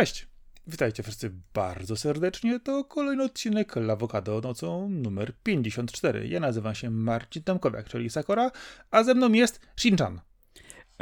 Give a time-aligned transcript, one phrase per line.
[0.00, 0.26] Cześć!
[0.66, 2.60] Witajcie wszyscy bardzo serdecznie.
[2.60, 6.28] To kolejny odcinek Lawokado nocą numer 54.
[6.28, 8.50] Ja nazywam się Marcin Tomkowiak, czyli Sakora,
[8.90, 10.20] a ze mną jest Shinchan.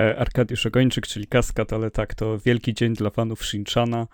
[0.01, 4.07] E, Arkadiusz Ogończyk, czyli Kaskad, ale tak, to wielki dzień dla fanów Shinchana.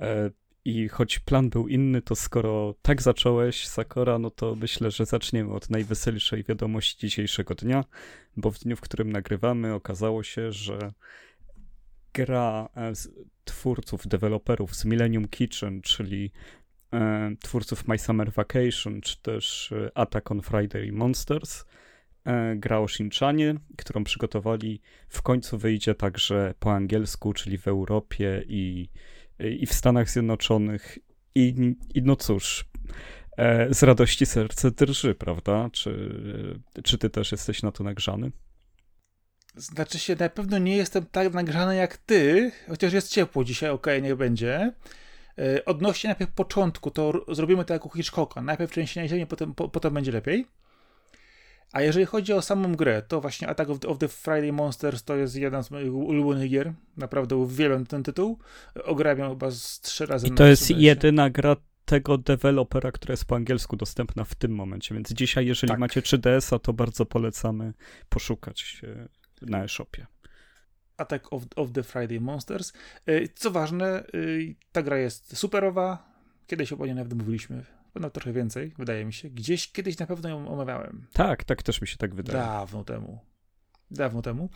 [0.00, 0.30] E,
[0.64, 5.52] I choć plan był inny, to skoro tak zacząłeś, Sakora, no to myślę, że zaczniemy
[5.52, 7.84] od najweselszej wiadomości dzisiejszego dnia,
[8.36, 10.92] bo w dniu, w którym nagrywamy, okazało się, że
[12.14, 12.92] gra e,
[13.44, 16.32] twórców, deweloperów z Millennium Kitchen, czyli
[16.92, 21.64] e, twórców My Summer Vacation, czy też e, Attack on Friday Monsters,
[22.24, 28.44] e, gra o Shinchanie, którą przygotowali, w końcu wyjdzie także po angielsku, czyli w Europie
[28.46, 28.88] i,
[29.38, 30.98] i w Stanach Zjednoczonych.
[31.34, 32.64] I, i no cóż,
[33.36, 35.70] e, z radości serce drży, prawda?
[35.72, 36.14] Czy,
[36.84, 38.32] czy ty też jesteś na to nagrzany?
[39.54, 43.98] Znaczy się, na pewno nie jestem tak nagrzany jak ty, chociaż jest ciepło dzisiaj, okej,
[43.98, 44.72] okay, niech będzie.
[45.36, 48.42] Yy, odnośnie najpierw początku, to zrobimy to jak u Hitchcocka.
[48.42, 50.46] Najpierw trzęsienie ziemi, potem, po, potem będzie lepiej.
[51.72, 55.04] A jeżeli chodzi o samą grę, to właśnie Attack of the, of the, Friday Monsters
[55.04, 56.72] to jest jeden z moich ulubionych gier.
[56.96, 58.38] Naprawdę uwielbiam ten tytuł.
[58.84, 60.26] Ograbiam chyba z trzy razy.
[60.26, 64.94] I to jest jedyna gra tego dewelopera, która jest po angielsku dostępna w tym momencie,
[64.94, 65.78] więc dzisiaj, jeżeli tak.
[65.80, 67.72] macie 3DS-a, to bardzo polecamy
[68.08, 68.82] poszukać
[69.46, 70.06] na e-shopie.
[70.96, 72.72] Attack of, of the Friday Monsters.
[73.08, 76.12] Y, co ważne, y, ta gra jest superowa.
[76.46, 77.64] Kiedyś o niej nawet mówiliśmy.
[77.94, 79.30] No trochę więcej, wydaje mi się.
[79.30, 81.06] Gdzieś kiedyś na pewno ją omawiałem.
[81.12, 82.38] Tak, tak też mi się tak wydaje.
[82.38, 83.18] Dawno temu.
[83.90, 84.48] Dawno temu.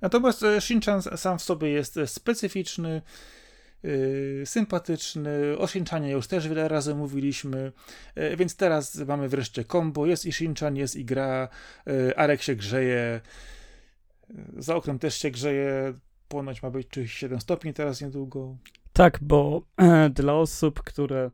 [0.00, 3.02] Natomiast y, Shinchan sam w sobie jest specyficzny,
[3.82, 5.58] Yy, sympatyczny.
[5.58, 7.72] O Shinchanie już też wiele razy mówiliśmy,
[8.16, 10.06] yy, więc teraz mamy wreszcie kombo.
[10.06, 11.48] Jest i Shinchan, jest i gra.
[11.86, 13.20] Yy, Arek się grzeje.
[14.56, 15.94] Za oknem też się grzeje,
[16.28, 18.56] ponoć ma być 37 stopni teraz niedługo.
[18.92, 21.30] Tak, bo e, dla osób, które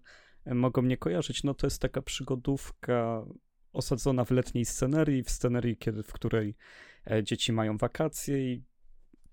[0.46, 3.24] mogą mnie kojarzyć, no to jest taka przygodówka
[3.72, 6.54] osadzona w letniej scenerii, w scenerii, kiedy, w której
[7.10, 8.62] e, dzieci mają wakacje i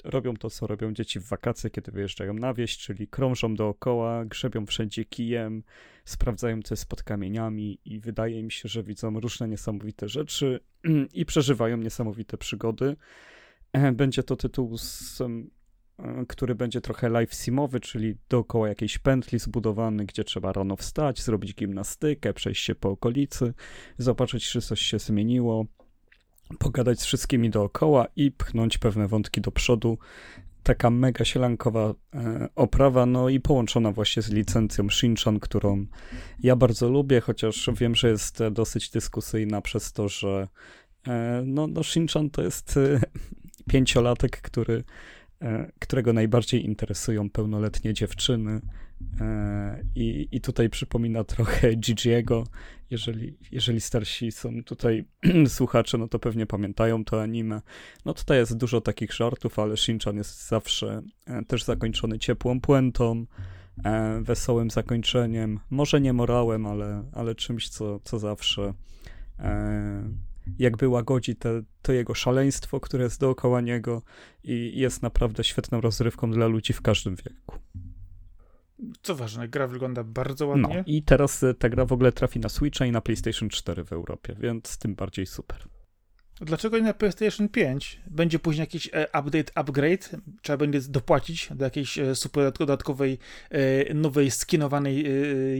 [0.03, 4.66] robią to, co robią dzieci w wakacje, kiedy wyjeżdżają na wieś, czyli krążą dookoła, grzebią
[4.66, 5.64] wszędzie kijem,
[6.06, 10.59] sprawdzają, co jest pod kamieniami i wydaje mi się, że widzą różne niesamowite rzeczy
[11.14, 12.96] i przeżywają niesamowite przygody.
[13.94, 15.22] Będzie to tytuł, z,
[16.28, 21.56] który będzie trochę live simowy, czyli dookoła jakiejś pętli zbudowany, gdzie trzeba rano wstać, zrobić
[21.56, 23.53] gimnastykę, przejść się po okolicy,
[23.97, 25.66] zobaczyć, czy coś się zmieniło,
[26.59, 29.97] pogadać z wszystkimi dookoła i pchnąć pewne wątki do przodu.
[30.64, 35.85] Taka mega sielankowa e, oprawa, no i połączona właśnie z licencją Shinchan, którą
[36.40, 40.47] ja bardzo lubię, chociaż wiem, że jest dosyć dyskusyjna przez to, że
[41.08, 43.00] e, no, no Shinchan to jest e,
[43.70, 44.84] pięciolatek, który,
[45.42, 48.62] e, którego najbardziej interesują pełnoletnie dziewczyny.
[49.22, 52.44] E, I, I tutaj przypomina trochę Gigiego.
[52.90, 55.06] Jeżeli, jeżeli starsi są tutaj
[55.48, 57.62] słuchacze, no to pewnie pamiętają to anime.
[58.06, 63.26] No tutaj jest dużo takich żartów, ale Shinchan jest zawsze e, też zakończony ciepłą puentą,
[64.22, 65.59] wesołym zakończeniem.
[65.70, 68.74] Może nie morałem, ale, ale czymś, co, co zawsze
[70.59, 74.01] jakby łagodzi te, to jego szaleństwo, które jest dookoła niego
[74.44, 77.59] i jest naprawdę świetną rozrywką dla ludzi w każdym wieku.
[79.01, 80.75] Co ważne, gra wygląda bardzo ładnie.
[80.78, 83.84] No i teraz e, ta gra w ogóle trafi na Switcha i na PlayStation 4
[83.84, 85.57] w Europie, więc tym bardziej super.
[86.41, 88.01] Dlaczego nie na PlayStation 5?
[88.07, 90.09] Będzie później jakiś e, update, upgrade?
[90.41, 93.17] Trzeba będzie dopłacić do jakiejś e, super dodatkowej,
[93.94, 95.05] nowej, skinowanej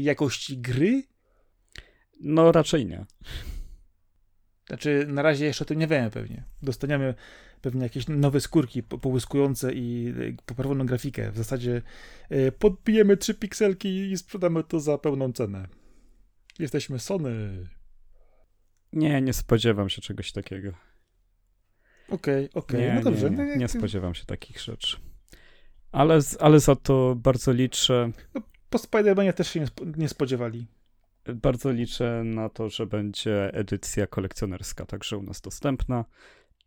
[0.04, 1.04] jakości gry?
[2.22, 3.06] No raczej nie.
[4.68, 6.44] Znaczy, na razie jeszcze o tym nie wiemy pewnie.
[6.62, 7.14] Dostaniemy
[7.62, 10.14] pewnie jakieś nowe skórki połyskujące i
[10.46, 11.32] poprawioną grafikę.
[11.32, 11.82] W zasadzie
[12.30, 15.68] e, podbijemy trzy pikselki i sprzedamy to za pełną cenę.
[16.60, 17.68] Jesteśmy Sony.
[18.94, 20.70] Nie, nie spodziewam się czegoś takiego.
[22.10, 22.96] Okej, okay, okej, okay.
[22.96, 23.30] no dobrze.
[23.32, 24.98] Nie, nie, nie, spodziewam się takich rzeczy.
[25.92, 28.12] Ale, ale za to bardzo liczę.
[28.34, 29.66] No, po Spider-Manie też się
[29.98, 30.68] nie spodziewali
[31.34, 36.06] bardzo liczę na to, że będzie edycja kolekcjonerska także u nas dostępna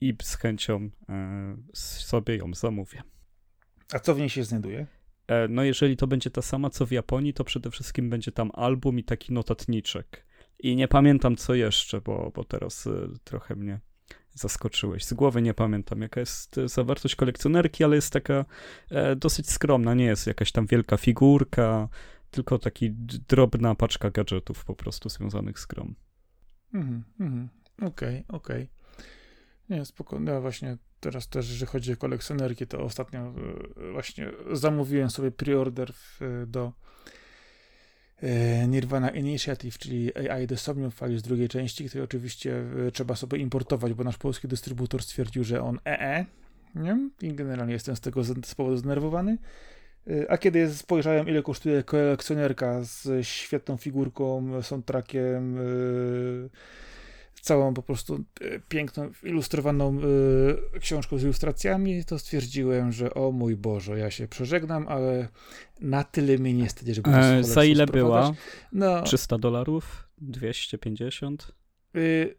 [0.00, 3.02] i z chęcią e, sobie ją zamówię.
[3.92, 4.86] A co w niej się znajduje?
[5.26, 8.50] E, no, jeżeli to będzie ta sama co w Japonii, to przede wszystkim będzie tam
[8.54, 10.26] album i taki notatniczek.
[10.58, 13.80] I nie pamiętam co jeszcze, bo, bo teraz e, trochę mnie
[14.30, 15.04] zaskoczyłeś.
[15.04, 18.44] Z głowy nie pamiętam, jaka jest zawartość kolekcjonerki, ale jest taka
[19.16, 19.94] dosyć skromna.
[19.94, 21.88] Nie jest jakaś tam wielka figurka,
[22.30, 22.90] tylko taki
[23.28, 25.94] drobna paczka gadżetów po prostu związanych z grom.
[26.74, 27.48] Mhm, mhm.
[27.82, 28.68] Okej, okej.
[29.70, 30.30] Nie, spokojnie.
[30.30, 35.92] Ja właśnie teraz też, jeżeli chodzi o kolekcjonerki, to ostatnio e, właśnie zamówiłem sobie preorder
[35.92, 36.72] w, do
[38.16, 43.38] e, Nirvana Initiative, czyli AI The Somnium z drugiej części, który oczywiście e, trzeba sobie
[43.38, 46.24] importować, bo nasz polski dystrybutor stwierdził, że on EE,
[46.74, 47.10] nie?
[47.22, 49.38] I generalnie jestem z tego z powodu zdenerwowany.
[50.28, 56.50] A kiedy spojrzałem, ile kosztuje kolekcjonerka z świetną figurką, soundtrackiem, yy,
[57.40, 60.00] całą po prostu e, piękną, ilustrowaną
[60.74, 65.28] y, książką z ilustracjami, to stwierdziłem, że o mój Boże, ja się przeżegnam, ale
[65.80, 68.32] na tyle mi nie stać, żeby e, Za ile była?
[68.72, 70.08] No, 300 dolarów?
[70.18, 71.52] 250?
[71.96, 72.36] Y,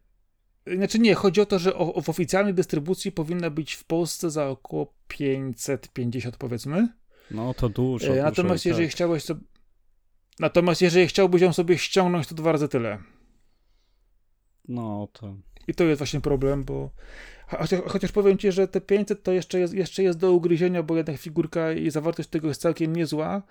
[0.75, 1.71] znaczy nie, chodzi o to, że
[2.01, 6.87] w oficjalnej dystrybucji powinna być w Polsce za około 550 powiedzmy.
[7.31, 8.13] No to dużo.
[8.13, 8.95] E, natomiast dużo jeżeli tak.
[8.95, 9.41] chciałeś sobie
[10.39, 12.97] Natomiast jeżeli chciałbyś ją sobie ściągnąć, to dwa razy tyle.
[14.67, 15.35] No to.
[15.67, 16.91] I to jest właśnie problem, bo.
[17.47, 20.97] Chociaż, chociaż powiem ci, że te 500 to jeszcze jest, jeszcze jest do ugryzienia, bo
[20.97, 23.41] jednak figurka i zawartość tego jest całkiem niezła.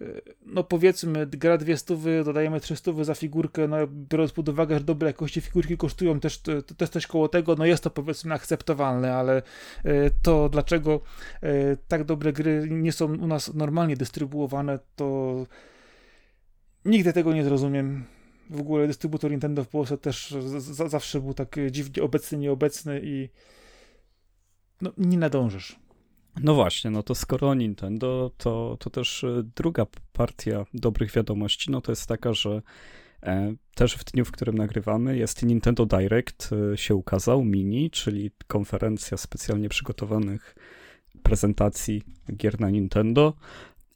[0.00, 0.04] E,
[0.46, 4.84] no powiedzmy, gra dwie stówy, dodajemy trzy stówy za figurkę, no biorąc pod uwagę, że
[4.84, 9.14] dobre jakości figurki kosztują też, to jest coś koło tego, no jest to powiedzmy akceptowalne,
[9.14, 9.42] ale
[9.84, 11.00] e, to dlaczego
[11.88, 15.46] tak dobre gry nie są u nas normalnie dystrybuowane, to
[16.84, 18.04] nigdy tego nie zrozumiem
[18.50, 20.34] w ogóle dystrybutor Nintendo w Polsce też
[20.86, 23.28] zawsze był tak dziwnie obecny, nieobecny i
[24.80, 25.76] no, nie nadążysz.
[26.42, 31.80] No właśnie, no to skoro Nintendo, to, to też e, druga partia dobrych wiadomości, no
[31.80, 32.62] to jest taka, że
[33.22, 38.30] e, też w dniu, w którym nagrywamy, jest Nintendo Direct e, się ukazał, mini, czyli
[38.46, 40.54] konferencja specjalnie przygotowanych
[41.22, 42.02] prezentacji
[42.36, 43.34] gier na Nintendo.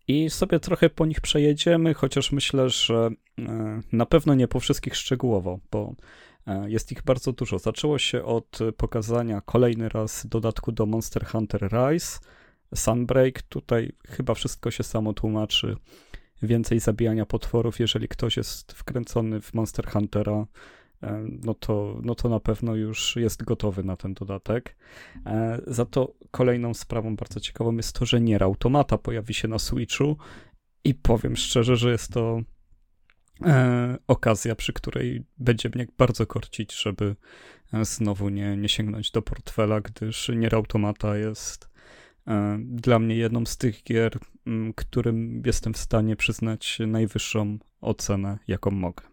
[0.09, 3.11] I sobie trochę po nich przejedziemy, chociaż myślę, że
[3.93, 5.95] na pewno nie po wszystkich szczegółowo, bo
[6.67, 7.59] jest ich bardzo dużo.
[7.59, 12.19] Zaczęło się od pokazania kolejny raz dodatku do Monster Hunter Rise,
[12.75, 13.43] Sunbreak.
[13.43, 15.77] Tutaj chyba wszystko się samo tłumaczy.
[16.43, 20.47] Więcej zabijania potworów, jeżeli ktoś jest wkręcony w Monster Huntera,
[21.03, 24.77] E, no to, no to na pewno już jest gotowy na ten dodatek.
[25.27, 29.59] E, za to kolejną sprawą bardzo ciekawą jest to, że Nier Automata pojawi się na
[29.59, 30.17] Switchu
[30.85, 32.41] i powiem szczerze, że jest to
[33.47, 37.17] e, okazja, przy której będzie mnie bardzo korcić, żeby
[37.83, 41.73] znowu nie, nie sięgnąć do portfela, gdyż Nier Automata jest
[42.59, 44.19] dla mnie jedną z tych gier,
[44.77, 49.05] którym jestem w stanie przyznać najwyższą ocenę, jaką mogę.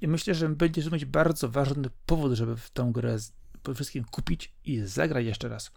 [0.00, 3.16] I myślę, że będziesz mieć bardzo ważny powód, żeby w tą grę
[3.62, 5.72] przede wszystkim kupić i zagrać jeszcze raz.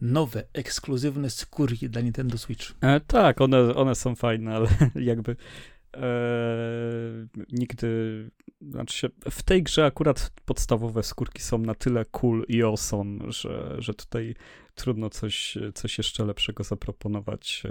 [0.00, 2.74] Nowe, ekskluzywne skórki dla Nintendo Switch.
[2.80, 5.36] E, tak, one, one są fajne, ale jakby e,
[7.52, 8.30] nigdy,
[8.60, 13.76] znaczy się, w tej grze akurat podstawowe skórki są na tyle cool i awesome, że,
[13.78, 14.34] że tutaj
[14.74, 17.62] trudno coś, coś jeszcze lepszego zaproponować.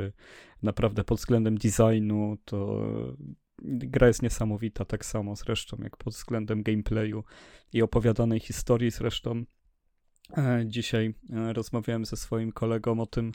[0.64, 2.86] Naprawdę pod względem designu to
[3.64, 7.24] gra jest niesamowita, tak samo zresztą jak pod względem gameplayu
[7.74, 8.92] i opowiadanej historii.
[8.92, 9.44] Zresztą
[10.38, 13.32] e, dzisiaj e, rozmawiałem ze swoim kolegą o tym,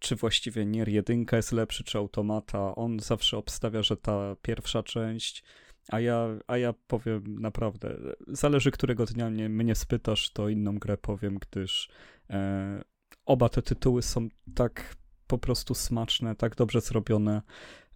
[0.00, 2.74] czy właściwie Nier 1 jest lepszy, czy Automata.
[2.74, 5.44] On zawsze obstawia, że ta pierwsza część,
[5.88, 7.96] a ja, a ja powiem naprawdę,
[8.28, 11.88] zależy którego dnia mnie, mnie spytasz, to inną grę powiem, gdyż
[12.30, 12.84] e,
[13.26, 17.42] oba te tytuły są tak po prostu smaczne, tak dobrze zrobione.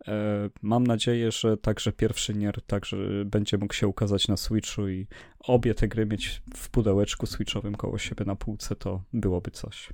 [0.09, 2.97] E, mam nadzieję, że także pierwszy Nier także
[3.27, 5.07] będzie mógł się ukazać na Switchu i
[5.39, 9.89] obie te gry mieć w pudełeczku switchowym koło siebie na półce, to byłoby coś.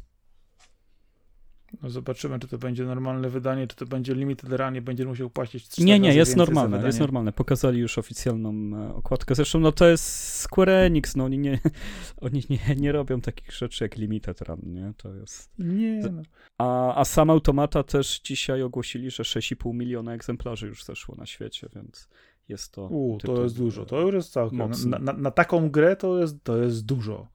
[1.82, 5.78] No zobaczymy, czy to będzie normalne wydanie, czy to będzie limited run będzie musiał płacić
[5.78, 7.32] Nie, nie, jest normalne, jest normalne.
[7.32, 9.34] Pokazali już oficjalną e, okładkę.
[9.34, 10.04] Zresztą no to jest
[10.40, 11.58] Square Enix, no oni nie,
[12.20, 14.92] oni nie, nie robią takich rzeczy jak limited run, nie?
[14.96, 15.50] To jest...
[15.58, 16.22] Nie, no.
[16.58, 21.68] A, a sam Automata też dzisiaj ogłosili, że 6,5 miliona egzemplarzy już zeszło na świecie,
[21.74, 22.08] więc
[22.48, 22.88] jest to...
[22.88, 24.58] U, to jest dużo, to już jest całkiem...
[24.86, 27.28] Na, na, na, taką grę to jest, to jest dużo.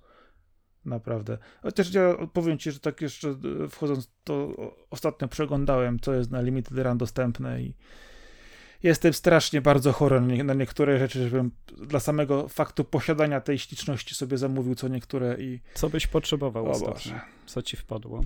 [0.85, 1.38] Naprawdę.
[1.61, 4.55] Chociaż ja powiem ci, że tak jeszcze e, wchodząc, to
[4.89, 7.73] ostatnio przeglądałem, co jest na Limited Run dostępne i
[8.83, 11.51] jestem strasznie bardzo chory na niektóre rzeczy, żebym
[11.88, 15.59] dla samego faktu posiadania tej śliczności sobie zamówił co niektóre i...
[15.73, 17.13] Co byś potrzebował o ostatnio?
[17.45, 18.21] Co ci wpadło?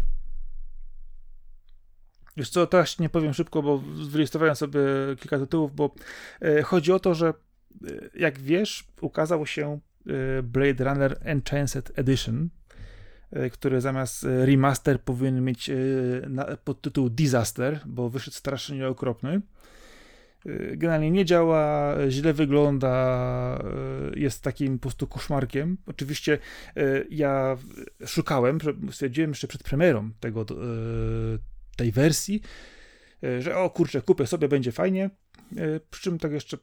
[2.35, 3.77] Już co, teraz nie powiem szybko, bo
[4.09, 4.81] wylistowałem sobie
[5.19, 5.91] kilka tytułów, bo
[6.41, 7.33] e, chodzi o to, że e,
[8.15, 9.79] jak wiesz, ukazał się
[10.43, 12.49] Blade Runner Enchanted Edition,
[13.33, 15.71] y, który zamiast y, remaster powinien mieć
[16.63, 19.41] podtytuł Disaster, bo wyszedł strasznie okropny.
[20.45, 23.63] Y, generalnie nie działa, źle wygląda,
[24.15, 25.77] y, jest takim po prostu koszmarkiem.
[25.85, 26.37] Oczywiście
[26.77, 27.57] y, ja
[28.05, 28.57] szukałem,
[28.91, 30.45] stwierdziłem jeszcze przed premierą tego,
[31.77, 32.41] tej wersji,
[33.39, 35.09] że o kurczę, kupię sobie, będzie fajnie.
[35.89, 36.57] Przy czym tak jeszcze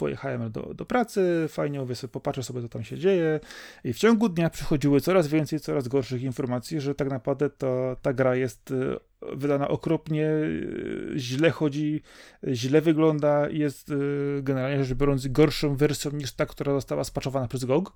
[0.00, 3.40] pojechałem do, do pracy, fajnie mówię sobie, popatrzę sobie, co tam się dzieje
[3.84, 8.12] i w ciągu dnia przychodziły coraz więcej, coraz gorszych informacji, że tak naprawdę to, ta
[8.12, 12.02] gra jest e, wydana okropnie, e, źle chodzi,
[12.48, 13.94] źle wygląda, jest e,
[14.42, 17.92] generalnie rzecz biorąc gorszą wersją niż ta, która została spaczowana przez GOG.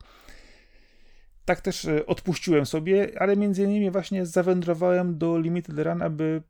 [1.44, 6.42] Tak też odpuściłem sobie, ale między innymi właśnie zawędrowałem do Limited Run, aby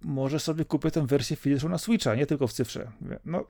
[0.00, 2.90] może sobie kupię tę wersję fizyczną na Switcha, nie tylko w cyfrze.
[3.24, 3.44] No,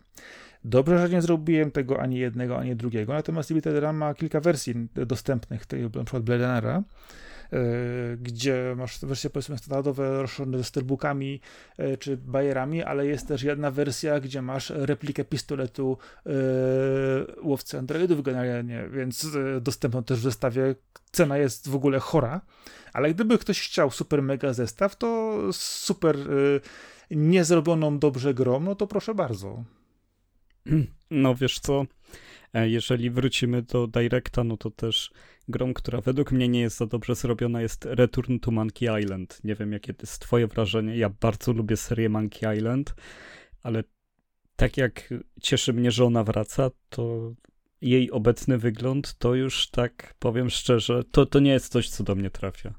[0.65, 4.89] dobrze, że nie zrobiłem tego ani jednego, ani drugiego, natomiast Limited Run ma kilka wersji
[4.95, 5.61] dostępnych,
[5.95, 6.83] na przykład Blade Runnera,
[7.53, 7.61] e,
[8.17, 11.41] gdzie masz wersje powiedzmy standardowe rozszerzone ze steelbookami
[11.79, 16.31] e, czy bajerami, ale jest też jedna wersja, gdzie masz replikę pistoletu e,
[17.43, 19.27] łowcy androidów generalnie, więc
[19.61, 20.75] dostępną też w zestawie.
[21.13, 22.41] Cena jest w ogóle chora.
[22.93, 26.17] Ale gdyby ktoś chciał super mega zestaw, to super
[27.11, 29.65] niezrobioną dobrze grą, no to proszę bardzo.
[31.11, 31.87] No wiesz co,
[32.55, 35.11] e, jeżeli wrócimy do Directa, no to też
[35.49, 39.41] grą, która według mnie nie jest za dobrze zrobiona, jest Return to Monkey Island.
[39.45, 40.97] Nie wiem, jakie to jest twoje wrażenie.
[40.97, 42.95] Ja bardzo lubię serię Monkey Island,
[43.63, 43.85] ale
[44.57, 47.35] tak jak cieszy mnie, że ona wraca, to
[47.81, 52.15] jej obecny wygląd, to już tak powiem szczerze, to, to nie jest coś, co do
[52.15, 52.75] mnie trafia.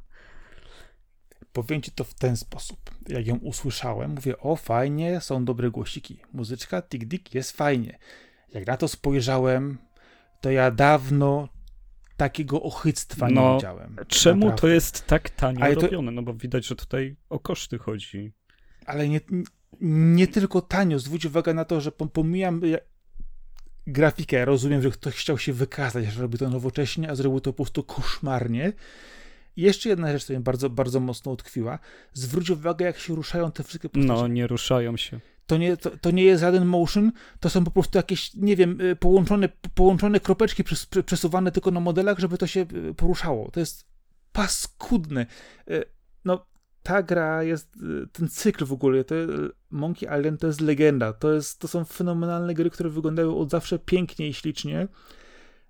[1.53, 2.79] Powiem ci to w ten sposób.
[3.07, 6.21] Jak ją usłyszałem, mówię, o fajnie, są dobre głosiki.
[6.33, 7.99] Muzyczka tik-dik jest fajnie.
[8.53, 9.77] Jak na to spojrzałem,
[10.41, 11.49] to ja dawno
[12.17, 13.95] takiego ochyctwa no, nie widziałem.
[14.07, 14.61] Czemu naprawdę.
[14.61, 16.11] to jest tak tanio ale robione?
[16.11, 18.33] No bo widać, że tutaj o koszty chodzi.
[18.85, 19.21] Ale nie,
[19.81, 20.99] nie tylko tanio.
[20.99, 22.61] Zwróć uwagę na to, że pomijam
[23.87, 24.45] grafikę.
[24.45, 27.83] Rozumiem, że ktoś chciał się wykazać, że robi to nowocześnie, a zrobił to po prostu
[27.83, 28.73] koszmarnie.
[29.59, 31.79] I jeszcze jedna rzecz, która mnie bardzo, bardzo mocno utkwiła.
[32.13, 34.21] Zwróć uwagę, jak się ruszają te wszystkie postacie.
[34.21, 35.19] No, nie ruszają się.
[35.45, 38.81] To nie, to, to, nie jest żaden motion, to są po prostu jakieś, nie wiem,
[38.81, 40.63] y, połączone, połączone kropeczki
[41.05, 43.51] przesuwane tylko na modelach, żeby to się y, poruszało.
[43.51, 43.85] To jest
[44.31, 45.25] paskudne.
[45.69, 45.83] Y,
[46.25, 46.45] no,
[46.83, 47.77] ta gra jest,
[48.11, 49.15] ten cykl w ogóle, to
[49.69, 51.13] Monkey Island to jest legenda.
[51.13, 54.87] To, jest, to są fenomenalne gry, które wyglądały od zawsze pięknie i ślicznie.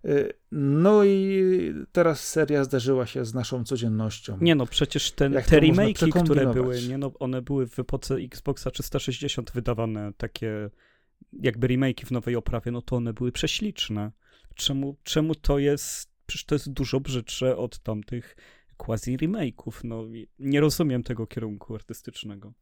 [0.05, 4.37] Y, no i teraz seria zdarzyła się z naszą codziennością.
[4.41, 8.71] Nie no, przecież ten, te remake'i, które były, nie no, one były w epoce Xboxa
[8.71, 10.69] 360 wydawane, takie
[11.33, 14.11] jakby remake'i w nowej oprawie, no to one były prześliczne.
[14.55, 18.35] Czemu, czemu to jest, przecież to jest dużo brzydsze od tamtych
[18.77, 20.05] quasi remake'ów, no
[20.39, 22.53] nie rozumiem tego kierunku artystycznego.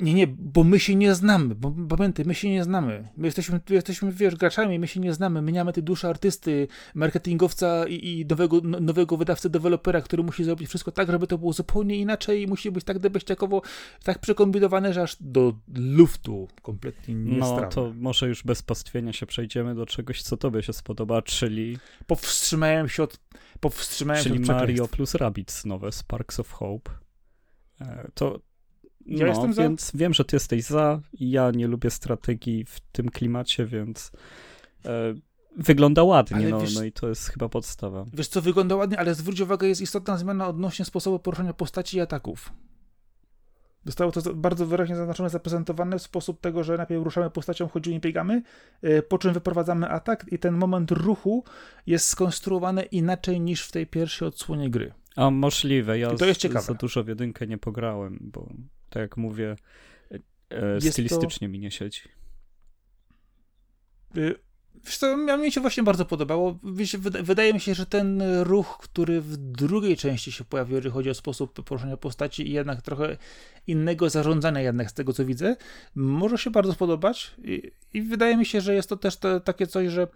[0.00, 3.08] Nie, nie, bo my się nie znamy, bo pamiętaj, my się nie znamy.
[3.16, 5.42] My jesteśmy, jesteśmy wiesz, graczami, my się nie znamy.
[5.42, 10.22] My nie mamy tej duszy artysty, marketingowca i, i nowego, no, nowego wydawcy, dewelopera, który
[10.22, 13.62] musi zrobić wszystko tak, żeby to było zupełnie inaczej i musi być tak debeściakowo,
[14.04, 19.26] tak przekombinowane, że aż do luftu kompletnie nie No, to może już bez pastwienia się
[19.26, 21.78] przejdziemy do czegoś, co tobie się spodoba, czyli...
[22.06, 23.20] Powstrzymałem się od...
[23.60, 26.90] Powstrzymałem czyli się od Mario plus Rabbids nowe, Sparks of Hope.
[27.80, 28.40] E, to
[29.06, 29.62] ja no, jestem za.
[29.62, 31.00] Więc wiem, że ty jesteś za.
[31.20, 34.12] Ja nie lubię strategii w tym klimacie, więc
[34.84, 35.14] e,
[35.56, 38.04] wygląda ładnie, no, wiesz, no i to jest chyba podstawa.
[38.12, 42.00] Wiesz co, wygląda ładnie, ale zwróć uwagę, jest istotna zmiana odnośnie sposobu poruszania postaci i
[42.00, 42.52] ataków.
[43.84, 48.00] Zostało to bardzo wyraźnie zaznaczone, zaprezentowane w sposób tego, że najpierw ruszamy postacią, chodzimy i
[48.00, 48.42] biegamy,
[48.82, 51.44] e, po czym wyprowadzamy atak i ten moment ruchu
[51.86, 54.92] jest skonstruowany inaczej niż w tej pierwszej odsłonie gry.
[55.16, 56.64] A możliwe, ja to jest ciekawe.
[56.64, 58.48] za dużo w jedynkę nie pograłem, bo
[58.94, 59.56] tak jak mówię,
[60.50, 61.52] e, stylistycznie to...
[61.52, 62.00] mi nie siedzi.
[64.16, 64.34] Y,
[64.84, 66.58] wiesz co, mi się właśnie bardzo podobało.
[67.22, 71.14] wydaje mi się, że ten ruch, który w drugiej części się pojawił, jeżeli chodzi o
[71.14, 73.16] sposób poruszania postaci i jednak trochę
[73.66, 75.56] innego zarządzania jednak z tego, co widzę,
[75.94, 79.66] może się bardzo spodobać i, i wydaje mi się, że jest to też te, takie
[79.66, 80.08] coś, że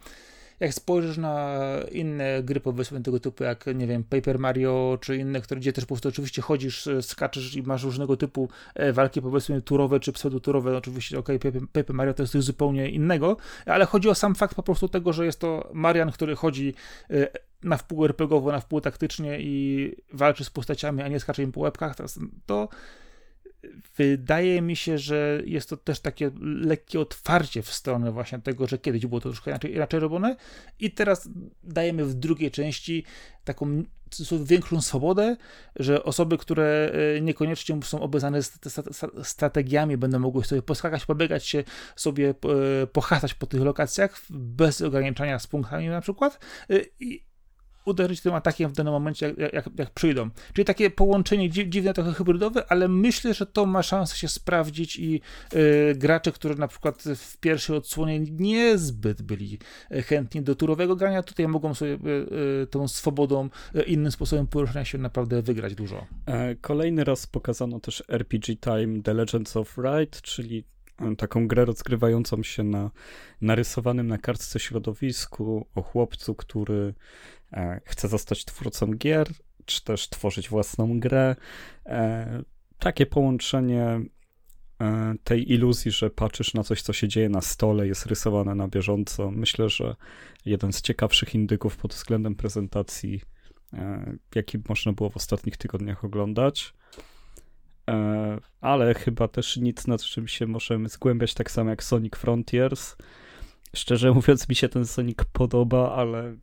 [0.60, 1.58] jak spojrzysz na
[1.92, 5.84] inne gry powiedzmy tego typu, jak nie wiem, Paper Mario, czy inne, które gdzie też
[5.84, 10.76] po prostu oczywiście chodzisz, skaczesz i masz różnego typu e, walki powiedzmy turowe, czy pseudoturowe,
[10.76, 11.28] oczywiście ok,
[11.72, 13.36] Paper Mario to jest coś zupełnie innego,
[13.66, 16.74] ale chodzi o sam fakt po prostu tego, że jest to Marian, który chodzi
[17.10, 17.28] e,
[17.62, 21.60] na wpół RPGowo, na wpół taktycznie i walczy z postaciami, a nie skacze im po
[21.60, 22.04] łebkach, to,
[22.46, 22.68] to
[23.96, 28.78] wydaje mi się, że jest to też takie lekkie otwarcie w stronę właśnie tego, że
[28.78, 30.36] kiedyś było to troszkę inaczej, inaczej robione.
[30.78, 31.28] I teraz
[31.64, 33.04] dajemy w drugiej części
[33.44, 33.84] taką
[34.44, 35.36] większą swobodę,
[35.76, 38.60] że osoby, które e, niekoniecznie są obeznane z
[39.22, 41.64] strategiami, będą mogły sobie poskakać, pobiegać się,
[41.96, 42.30] sobie
[42.82, 46.40] e, pochastać po tych lokacjach bez ograniczania z punktami na przykład.
[47.00, 47.27] I
[47.88, 50.30] uderzyć tym atakiem w danym momencie, jak, jak, jak przyjdą.
[50.52, 55.20] Czyli takie połączenie dziwne, trochę hybrydowe, ale myślę, że to ma szansę się sprawdzić i
[55.54, 59.58] y, gracze, którzy na przykład w pierwszej odsłonie niezbyt byli
[59.90, 61.98] e, chętni do turowego grania, tutaj mogą sobie y,
[62.62, 63.48] y, tą swobodą,
[63.86, 66.06] innym sposobem poruszania się naprawdę wygrać dużo.
[66.60, 70.64] Kolejny raz pokazano też RPG Time The Legends of Ride, czyli
[71.18, 72.90] taką grę rozgrywającą się na
[73.40, 76.94] narysowanym na kartce środowisku o chłopcu, który
[77.37, 77.37] E,
[77.84, 79.28] chce zostać twórcą gier,
[79.64, 81.36] czy też tworzyć własną grę.
[81.86, 82.42] E,
[82.78, 84.00] takie połączenie
[84.80, 88.68] e, tej iluzji, że patrzysz na coś, co się dzieje na stole, jest rysowane na
[88.68, 89.30] bieżąco.
[89.30, 89.96] Myślę, że
[90.44, 93.20] jeden z ciekawszych indyków pod względem prezentacji,
[94.34, 96.74] jaki można było w ostatnich tygodniach oglądać.
[98.60, 102.96] Ale chyba też nic, nad czym się możemy zgłębiać, tak samo jak Sonic Frontiers.
[103.76, 106.36] Szczerze mówiąc, mi się ten Sonic podoba, ale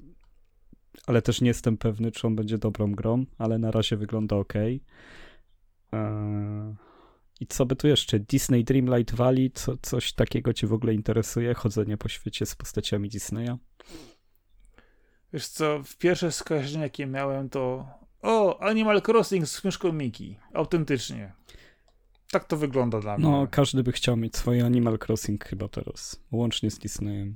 [1.08, 4.54] ale też nie jestem pewny, czy on będzie dobrą grą, ale na razie wygląda ok.
[4.56, 4.82] Eee,
[7.40, 8.20] I co by tu jeszcze?
[8.20, 11.54] Disney Dreamlight Valley, co, coś takiego cię w ogóle interesuje?
[11.54, 13.58] Chodzenie po świecie z postaciami Disneya?
[15.34, 17.88] Wiesz co, w pierwsze skojarzenie jakie miałem to
[18.22, 20.38] o, Animal Crossing z myszką Miki.
[20.54, 21.34] Autentycznie.
[22.32, 23.38] Tak to wygląda dla no, mnie.
[23.38, 27.36] No, każdy by chciał mieć swoje Animal Crossing chyba teraz, łącznie z Disneyem.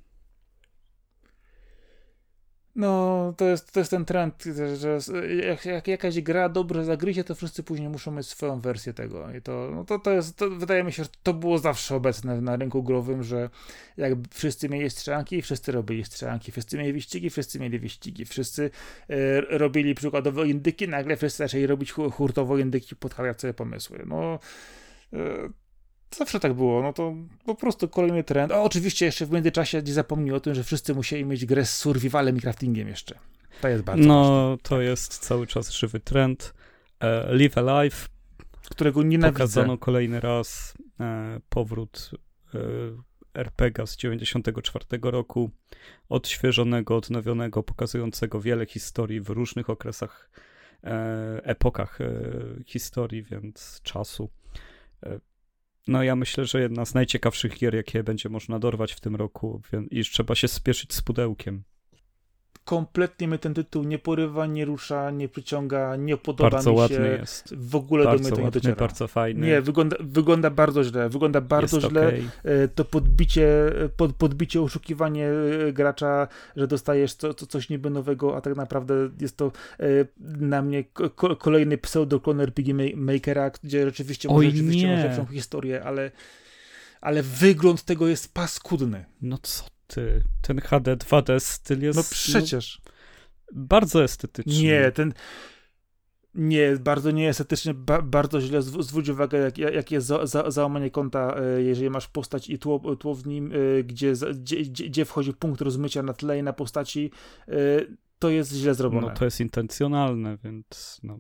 [2.79, 4.43] No, to jest, to jest ten trend,
[4.77, 4.97] że
[5.47, 9.33] jak, jak jakaś gra dobrze zagryzie, to wszyscy później muszą mieć swoją wersję tego.
[9.37, 12.41] I to, no to, to jest, to wydaje mi się, że to było zawsze obecne
[12.41, 13.49] na rynku growym, że
[13.97, 18.71] jak wszyscy mieli strzelanki, wszyscy robili strzelanki, wszyscy mieli wyścigi, wszyscy mieli wyścigi, wszyscy
[19.09, 24.03] e, robili przykładowo indyki, nagle wszyscy zaczęli robić hurtowo indyki, podkładać sobie pomysły.
[24.05, 24.39] No,
[25.13, 25.49] e,
[26.11, 27.13] Zawsze tak było, no to
[27.45, 28.51] po prostu kolejny trend.
[28.51, 31.77] O, oczywiście jeszcze w międzyczasie nie zapomnij o tym, że wszyscy musieli mieć grę z
[31.77, 33.19] survivalem i craftingiem jeszcze.
[33.61, 34.63] To jest bardzo No, ważne.
[34.63, 36.53] to jest cały czas żywy trend.
[36.99, 38.09] E, Live Alive,
[38.69, 39.33] którego nienawidzę.
[39.39, 42.11] Pokazano kolejny raz e, powrót
[42.53, 42.59] e,
[43.33, 45.51] RPG z 94 roku,
[46.09, 50.29] odświeżonego, odnowionego, pokazującego wiele historii w różnych okresach,
[50.83, 52.11] e, epokach e,
[52.65, 54.29] historii, więc czasu.
[55.03, 55.19] E,
[55.87, 59.61] no ja myślę, że jedna z najciekawszych gier, jakie będzie można dorwać w tym roku
[59.91, 61.63] i trzeba się spieszyć z pudełkiem
[62.69, 66.81] kompletnie mnie ten tytuł nie porywa, nie rusza, nie przyciąga, nie podoba bardzo mi się.
[66.81, 67.55] ładny jest.
[67.55, 68.75] W ogóle bardzo do mnie to nie dociera.
[68.75, 69.47] bardzo fajny.
[69.47, 71.09] Nie, wygląda, wygląda bardzo źle.
[71.09, 72.07] Wygląda bardzo jest źle.
[72.07, 72.69] Okay.
[72.75, 73.47] To podbicie,
[73.97, 75.29] pod, podbicie, oszukiwanie
[75.67, 79.83] e, gracza, że dostajesz co, co, coś niby nowego, a tak naprawdę jest to e,
[80.39, 80.83] na mnie
[81.39, 86.11] kolejny pseudo-klon RPG Makera, gdzie rzeczywiście może rzeczywiście lepszą historię, ale
[87.01, 89.05] ale wygląd tego jest paskudny.
[89.21, 91.97] No co ty, ten HD 2D styl jest...
[91.97, 92.81] No przecież.
[92.85, 92.91] No,
[93.51, 94.63] bardzo estetyczny.
[94.63, 95.13] Nie, ten...
[96.35, 98.61] Nie, bardzo nieestetycznie, ba, bardzo źle.
[98.61, 102.95] Zwróć uwagę, jak, jak jest za, za, załamanie konta, e, jeżeli masz postać i tło,
[102.95, 107.11] tło w nim, e, gdzie, gdzie, gdzie wchodzi punkt rozmycia na tle i na postaci,
[107.47, 107.53] e,
[108.19, 109.07] to jest źle zrobione.
[109.07, 111.19] No to jest intencjonalne, więc no,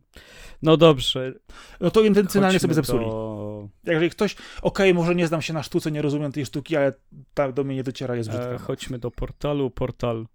[0.61, 1.33] no dobrze.
[1.79, 3.05] No to intencjonalnie sobie zepsuli.
[3.05, 3.38] Do...
[3.83, 6.93] Jeżeli ktoś, okej, okay, może nie znam się na sztuce, nie rozumiem tej sztuki, ale
[7.33, 8.49] ta do mnie nie dociera, jest brzydka.
[8.49, 9.71] E, chodźmy do portalu.
[9.71, 10.25] Portal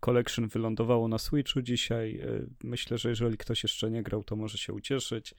[0.00, 2.20] Collection wylądowało na Switchu dzisiaj.
[2.20, 2.26] E,
[2.64, 5.34] myślę, że jeżeli ktoś jeszcze nie grał, to może się ucieszyć.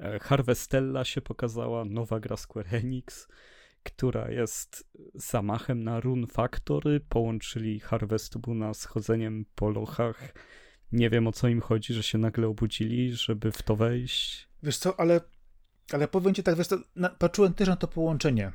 [0.00, 3.28] E, Harvestella się pokazała, nowa gra Square Enix
[3.82, 7.00] która jest zamachem na Rune Factory.
[7.00, 10.34] Połączyli Harvest Moona z chodzeniem po lochach.
[10.92, 14.48] Nie wiem o co im chodzi, że się nagle obudzili, żeby w to wejść.
[14.62, 15.20] Wiesz co, ale,
[15.92, 18.52] ale powiem ci tak, wiesz co, na, patrzyłem też na to połączenie.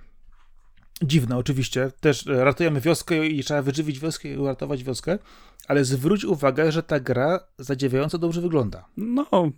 [1.01, 5.19] Dziwne oczywiście, też ratujemy wioskę i trzeba wyżywić wioskę i uratować wioskę,
[5.67, 8.85] ale zwróć uwagę, że ta gra zadziwiająco dobrze wygląda.
[8.97, 9.51] No,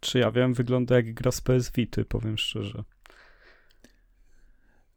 [0.00, 2.84] czy ja wiem, wygląda jak gra z PS Vity, powiem szczerze.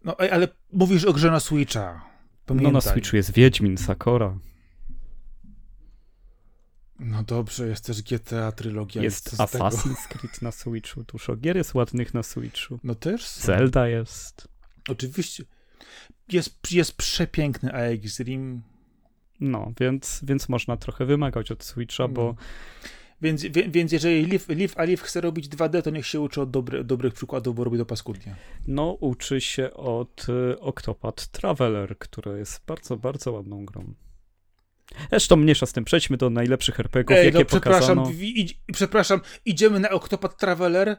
[0.03, 2.01] No, ale mówisz o grze na Switcha.
[2.45, 2.71] Pamiętaj.
[2.71, 4.37] No na Switchu jest Wiedźmin, Sakora.
[6.99, 9.03] No dobrze, jest też GTA trylogia.
[9.03, 12.79] Jest Assassin's Creed na Switchu, dużo gier jest ładnych na Switchu.
[12.83, 13.45] No też są.
[13.45, 14.47] Zelda jest.
[14.89, 15.43] Oczywiście.
[16.31, 18.61] Jest, jest przepiękny AX Rim.
[19.39, 22.09] No, więc, więc można trochę wymagać od Switcha, no.
[22.09, 22.35] bo
[23.21, 26.83] więc, więc jeżeli Liv, Liv Alif chce robić 2D, to niech się uczy od dobry,
[26.83, 28.35] dobrych przykładów, bo robi to paskudnie.
[28.67, 33.93] No, uczy się od y, Octopath Traveler, która jest bardzo, bardzo ładną grą.
[35.09, 38.11] Zresztą mniejsza z tym, przejdźmy do najlepszych RPGów, Ej, jakie no, przepraszam, pokazano.
[38.73, 40.97] Przepraszam, idziemy na Octopath Traveler?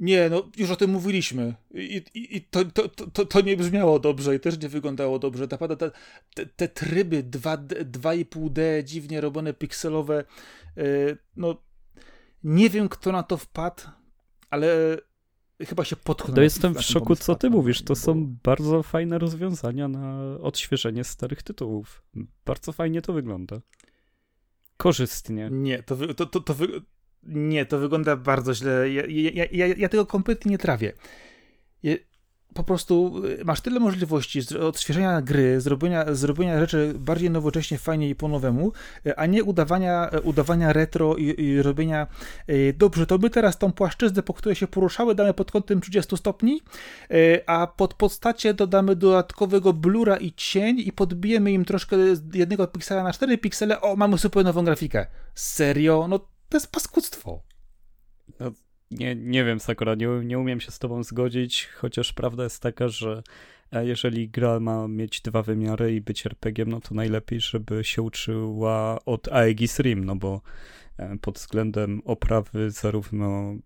[0.00, 3.98] Nie, no już o tym mówiliśmy i, i, i to, to, to, to, nie brzmiało
[3.98, 5.46] dobrze i też nie wyglądało dobrze.
[5.50, 5.90] Naprawdę te,
[6.34, 10.24] te, te tryby 2,5D, dziwnie robione pikselowe,
[10.76, 11.62] yy, no
[12.44, 13.82] nie wiem kto na to wpadł,
[14.50, 14.98] ale
[15.66, 16.34] chyba się potknął.
[16.34, 17.82] To jestem w szoku, co ty mówisz.
[17.82, 22.02] To są bardzo fajne rozwiązania na odświeżenie starych tytułów.
[22.44, 23.60] Bardzo fajnie to wygląda.
[24.76, 25.48] Korzystnie.
[25.52, 26.66] Nie, to, wy, to, to, to, wy,
[27.22, 28.90] nie, to wygląda bardzo źle.
[28.90, 30.92] Ja, ja, ja, ja tego kompletnie nie trawię
[32.54, 38.14] po prostu y, masz tyle możliwości odświeżenia gry, zrobienia, zrobienia rzeczy bardziej nowocześnie, fajnie i
[38.14, 38.72] po nowemu,
[39.06, 42.06] y, a nie udawania, y, udawania retro i, i robienia
[42.74, 46.60] dobrze, to my teraz tą płaszczyznę, po której się poruszały, damy pod kątem 30 stopni,
[47.46, 53.02] a pod postacie dodamy dodatkowego blura i cień i podbijemy im troszkę z jednego piksela
[53.02, 55.06] na 4 piksele, o, mamy super nową grafikę.
[55.34, 56.06] Serio?
[56.08, 57.42] No to jest paskudztwo.
[58.40, 58.50] No,
[58.90, 62.88] nie, nie wiem, Sakura, nie, nie umiem się z tobą zgodzić, chociaż prawda jest taka,
[62.88, 63.22] że
[63.72, 68.02] e, jeżeli gra ma mieć dwa wymiary i być RPG, no to najlepiej, żeby się
[68.02, 70.40] uczyła od Aegis Rim, no bo
[70.98, 73.56] e, pod względem oprawy zarówno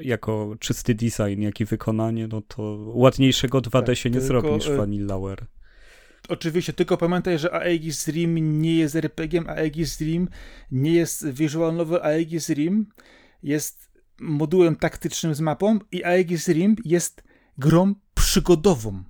[0.00, 4.54] jako czysty design, jak i wykonanie, no to ładniejszego 2D tak, się nie tylko, zrobi
[4.54, 5.46] niż e, Vanillaware.
[6.28, 10.28] Oczywiście, tylko pamiętaj, że Aegis Rim nie jest RPG, Aegis Rim
[10.72, 12.86] nie jest visual novel, Aegis Rim
[13.42, 13.87] jest
[14.20, 17.22] modułem taktycznym z mapą i Aegis Rim jest
[17.58, 19.02] grą przygodową.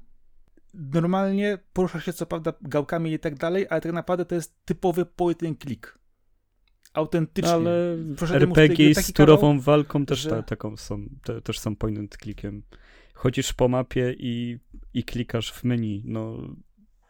[0.75, 5.07] Normalnie porusza się co prawda gałkami i tak dalej, ale tak naprawdę to jest typowy
[5.07, 5.99] point and click.
[6.92, 7.53] Autentycznie.
[7.53, 7.97] Ale
[8.31, 10.31] RPG z turową kawał, walką też że...
[10.31, 12.62] ta, taką są, te, też są point and clickiem.
[13.14, 14.59] Chodzisz po mapie i,
[14.94, 16.03] i klikasz w menu.
[16.05, 16.38] No,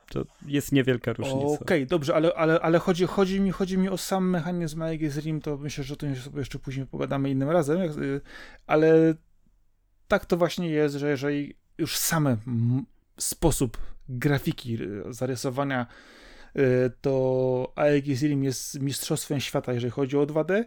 [0.08, 1.46] to jest niewielka różnica.
[1.46, 5.16] Okej, okay, dobrze, ale, ale, ale chodzi, chodzi, mi, chodzi mi o sam mechanizm Aegis
[5.16, 8.20] Rim, to myślę, że o tym sobie jeszcze później pogadamy innym razem, y,
[8.66, 9.14] ale
[10.08, 12.36] tak to właśnie jest, że jeżeli już sam
[13.18, 15.86] sposób grafiki, y, zarysowania
[16.56, 16.60] y,
[17.00, 20.64] to Aegis Rim jest mistrzostwem świata, jeżeli chodzi o 2D.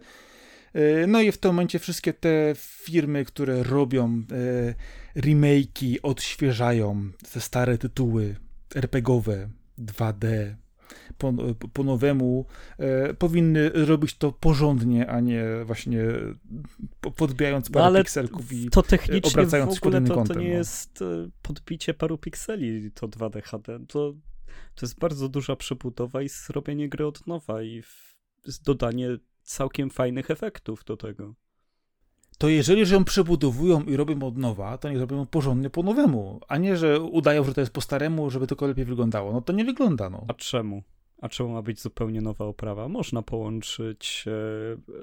[1.07, 4.23] No i w tym momencie wszystkie te firmy, które robią
[5.15, 8.35] remake'i, odświeżają te stare tytuły,
[8.75, 10.55] RPGowe, 2D,
[11.17, 11.33] po,
[11.73, 12.45] po nowemu,
[12.77, 16.03] e, powinny robić to porządnie, a nie właśnie
[17.15, 20.35] podbijając parę no, pikselków i to technicznie obracając w ogóle to, kątem.
[20.35, 20.53] To nie no.
[20.53, 23.79] jest e, podbicie paru pikseli, to 2D HD.
[23.87, 24.13] To,
[24.75, 28.15] to jest bardzo duża przebudowa i zrobienie gry od nowa i w,
[28.65, 31.35] dodanie całkiem fajnych efektów do tego
[32.41, 36.39] to jeżeli że ją przebudowują i robią od nowa, to nie robią porządnie po nowemu,
[36.47, 39.33] a nie, że udają, że to jest po staremu, żeby tylko lepiej wyglądało.
[39.33, 40.25] No to nie wygląda, no.
[40.27, 40.83] A czemu?
[41.21, 42.87] A czemu ma być zupełnie nowa oprawa?
[42.87, 44.31] Można połączyć e,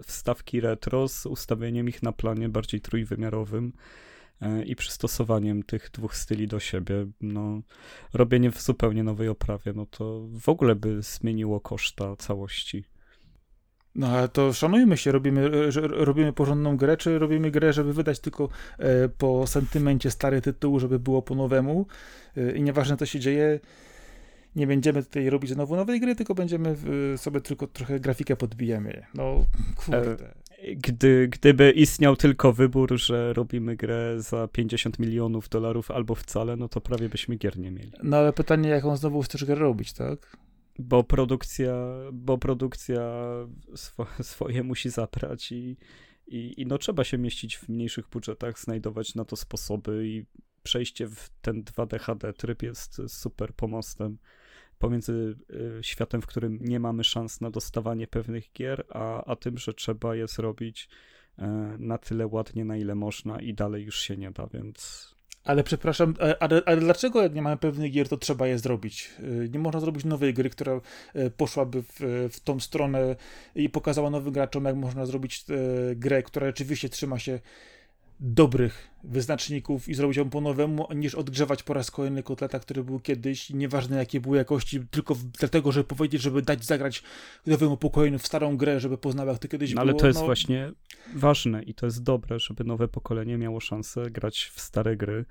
[0.02, 3.72] wstawki retro z ustawieniem ich na planie bardziej trójwymiarowym
[4.40, 7.06] e, i przystosowaniem tych dwóch styli do siebie.
[7.20, 7.60] No,
[8.14, 12.84] robienie w zupełnie nowej oprawie, no to w ogóle by zmieniło koszta całości.
[13.94, 18.18] No ale to szanujmy się, robimy, że robimy porządną grę, czy robimy grę, żeby wydać
[18.18, 18.48] tylko
[18.78, 21.86] e, po sentymencie stary tytuł, żeby było po nowemu
[22.36, 23.60] e, i nieważne co się dzieje,
[24.56, 26.76] nie będziemy tutaj robić znowu nowej gry, tylko będziemy
[27.16, 29.06] sobie tylko trochę grafikę podbijemy.
[29.14, 29.44] No
[29.76, 30.12] kurde.
[30.12, 36.56] E, gdy, gdyby istniał tylko wybór, że robimy grę za 50 milionów dolarów albo wcale,
[36.56, 37.92] no to prawie byśmy gier nie mieli.
[38.02, 40.36] No ale pytanie, jaką znowu chcesz grę robić, tak?
[40.78, 41.74] Bo produkcja,
[42.12, 43.00] bo produkcja
[43.74, 45.76] swo, swoje musi zabrać i,
[46.26, 50.26] i, i no trzeba się mieścić w mniejszych budżetach, znajdować na to sposoby i
[50.62, 54.18] przejście w ten 2D HD tryb jest super pomostem
[54.78, 59.58] pomiędzy y, światem, w którym nie mamy szans na dostawanie pewnych gier, a, a tym,
[59.58, 60.88] że trzeba je zrobić
[61.38, 61.42] y,
[61.78, 65.14] na tyle ładnie, na ile można i dalej już się nie da, więc
[65.48, 69.10] ale przepraszam, e, ale, ale, dlaczego jak nie mamy pewnych gier, to trzeba je zrobić?
[69.18, 70.80] E, nie można zrobić nowej gry, która
[71.14, 73.16] e, poszłaby w, w tą stronę
[73.54, 75.44] i pokazała nowym graczom, jak można zrobić
[75.96, 77.40] grę, która rzeczywiście trzyma się
[78.20, 83.00] dobrych wyznaczników i zrobić ją po nowemu, niż odgrzewać po raz kolejny kotleta, który był
[83.00, 87.02] kiedyś, nieważne jakie były jakości, tylko dlatego, żeby powiedzieć, żeby dać zagrać
[87.46, 89.90] nowemu pokoleniu w starą grę, żeby poznał jak to kiedyś no, było.
[89.90, 90.26] Ale to jest no...
[90.26, 90.72] właśnie
[91.14, 95.24] ważne i to jest dobre, żeby nowe pokolenie miało szansę grać w stare gry,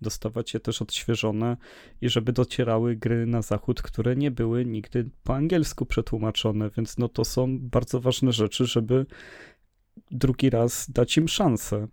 [0.00, 1.56] dostawać je też odświeżone
[2.00, 7.08] i żeby docierały gry na zachód, które nie były nigdy po angielsku przetłumaczone, więc no
[7.08, 9.06] to są bardzo ważne rzeczy, żeby
[10.10, 11.88] drugi raz dać im szansę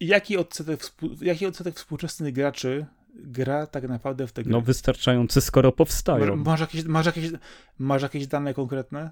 [0.00, 4.52] jaki odsetek, jaki odsetek współczesnych graczy gra tak naprawdę w te gry?
[4.52, 6.36] No wystarczający, skoro powstają.
[6.36, 7.30] Masz jakieś, masz, jakieś,
[7.78, 9.10] masz jakieś dane konkretne?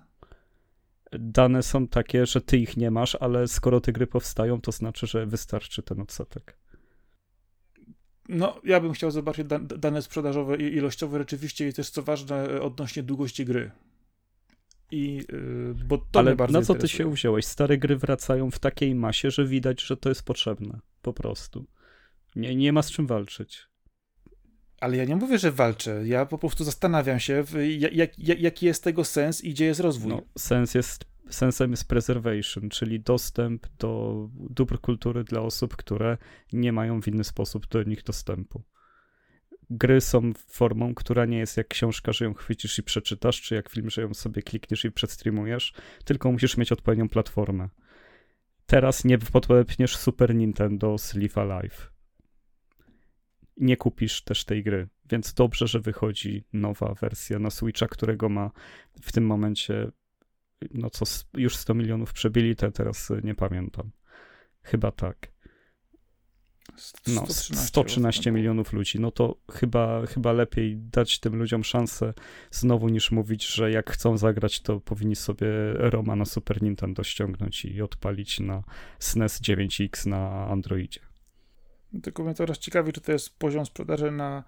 [1.12, 5.06] Dane są takie, że ty ich nie masz, ale skoro te gry powstają, to znaczy,
[5.06, 6.56] że wystarczy ten odsetek.
[8.28, 13.02] No, ja bym chciał zobaczyć dane sprzedażowe i ilościowe rzeczywiście i też co ważne odnośnie
[13.02, 13.70] długości gry.
[14.90, 17.46] I, yy, bo to Ale na co ty się wziąłeś?
[17.46, 20.80] Stare gry wracają w takiej masie, że widać, że to jest potrzebne.
[21.02, 21.66] Po prostu.
[22.36, 23.68] Nie, nie ma z czym walczyć.
[24.80, 26.02] Ale ja nie mówię, że walczę.
[26.06, 27.44] Ja po prostu zastanawiam się,
[27.78, 30.10] jak, jak, jaki jest tego sens i gdzie jest rozwój.
[30.10, 36.18] No, sens jest, sensem jest preservation, czyli dostęp do dóbr kultury dla osób, które
[36.52, 38.62] nie mają w inny sposób do nich dostępu.
[39.70, 43.68] Gry są formą, która nie jest jak książka, że ją chwycisz i przeczytasz, czy jak
[43.68, 45.72] film, że ją sobie klikniesz i przedstreamujesz,
[46.04, 47.68] tylko musisz mieć odpowiednią platformę.
[48.66, 51.98] Teraz nie podpniesz Super Nintendo Live Alive
[53.60, 54.88] nie kupisz też tej gry.
[55.10, 58.50] Więc dobrze, że wychodzi nowa wersja na Switcha, którego ma
[59.02, 59.90] w tym momencie,
[60.74, 61.04] no co
[61.34, 63.90] już 100 milionów przebili, te teraz nie pamiętam.
[64.62, 65.32] Chyba tak.
[67.06, 69.00] No, 113 milionów ludzi.
[69.00, 72.14] No to chyba, chyba lepiej dać tym ludziom szansę
[72.50, 77.64] znowu niż mówić, że jak chcą zagrać, to powinni sobie Roma na Super Nintendo ściągnąć
[77.64, 78.62] i odpalić na
[78.98, 81.00] SNES 9X na Androidzie.
[82.02, 84.44] Tylko mnie teraz ciekawi, czy to jest poziom sprzedaży na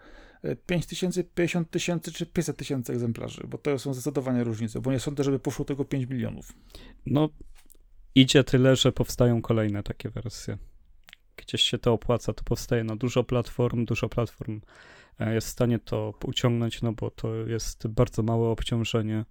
[0.66, 5.00] 5 tysięcy, 50 tysięcy czy 500 tysięcy egzemplarzy, bo to są zdecydowanie różnice, bo nie
[5.00, 6.52] sądzę, żeby poszło tego 5 milionów.
[7.06, 7.28] No,
[8.14, 10.58] idzie tyle, że powstają kolejne takie wersje.
[11.40, 12.84] Gdzieś się to opłaca, to powstaje.
[12.84, 14.60] Na dużo platform, dużo platform
[15.18, 19.24] e, jest w stanie to uciągnąć, no bo to jest bardzo małe obciążenie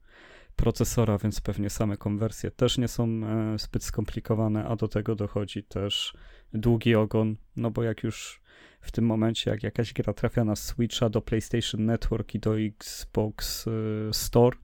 [0.55, 5.63] procesora, więc pewnie same konwersje też nie są e, zbyt skomplikowane, a do tego dochodzi
[5.63, 6.13] też
[6.53, 8.41] długi ogon, no bo jak już
[8.81, 13.67] w tym momencie, jak jakaś gra trafia na Switcha, do PlayStation Network i do Xbox
[13.67, 13.71] e,
[14.13, 14.57] Store,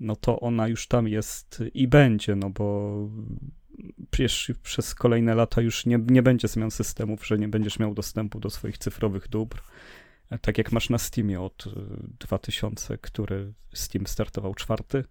[0.00, 2.94] no to ona już tam jest i będzie, no bo
[4.10, 8.40] przecież przez kolejne lata już nie, nie będzie zmian systemów, że nie będziesz miał dostępu
[8.40, 9.62] do swoich cyfrowych dóbr
[10.38, 11.64] tak jak masz na Steamie od
[12.20, 15.04] 2000, y, który Steam startował czwarty.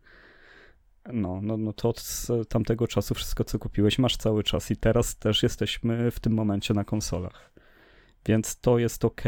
[1.13, 5.15] No, no, no to od tamtego czasu wszystko, co kupiłeś, masz cały czas i teraz
[5.15, 7.53] też jesteśmy w tym momencie na konsolach.
[8.25, 9.21] Więc to jest ok.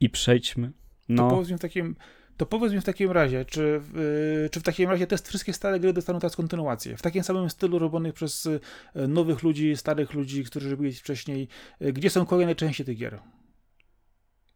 [0.00, 0.72] I przejdźmy.
[1.08, 1.28] No.
[1.28, 1.96] To powiedz mi w takim,
[2.40, 3.80] to powiedz mi w takim razie, czy,
[4.42, 6.96] yy, czy w takim razie te wszystkie stare gry dostaną teraz kontynuację?
[6.96, 8.60] W takim samym stylu robionych przez y,
[9.08, 11.48] nowych ludzi, starych ludzi, którzy byli wcześniej.
[11.82, 13.20] Y, gdzie są kolejne części tych gier?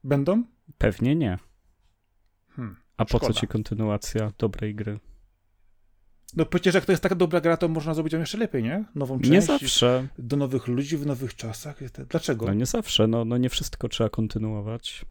[0.04, 0.44] Będą?
[0.78, 1.38] Pewnie nie.
[2.56, 5.00] Hmm, A po co ci kontynuacja dobrej gry?
[6.36, 8.84] No przecież jak to jest taka dobra gra, to można zrobić ją jeszcze lepiej, nie?
[8.94, 9.30] Nową część.
[9.30, 10.08] Nie zawsze.
[10.18, 11.80] Do nowych ludzi w nowych czasach.
[12.08, 12.46] Dlaczego?
[12.46, 15.06] No nie zawsze, no, no nie wszystko trzeba kontynuować.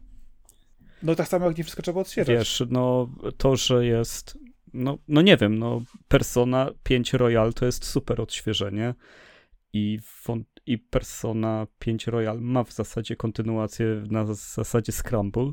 [1.04, 2.38] No tak samo jak nie wszystko trzeba odświeżać.
[2.38, 4.38] Wiesz, no to, że jest,
[4.74, 8.94] no, no nie wiem, no Persona 5 Royal to jest super odświeżenie
[9.72, 9.98] i
[10.66, 15.52] i Persona 5 Royal ma w zasadzie kontynuację na zasadzie Scramble,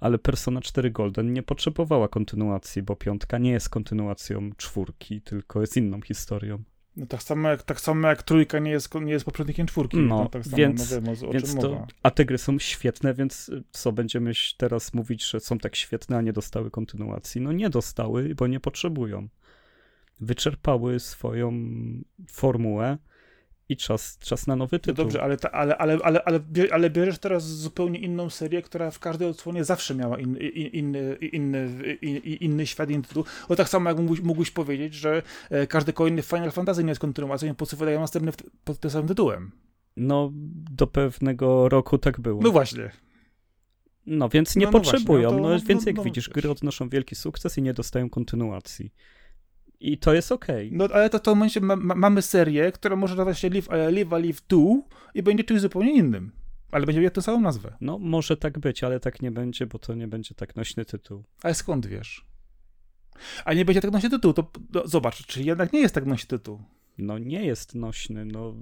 [0.00, 5.76] ale Persona 4 Golden nie potrzebowała kontynuacji, bo piątka nie jest kontynuacją czwórki, tylko jest
[5.76, 6.62] inną historią.
[6.96, 9.96] No tak samo jak, tak samo jak trójka nie jest, nie jest poprzednikiem czwórki.
[9.96, 13.14] No, no tak samo, więc, no wiem, o, więc to, A te gry są świetne,
[13.14, 17.40] więc co, będziemy teraz mówić, że są tak świetne, a nie dostały kontynuacji?
[17.40, 19.28] No nie dostały, bo nie potrzebują.
[20.20, 21.52] Wyczerpały swoją
[22.28, 22.98] formułę,
[23.68, 24.94] i czas, czas na nowy tytuł.
[24.98, 26.40] No dobrze, ale, ta, ale, ale, ale, ale,
[26.72, 31.14] ale bierzesz teraz zupełnie inną serię, która w każdej odsłonie zawsze miała in, in, inny,
[31.14, 33.24] inny, inny świat, inny tytuł.
[33.48, 37.00] O tak samo jak mógłbyś, mógłbyś powiedzieć, że e, każdy kolejny Final Fantasy nie jest
[37.00, 38.32] kontynuacją, po co wydają następny
[38.64, 39.50] pod tym samym tytułem.
[39.96, 40.30] No,
[40.70, 42.42] do pewnego roku tak było.
[42.42, 42.90] No właśnie.
[44.06, 45.28] No, więc nie no, no potrzebują.
[45.28, 48.10] Właśnie, no, to, no, więc jak no, widzisz, gry odnoszą wielki sukces i nie dostają
[48.10, 48.92] kontynuacji.
[49.82, 50.66] I to jest okej.
[50.66, 50.78] Okay.
[50.78, 53.70] No ale to w tym momencie ma, ma, mamy serię, która może nazywać się Live,
[53.70, 54.58] e, Live a Live 2
[55.14, 56.32] i będzie czymś zupełnie innym.
[56.70, 57.76] Ale będzie miał tę samą nazwę.
[57.80, 61.24] No, może tak być, ale tak nie będzie, bo to nie będzie tak nośny tytuł.
[61.42, 62.26] Ale skąd wiesz?
[63.44, 66.28] A nie będzie tak nośny tytuł, to no, zobacz, czy jednak nie jest tak nośny
[66.28, 66.62] tytuł.
[66.98, 68.54] No nie jest nośny, no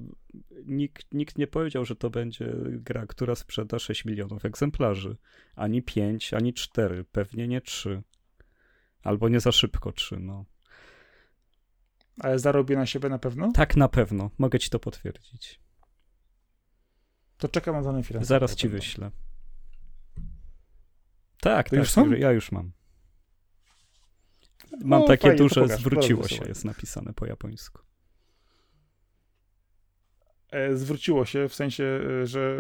[0.66, 5.16] nikt, nikt nie powiedział, że to będzie gra, która sprzeda 6 milionów egzemplarzy.
[5.54, 8.02] Ani 5, ani 4, pewnie nie 3.
[9.02, 10.44] Albo nie za szybko 3, no.
[12.20, 13.52] Ale zarobi na siebie na pewno?
[13.52, 14.30] Tak, na pewno.
[14.38, 15.60] Mogę ci to potwierdzić.
[17.38, 18.26] To czekam na dane finansowe.
[18.26, 19.10] Zaraz ci wyślę.
[21.40, 22.12] Tak, to tak, już są?
[22.12, 22.72] ja już mam.
[24.84, 27.82] Mam o, takie fajnie, duże, pokaż, zwróciło się, jest napisane po japońsku.
[30.50, 31.84] e, zwróciło się, w sensie,
[32.22, 32.58] e, że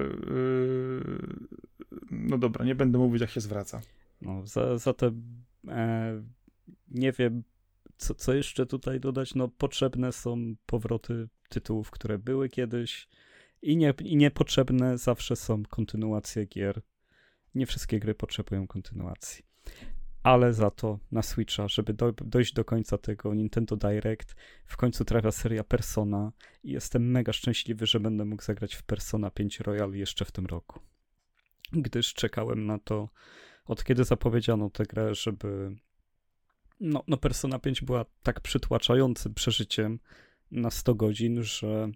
[2.10, 3.80] no dobra, nie będę mówić, jak się zwraca.
[4.20, 5.22] No, za, zatem
[5.68, 6.22] e,
[6.88, 7.42] nie wiem,
[8.00, 9.34] co, co jeszcze tutaj dodać.
[9.34, 13.08] No, potrzebne są powroty tytułów, które były kiedyś
[13.62, 16.82] i, nie, i niepotrzebne zawsze są kontynuacje gier.
[17.54, 19.44] Nie wszystkie gry potrzebują kontynuacji.
[20.22, 24.36] Ale za to na Switcha, żeby do, dojść do końca tego Nintendo Direct,
[24.66, 26.32] w końcu trafia seria Persona
[26.62, 30.46] i jestem mega szczęśliwy, że będę mógł zagrać w Persona 5 Royal jeszcze w tym
[30.46, 30.80] roku.
[31.72, 33.08] Gdyż czekałem na to
[33.64, 35.76] od kiedy zapowiedziano tę grę, żeby
[36.80, 39.98] no, no Persona 5 była tak przytłaczającym przeżyciem
[40.50, 41.90] na 100 godzin, że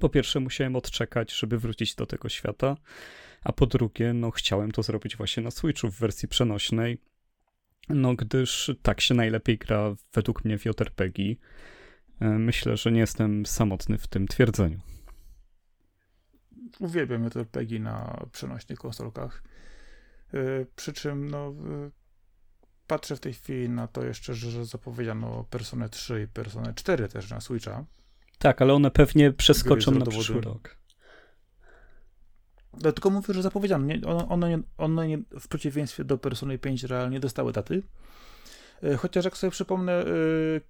[0.00, 2.76] po pierwsze musiałem odczekać, żeby wrócić do tego świata,
[3.44, 6.98] a po drugie, no chciałem to zrobić właśnie na Switchu w wersji przenośnej,
[7.88, 11.22] no gdyż tak się najlepiej gra według mnie w JRPG.
[12.20, 14.80] E, myślę, że nie jestem samotny w tym twierdzeniu.
[16.78, 19.42] Uwielbiam JRPG na przenośnych konsolkach.
[20.34, 21.54] E, przy czym, no,
[22.86, 27.30] patrzę w tej chwili na to jeszcze, że zapowiedziano Personę 3 i Personę 4 też
[27.30, 27.84] na Switcha.
[28.38, 30.76] Tak, ale one pewnie przeskoczą na przyszły rok.
[32.82, 33.86] No, tylko mówię, że zapowiedziano.
[33.86, 37.82] Nie, one, one, nie, one nie, w przeciwieństwie do Persony 5 realnie dostały daty.
[38.82, 40.04] E, chociaż jak sobie przypomnę, e,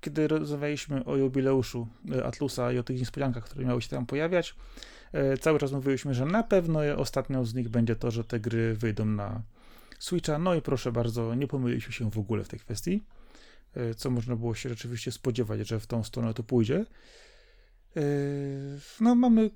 [0.01, 4.55] kiedy rozmawialiśmy o jubileuszu e, Atlusa i o tych niespodziankach, które miały się tam pojawiać,
[5.41, 9.05] cały czas mówiliśmy, że na pewno ostatnią z nich będzie to, że te gry wyjdą
[9.05, 9.43] na
[10.05, 10.39] Switcha.
[10.39, 13.03] No i proszę bardzo, nie pomyliliśmy się w ogóle w tej kwestii,
[13.97, 16.87] co można było się rzeczywiście spodziewać, że w tą stronę to pójdzie.
[19.01, 19.51] No, mamy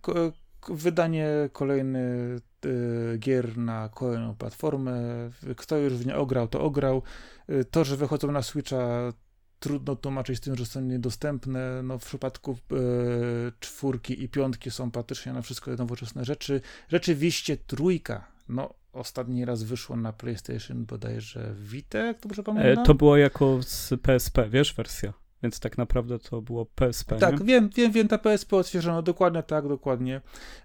[0.68, 2.36] wydanie kolejny
[3.18, 5.00] gier na kolejną platformę.
[5.56, 7.02] Kto już w nie ograł, to ograł.
[7.70, 9.12] To, że wychodzą na Switcha,
[9.60, 11.82] trudno tłumaczyć z tym, że są niedostępne.
[11.82, 12.76] No, w przypadku e,
[13.60, 16.60] czwórki i piątki są praktycznie na wszystko nowoczesne rzeczy.
[16.88, 22.84] Rzeczywiście trójka, no ostatni raz wyszło na PlayStation bodajże Vita, jak to dobrze pamiętam?
[22.84, 25.12] E, to było jako z PSP, wiesz, wersja.
[25.42, 27.18] Więc tak naprawdę to było PSP.
[27.18, 27.46] Tak, nie?
[27.46, 30.20] wiem, wiem, wiem, ta PSP odświeżono, dokładnie tak, dokładnie.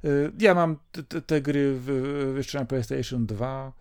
[0.06, 3.74] Y, ja mam te, te gry w, jeszcze na PlayStation 2.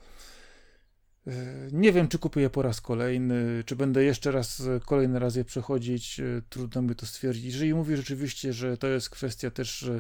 [1.27, 1.33] Y,
[1.73, 5.45] nie wiem, czy kupię je po raz kolejny, czy będę jeszcze raz, kolejny raz je
[5.45, 6.21] przechodzić.
[6.21, 7.45] Y, trudno mi to stwierdzić.
[7.45, 9.91] Jeżeli mówi rzeczywiście, że to jest kwestia też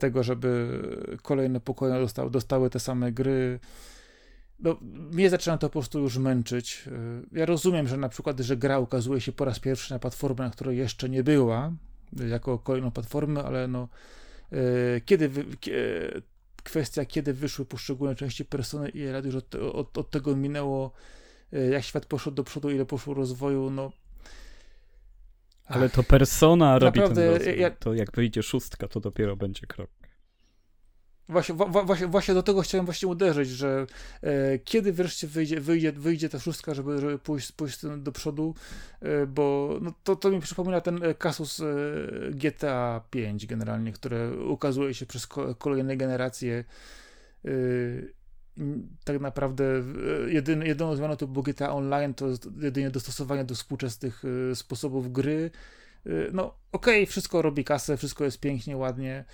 [0.00, 0.80] tego, żeby
[1.22, 3.60] kolejne pokoje dostały, dostały te same gry,
[4.60, 6.84] no, mnie zaczyna to po prostu już męczyć.
[7.32, 10.50] Ja rozumiem, że na przykład, że gra ukazuje się po raz pierwszy na platformę, na
[10.50, 11.72] której jeszcze nie była,
[12.28, 13.88] jako kolejną platformę, ale no,
[14.52, 15.30] e, kiedy,
[16.62, 20.92] kwestia, kiedy wyszły poszczególne części persony i już od, od, od tego minęło,
[21.52, 23.92] e, jak świat poszedł do przodu, ile poszło rozwoju, no
[25.68, 27.58] ale to persona robi ten rozwój.
[27.58, 27.70] Ja...
[27.70, 29.90] To jak wyjdzie szóstka, to dopiero będzie krok.
[31.28, 33.86] Właśnie, właśnie, właśnie do tego chciałem właśnie uderzyć, że
[34.22, 38.54] e, kiedy wreszcie wyjdzie, wyjdzie, wyjdzie ta szóstka, żeby, żeby pójść, pójść do przodu,
[39.00, 41.64] e, bo no, to, to mi przypomina ten e, kasus e,
[42.30, 46.64] GTA 5 generalnie, które ukazuje się przez ko kolejne generacje.
[47.44, 47.50] E,
[49.04, 52.26] tak naprawdę e, jedyny, jedyną zmianą to było GTA Online, to
[52.60, 54.22] jedynie dostosowanie do współczesnych
[54.54, 55.50] sposobów gry.
[56.32, 59.24] No okej, okay, wszystko robi kasę, wszystko jest pięknie, ładnie,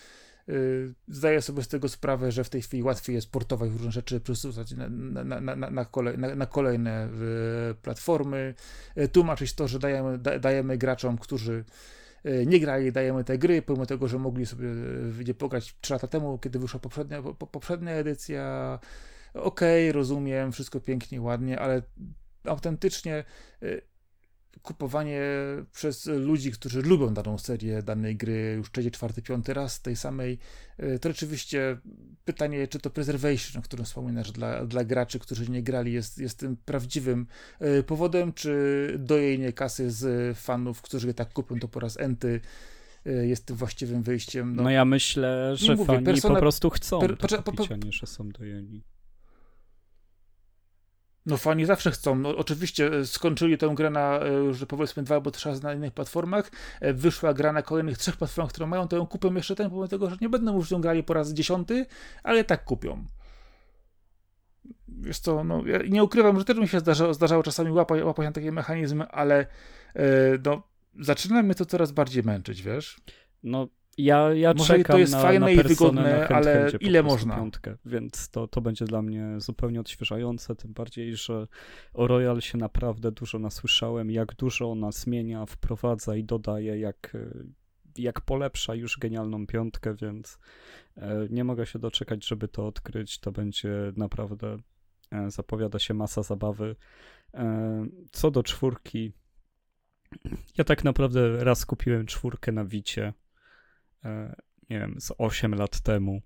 [1.09, 4.73] zdaję sobie z tego sprawę, że w tej chwili łatwiej jest portować różne rzeczy, przesuwać
[4.73, 6.17] na, na, na, na, kolej,
[6.51, 7.09] kolejne
[7.71, 8.55] y, platformy,
[8.99, 11.65] y, tłumaczyć to, że dajemy, dajemy graczom, którzy
[12.47, 14.69] nie grali, dajemy te gry, pomimo tego, że mogli sobie
[15.27, 18.79] nie pograć 3 lata temu, kiedy wyszła poprzednia, poprzednia edycja.
[19.35, 21.83] Okej, okay, rozumiem, wszystko pięknie, ładnie, ale
[22.45, 23.25] autentycznie
[24.63, 25.21] kupowanie
[25.73, 30.39] przez ludzi, którzy lubią daną serię, danej gry już trzeci, czwarty, piąty raz tej samej,
[30.79, 31.77] e, to rzeczywiście
[32.25, 36.39] pytanie, czy to preservation, o którym wspominasz, dla, dla graczy, którzy nie grali, jest, jest
[36.39, 37.27] tym prawdziwym
[37.61, 42.41] e, powodem, czy dojenie kasy z fanów, którzy tak kupią to po raz enty,
[43.07, 44.57] e, jest tym właściwym wyjściem.
[44.57, 47.77] No, no ja myślę, że mówię, fani persona, po prostu chcą per, to kupić, a
[47.77, 48.83] nie, że są dojeni.
[51.27, 52.15] No fani zawsze chcą.
[52.15, 55.93] No, oczywiście e, skończyli tę grę na e, już powiedzmy dwa albo trzy na innych
[55.93, 56.51] platformach.
[56.81, 60.11] E, wyszła gra na kolejnych trzech platformach, które mają, ją kupią jeszcze ten, pomimo tego,
[60.11, 61.87] że nie będą już ją grali po raz dziesiąty,
[62.23, 63.05] ale tak kupią.
[64.89, 68.27] Wiesz co, no, ja nie ukrywam, że też mi się zdarzało, zdarzało czasami łapać, łapać
[68.27, 69.47] na takie mechanizmy, ale
[70.45, 70.63] no,
[71.01, 73.01] zaczyna mnie to coraz bardziej męczyć, wiesz?
[73.43, 73.69] No,
[73.99, 77.37] ja, ja Może czekam to jest na, fajne na i wygodne, ale ile można?
[77.37, 81.47] Piątkę, więc to, to będzie dla mnie zupełnie odświeżające, tym bardziej, że
[81.95, 87.17] o Royal się naprawdę dużo nasłyszałem, jak dużo ona zmienia, wprowadza i dodaje, jak
[87.99, 90.39] jak polepsza już genialną piątkę, więc
[90.97, 93.19] e, nie mogę się doczekać, żeby to odkryć.
[93.19, 94.57] To będzie naprawdę,
[95.11, 96.77] e, zapowiada się masa zabawy.
[97.35, 99.13] E, co do czwórki,
[100.59, 103.13] ja tak naprawdę raz kupiłem czwórkę na Wicie,
[104.71, 106.23] nie wiem, z 8 lat temu.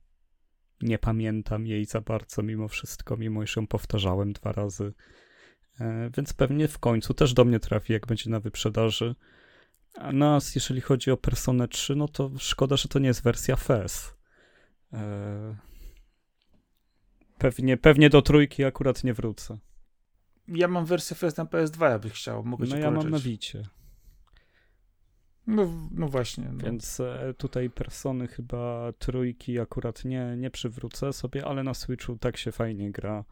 [0.83, 4.93] Nie pamiętam jej za bardzo mimo wszystko, mimo iż ją powtarzałem dwa razy.
[6.17, 9.15] Więc pewnie w końcu też do mnie trafi, jak będzie na wyprzedaży.
[9.95, 13.57] A nas, jeżeli chodzi o Personę 3, no to szkoda, że to nie jest wersja
[13.57, 14.15] FES.
[14.93, 15.01] Eee,
[17.39, 19.59] pewnie, pewnie do trójki akurat nie wrócę.
[20.49, 22.45] Ja mam wersję FES na PS2, jakbyś chciał.
[22.45, 23.63] Mogę no ja mam na Wicie.
[25.49, 26.51] No, no właśnie.
[26.53, 26.65] No.
[26.65, 32.37] Więc e, tutaj persony chyba trójki akurat nie, nie przywrócę sobie, ale na Switchu tak
[32.37, 33.25] się fajnie gra.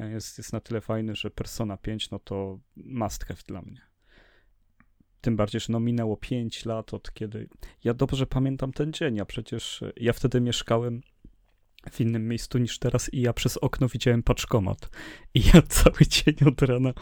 [0.00, 3.80] E, jest, jest na tyle fajny, że Persona 5 no to must have dla mnie.
[5.20, 7.48] Tym bardziej, że no minęło 5 lat od kiedy.
[7.84, 11.02] Ja dobrze pamiętam ten dzień, a przecież ja wtedy mieszkałem
[11.90, 14.90] w innym miejscu niż teraz i ja przez okno widziałem paczkomat.
[15.34, 16.92] I ja cały dzień od rana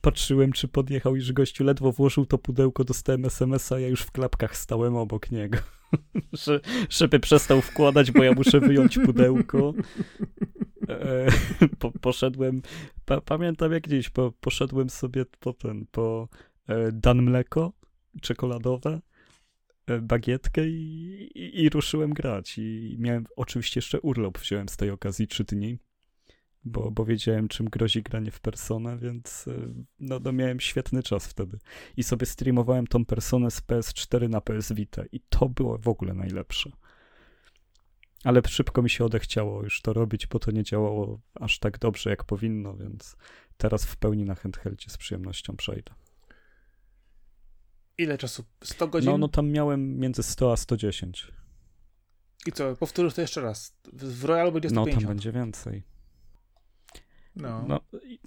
[0.00, 4.56] patrzyłem, czy podjechał, iż gościu ledwo włożył to pudełko, dostałem SMS-a, ja już w klapkach
[4.56, 5.58] stałem obok niego.
[6.32, 6.60] Że,
[6.90, 9.74] żeby przestał wkładać, bo ja muszę wyjąć pudełko.
[10.88, 11.26] E,
[11.78, 12.62] po, poszedłem,
[13.04, 16.28] pa, pamiętam jak dziś, po, poszedłem sobie po ten, po
[16.70, 17.72] E, dan mleko
[18.22, 19.00] czekoladowe,
[20.02, 22.58] bagietkę i, i, i, ruszyłem grać.
[22.58, 25.78] I miałem oczywiście jeszcze urlop, wziąłem z tej okazji trzy dni,
[26.64, 31.26] bo, bo wiedziałem, czym grozi granie w personę, więc e, no, no miałem świetny czas
[31.26, 31.58] wtedy.
[31.96, 36.14] I sobie streamowałem tą personę z PS4 na PS Vita i to było w ogóle
[36.14, 36.70] najlepsze.
[38.24, 42.10] Ale szybko mi się odechciało już to robić, bo to nie działało aż tak dobrze,
[42.10, 43.16] jak powinno, więc
[43.56, 45.92] teraz w pełni na handheldzie z przyjemnością przejdę.
[48.00, 48.44] Ile czasu?
[48.64, 49.10] 100 godzin?
[49.10, 51.32] No, no tam miałem między 100 a 110.
[52.46, 53.76] I co, powtórzysz to jeszcze raz.
[53.92, 55.02] W Royalu będzie 150.
[55.02, 55.82] No, tam będzie więcej.
[57.36, 57.64] No.
[57.68, 57.80] no.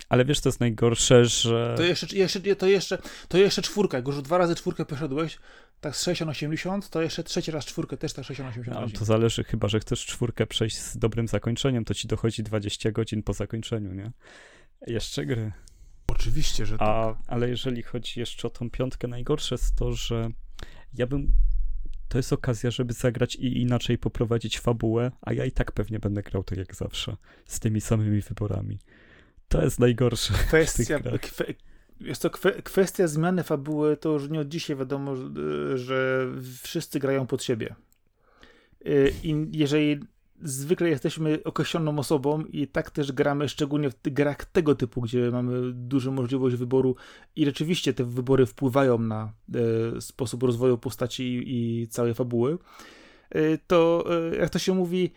[0.09, 1.73] ale wiesz, to jest najgorsze, że...
[1.77, 2.97] To jeszcze, jeszcze, to jeszcze,
[3.27, 3.97] to jeszcze czwórka.
[3.97, 5.39] Jak już dwa razy czwórkę poszedłeś,
[5.81, 9.67] tak z 60-80, to jeszcze trzeci raz czwórkę też tak 60-80 no, To zależy, chyba,
[9.67, 14.11] że chcesz czwórkę przejść z dobrym zakończeniem, to ci dochodzi 20 godzin po zakończeniu, nie?
[14.87, 15.51] Jeszcze gry.
[16.07, 17.17] Oczywiście, że A, tak.
[17.27, 20.29] Ale jeżeli chodzi jeszcze o tą piątkę, najgorsze jest to, że
[20.93, 21.33] ja bym.
[22.09, 26.23] To jest okazja, żeby zagrać i inaczej poprowadzić fabułę, a ja i tak pewnie będę
[26.23, 28.79] grał tak jak zawsze, z tymi samymi wyborami.
[29.47, 30.33] To jest najgorsze.
[30.33, 31.45] Kwestia, kwe,
[31.99, 35.15] jest to kwe, kwestia zmiany fabuły, to już nie od dzisiaj wiadomo,
[35.75, 36.27] że
[36.61, 37.75] wszyscy grają pod siebie.
[38.87, 39.99] Y, I jeżeli
[40.43, 45.71] zwykle jesteśmy określoną osobą i tak też gramy, szczególnie w grach tego typu, gdzie mamy
[45.73, 46.95] dużą możliwość wyboru
[47.35, 49.33] i rzeczywiście te wybory wpływają na
[49.97, 52.57] e, sposób rozwoju postaci i, i całej fabuły,
[53.29, 55.11] e, to e, jak to się mówi,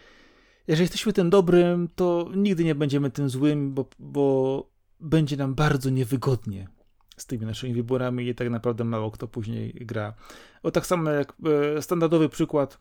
[0.68, 4.66] jeżeli jesteśmy tym dobrym, to nigdy nie będziemy tym złym, bo, bo
[5.00, 6.68] będzie nam bardzo niewygodnie
[7.16, 10.14] z tymi naszymi wyborami i tak naprawdę mało kto później gra.
[10.62, 11.32] O tak samo jak
[11.76, 12.78] e, standardowy przykład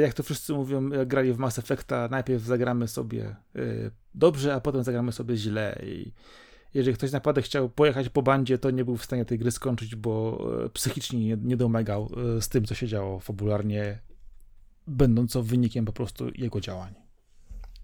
[0.00, 4.60] jak to wszyscy mówią, jak grali w Mass Effecta, najpierw zagramy sobie y, dobrze, a
[4.60, 5.80] potem zagramy sobie źle.
[5.86, 6.12] I
[6.74, 9.96] jeżeli ktoś naprawdę chciał pojechać po bandzie, to nie był w stanie tej gry skończyć,
[9.96, 13.98] bo y, psychicznie nie, nie domagał z tym, co się działo fabularnie,
[14.86, 16.94] będąco wynikiem po prostu jego działań.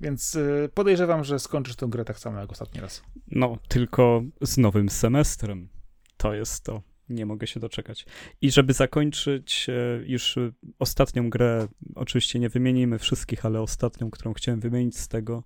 [0.01, 0.39] Więc
[0.75, 3.03] podejrzewam, że skończysz tę grę tak samo jak ostatni raz.
[3.31, 5.69] No, tylko z nowym semestrem.
[6.17, 6.83] To jest to.
[7.11, 8.07] Nie mogę się doczekać.
[8.41, 9.73] I żeby zakończyć e,
[10.07, 10.39] już
[10.79, 15.45] ostatnią grę, oczywiście nie wymienimy wszystkich, ale ostatnią, którą chciałem wymienić z tego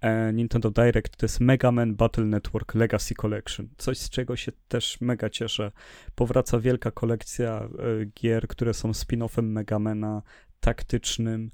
[0.00, 3.68] e, Nintendo Direct, to jest Mega Man Battle Network Legacy Collection.
[3.78, 5.72] Coś, z czego się też mega cieszę.
[6.14, 7.68] Powraca wielka kolekcja e,
[8.04, 10.22] gier, które są spin-offem Megamana,
[10.60, 11.50] taktycznym,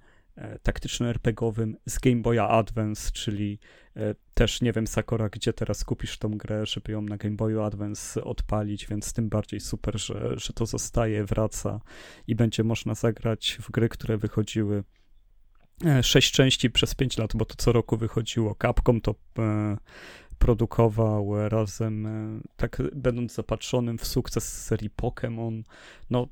[0.62, 3.58] taktyczno-RPGowym z Game Boya Advance, czyli
[3.96, 7.62] E, też nie wiem, Sakora, gdzie teraz kupisz tą grę, żeby ją na Game Boyu
[7.62, 11.80] Advance odpalić, więc tym bardziej super, że, że to zostaje, wraca
[12.26, 14.84] i będzie można zagrać w gry, które wychodziły
[15.84, 18.56] e, sześć części przez pięć lat, bo to co roku wychodziło.
[18.62, 19.76] Capcom to e,
[20.38, 25.62] produkował razem, e, tak będąc zapatrzonym w sukces serii Pokémon.
[26.10, 26.28] No,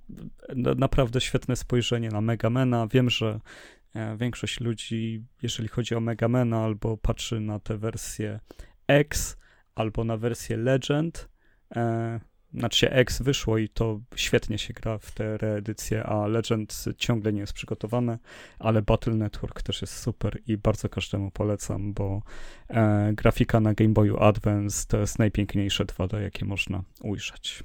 [0.76, 2.86] naprawdę świetne spojrzenie na Megamena.
[2.86, 3.40] Wiem, że
[3.81, 3.81] E,
[4.16, 8.40] większość ludzi, jeżeli chodzi o Megamena, albo patrzy na tę wersję
[8.88, 9.36] X,
[9.74, 11.28] albo na wersję Legend.
[11.76, 12.20] E,
[12.54, 17.40] znaczy X wyszło i to świetnie się gra w tę reedycję, a Legend ciągle nie
[17.40, 18.18] jest przygotowane,
[18.58, 22.22] ale Battle Network też jest super i bardzo każdemu polecam, bo
[22.68, 27.64] e, grafika na Game Boyu Advance to jest najpiękniejsze 2D, jakie można ujrzeć.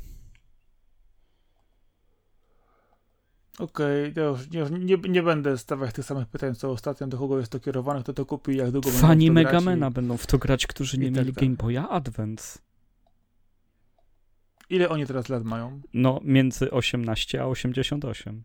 [3.60, 7.40] Okej, okay, ja nie, nie, nie, będę stawiać tych samych pytań co ostatnio, do kogo
[7.40, 9.92] jest to kierowane, kto to kupi, jak długo Fani Megamena i...
[9.92, 12.60] będą w to grać, którzy nie mieli tak, Game Boya Advance.
[14.70, 15.82] Ile oni teraz lat mają?
[15.94, 18.44] No, między 18 a 88.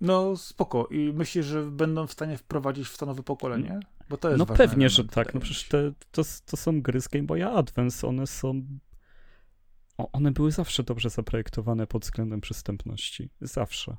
[0.00, 0.86] No, spoko.
[0.86, 3.80] I myślisz, że będą w stanie wprowadzić w to nowe pokolenie?
[4.08, 5.34] Bo to jest No pewnie, że tak.
[5.34, 8.06] No przecież te, to, to są gry z Game Boya Advance.
[8.06, 8.62] One są
[9.98, 13.30] o, one były zawsze dobrze zaprojektowane pod względem przystępności.
[13.40, 13.96] Zawsze.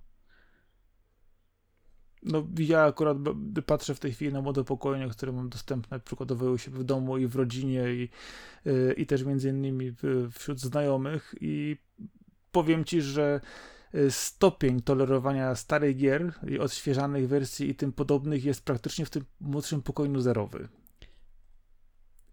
[2.24, 3.18] No, ja akurat
[3.66, 7.18] patrzę w tej chwili na młode pokolenie, które mam dostępne przykładowo u siebie w domu
[7.18, 8.10] i w rodzinie i,
[8.68, 9.94] y, i też między innymi
[10.32, 11.78] wśród znajomych i
[12.52, 13.42] powiem ci, że
[13.96, 19.26] y, stopień tolerowania starych gier i odświeżanych wersji i tym podobnych jest praktycznie w tym
[19.42, 20.68] młodszym pokoleniu zerowy.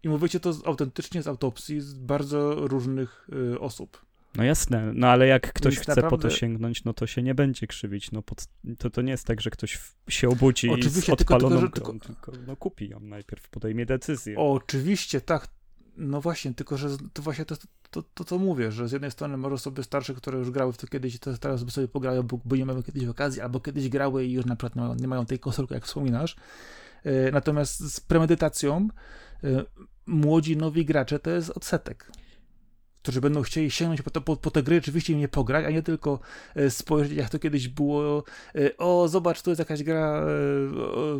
[0.03, 4.05] I mówicie to autentycznie z autopsji z bardzo różnych y, osób.
[4.35, 6.17] No jasne, no ale jak ktoś Więc chce naprawdę...
[6.17, 8.11] po to sięgnąć, no to się nie będzie krzywić.
[8.11, 8.45] No pod...
[8.77, 9.79] to, to nie jest tak, że ktoś
[10.09, 12.31] się obudzi Oczywiście, z odpaloną tylko, tylko, że, tylko...
[12.31, 14.37] tylko no, kupi ją najpierw, podejmie decyzję.
[14.37, 15.47] Oczywiście, tak.
[15.97, 17.55] No właśnie, tylko że to właśnie to,
[17.89, 20.77] to, to, to mówię, że z jednej strony może osoby starsze, które już grały w
[20.77, 23.89] to kiedyś, to teraz by sobie pograły, bo, bo nie mamy kiedyś okazji, albo kiedyś
[23.89, 26.35] grały i już na przykład nie mają, nie mają tej konsolki, jak wspominasz.
[27.05, 28.87] Y, natomiast z premedytacją
[29.43, 29.65] y,
[30.05, 32.11] młodzi, nowi gracze to jest odsetek
[33.03, 35.83] którzy będą chcieli sięgnąć po, to, po, po te gry, oczywiście nie pograć, a nie
[35.83, 36.19] tylko
[36.55, 38.23] e, spojrzeć, jak to kiedyś było.
[38.55, 40.25] E, o, zobacz, tu jest jakaś gra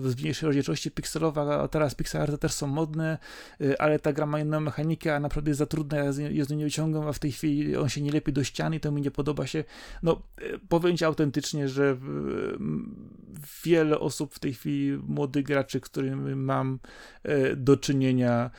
[0.02, 3.18] z e, mniejszej rozdzielczości pikselowa, a teraz pixel też są modne,
[3.80, 6.12] ale ta gra ma inną mechanikę, a naprawdę jest za trudna, ja
[6.46, 8.92] z nią nie wyciągam, a w tej chwili on się nie lepi do ściany, to
[8.92, 9.64] mi nie podoba się.
[10.04, 10.22] No,
[10.70, 11.98] powiem ci autentycznie, że
[13.66, 16.80] wiele osób w tej chwili, młodych graczy, którymi mam
[17.56, 18.52] do czynienia,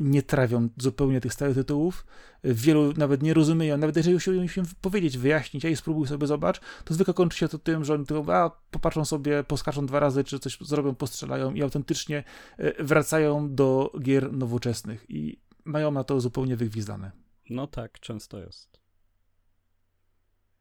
[0.00, 2.06] nie trawią zupełnie tych starych tytułów.
[2.44, 6.60] Wielu nawet nie rozumieją, nawet jeżeli się im powiedzieć, wyjaśnić, a i spróbuj sobie zobacz,
[6.84, 10.24] to zwykle kończy się to tym, że oni tylko a, popatrzą sobie, poskaczą dwa razy,
[10.24, 12.24] czy coś zrobią, postrzelają i autentycznie
[12.58, 17.10] e, wracają do gier nowoczesnych i mają na to zupełnie wygwizdane.
[17.50, 18.79] No tak, często jest.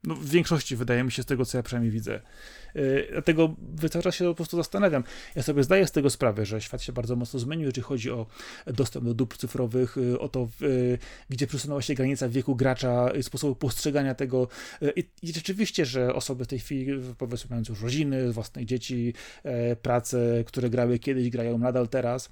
[0.04, 2.22] No, w większości wydaje mi się z tego, co ja przynajmniej widzę.
[2.76, 3.56] Yy, dlatego
[3.91, 5.04] cały czas się po prostu zastanawiam.
[5.36, 8.26] Ja sobie zdaję z tego sprawę, że świat się bardzo mocno zmienił, jeżeli chodzi o
[8.68, 10.97] dostęp do dóbr cyfrowych, yy, o to, yy,
[11.30, 14.47] gdzie przesunęła się granica wieku gracza, sposobu postrzegania tego.
[14.95, 19.14] I, rzeczywiście, że osoby w tej chwili, powiedzmy, mając już rodziny, własne dzieci,
[19.82, 22.30] prace, które grały kiedyś, grają nadal teraz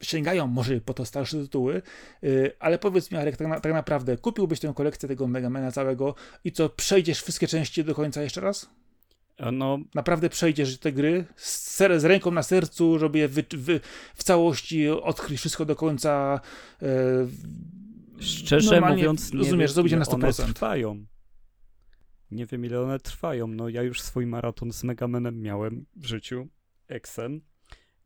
[0.00, 1.82] sięgają może po to starsze tytuły,
[2.22, 6.14] yy, ale powiedz mi, Arek, tak, na, tak, naprawdę kupiłbyś tę kolekcję tego Megamana całego
[6.44, 8.70] i co, przejdziesz wszystkie części do końca jeszcze raz?
[9.52, 13.80] No, naprawdę przejdziesz te gry z, z ręką na sercu, żeby je wy, wy,
[14.14, 16.40] w całości odkryć wszystko do końca.
[16.82, 16.88] Yy,
[18.20, 20.14] Szczerze mówiąc, nie rozumiesz, zrobić na 100%.
[20.14, 21.06] One trwają.
[22.30, 23.46] Nie wiem, ile one trwają.
[23.46, 26.48] No, ja już swój maraton z Megamanem miałem w życiu.
[26.88, 27.40] Exen.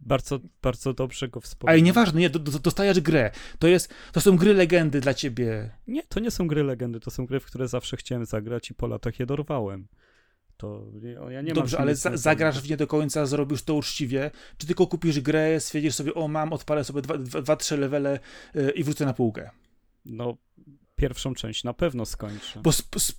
[0.00, 1.72] Bardzo, bardzo dobrze go wspominam.
[1.72, 3.30] Ale nieważne, nie, dostajesz grę.
[3.58, 5.70] To, jest, to są gry legendy dla ciebie.
[5.86, 8.74] Nie, to nie są gry legendy, to są gry, w które zawsze chciałem zagrać i
[8.74, 9.88] po latach je dorwałem.
[10.56, 10.84] To
[11.30, 14.86] ja nie Dobrze, ale za, zagrasz w nie do końca, zrobisz to uczciwie, czy tylko
[14.86, 18.18] kupisz grę, stwierdzisz sobie, o mam, odpalę sobie dwa, dwa, dwa trzy levele
[18.54, 19.50] yy, i wrócę na półkę.
[20.04, 20.36] No,
[20.96, 22.60] pierwszą część na pewno skończę.
[22.62, 23.18] Bo sp, sp,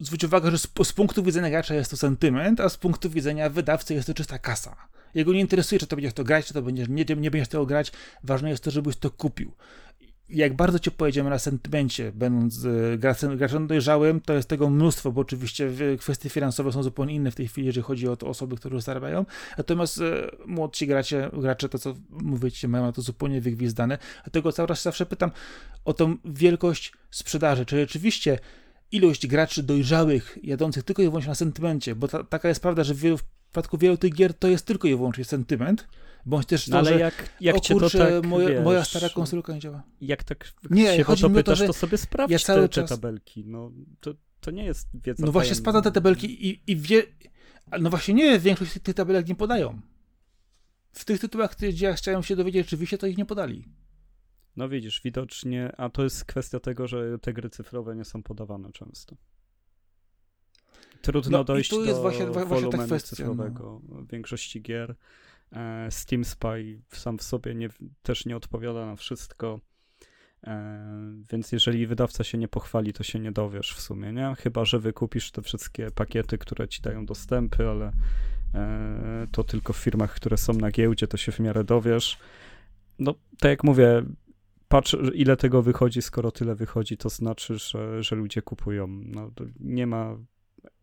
[0.00, 3.50] zwróć uwagę, że z, z punktu widzenia gracza jest to sentyment, a z punktu widzenia
[3.50, 4.76] wydawcy jest to czysta kasa.
[5.14, 7.66] Jego nie interesuje, czy to będziesz to grać, czy to będziesz, nie, nie będziesz tego
[7.66, 7.92] grać.
[8.24, 9.52] Ważne jest to, żebyś to kupił.
[10.28, 12.98] Jak bardzo cię pojedziemy na sentymencie, będąc e,
[13.36, 17.48] graczem dojrzałym, to jest tego mnóstwo, bo oczywiście kwestie finansowe są zupełnie inne w tej
[17.48, 19.24] chwili, jeżeli chodzi o to osoby, które zarabiają.
[19.58, 23.98] Natomiast e, młodsi gracze, gracze, to co mówicie, mają to zupełnie wygwizdane.
[24.24, 25.30] Dlatego cały czas zawsze pytam
[25.84, 27.66] o tą wielkość sprzedaży.
[27.66, 28.38] Czy rzeczywiście
[28.92, 32.94] ilość graczy dojrzałych, jadących tylko i wyłącznie na sentymencie, bo ta, taka jest prawda, że
[32.94, 33.18] wielu
[33.56, 35.88] przypadku wielu tych gier to jest tylko i wyłącznie sentyment,
[36.26, 38.84] bądź też to, no, ale że jak, jak o kurczę, to tak, moja, wiesz, moja,
[38.84, 39.82] stara konsolka nie działa.
[40.00, 42.68] Jak tak nie, się chodzi o to pytasz, to, to sobie sprawdź ja cały te,
[42.68, 42.90] czas...
[42.90, 43.44] te tabelki.
[43.46, 47.02] No, to, to nie jest wiedza No właśnie spada te tabelki i, i wie...
[47.80, 49.80] No właśnie nie, większość tych tabelek nie podają.
[50.92, 53.64] W tych tytułach, gdzie ja chciałem się dowiedzieć rzeczywiście, to ich nie podali.
[54.56, 58.72] No widzisz, widocznie, a to jest kwestia tego, że te gry cyfrowe nie są podawane
[58.72, 59.16] często
[61.02, 64.02] trudno no, dojść do jest właśnie, właśnie ta kwestia, cyfrowego no.
[64.02, 64.94] w większości gier.
[65.52, 67.68] E, Steam Spy sam w sobie nie,
[68.02, 69.60] też nie odpowiada na wszystko.
[70.46, 70.86] E,
[71.30, 74.34] więc jeżeli wydawca się nie pochwali, to się nie dowiesz w sumie, nie?
[74.38, 77.92] Chyba, że wykupisz te wszystkie pakiety, które ci dają dostępy, ale
[78.54, 82.18] e, to tylko w firmach, które są na giełdzie, to się w miarę dowiesz.
[82.98, 84.02] No, tak jak mówię,
[84.68, 88.86] patrz ile tego wychodzi, skoro tyle wychodzi, to znaczy, że, że ludzie kupują.
[88.88, 89.30] No,
[89.60, 90.16] nie ma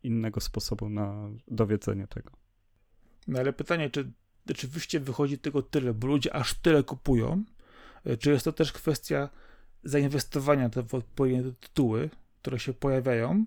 [0.02, 2.30] innego sposobu na dowiedzenie tego.
[3.28, 4.12] No ale pytanie, czy
[4.48, 7.44] rzeczywiście wychodzi tego tyle, bo ludzie aż tyle kupują,
[8.04, 9.28] e, czy jest to też kwestia
[9.84, 12.10] zainwestowania w odpowiednie tytuły,
[12.42, 13.44] które się pojawiają,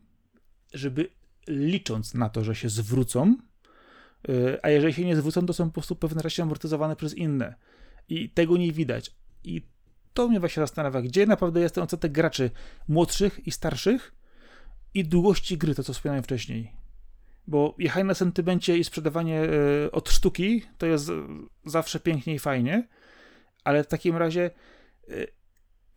[0.74, 1.10] żeby
[1.48, 3.36] licząc na to, że się zwrócą,
[4.30, 7.56] e, a jeżeli się nie zwrócą, to są po prostu pewne rzeczy amortyzowane przez inne.
[8.10, 9.16] I tego nie widać.
[9.44, 9.62] I
[10.14, 12.52] to mnie właśnie zastanawia, gdzie naprawdę jest ten odsetek graczy
[12.88, 14.17] młodszych i starszych
[15.00, 16.72] i długości gry, to co wspomniałem wcześniej.
[17.48, 21.12] Bo jechanie na sentymencie i sprzedawanie e, od sztuki to jest
[21.66, 22.88] zawsze pięknie i fajnie,
[23.64, 24.52] ale w takim razie
[25.10, 25.14] e,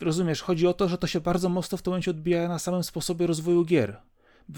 [0.00, 2.84] rozumiesz, chodzi o to, że to się bardzo mocno w tym momencie odbija na samym
[2.84, 3.96] sposobie rozwoju gier.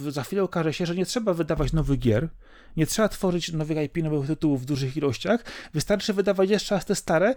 [0.08, 2.28] Za chwilę okaże się, że nie trzeba wydawać nowych gier,
[2.76, 6.94] nie trzeba tworzyć nowych IP, nowych tytułów w dużych ilościach, wystarczy wydawać jeszcze raz te
[6.94, 7.34] stare,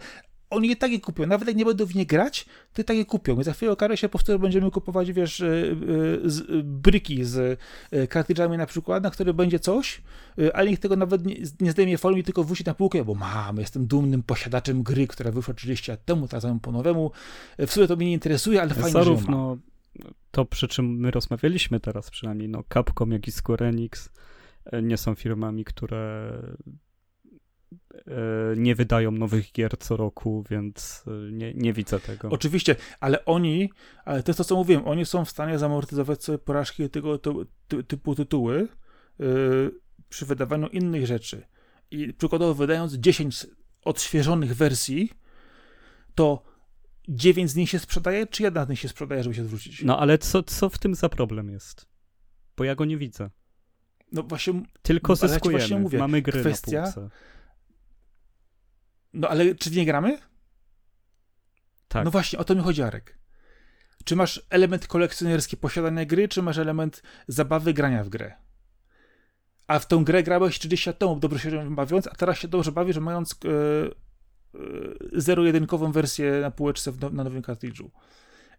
[0.49, 1.25] oni je tak je kupią.
[1.25, 3.39] Nawet jak nie będą w nie grać, to i tak je kupią.
[3.39, 6.43] I za chwilę okaże się po prostu, że będziemy kupować, wiesz, e, e, z, e,
[6.63, 7.59] bryki z
[8.09, 10.01] kartridżami na przykład, na które będzie coś,
[10.53, 13.87] ale nikt tego nawet nie, nie zdejmie folii, tylko wróci na półkę, bo mam, jestem
[13.87, 17.11] dumnym posiadaczem gry, która wyszła 30 lat temu, teraz po nowemu.
[17.59, 19.57] W sumie to mnie nie interesuje, ale fajnie, Zarówno
[20.31, 24.09] to, przy czym my rozmawialiśmy teraz przynajmniej, no Capcom, jak i Square Enix
[24.83, 26.31] nie są firmami, które
[28.57, 32.29] nie wydają nowych gier co roku, więc e, nie, nie widzę tego.
[32.29, 33.69] Oczywiście, ale oni,
[34.05, 37.83] ale to jest to, co mówiłem, oni są w stanie zamortyzować sobie porażki tego ty,
[37.87, 38.67] typu tytuły
[39.19, 39.71] yy,
[40.09, 41.47] przy wydawaniu innych rzeczy.
[41.91, 43.47] I przykładowo wydając 10
[43.81, 45.11] odświeżonych wersji,
[46.15, 46.43] to
[47.07, 49.83] 9 z nich się sprzedaje, czy jedna z nich się sprzedaje, żeby się zwrócić?
[49.83, 51.85] No ale co, co w tym za problem jest?
[52.57, 53.29] Bo ja go nie widzę.
[54.11, 54.63] No właśnie.
[54.81, 55.53] Tylko zyskujemy.
[55.53, 57.09] Ja właśnie mówię, Mamy gry kwestia, na półce.
[59.15, 60.17] No ale czy w nie gramy?
[61.87, 62.05] Tak.
[62.05, 63.17] No właśnie, o to mi chodzi, Arek.
[64.05, 68.33] Czy masz element kolekcjonerski posiadania gry, czy masz element zabawy grania w grę?
[69.67, 72.71] A w tą grę grałeś 30 lat temu, dobrze się bawiąc, a teraz się dobrze
[72.71, 73.95] bawisz, mając yy,
[74.53, 77.91] yy, zero-jedynkową wersję na półeczce w, na nowym kartridżu.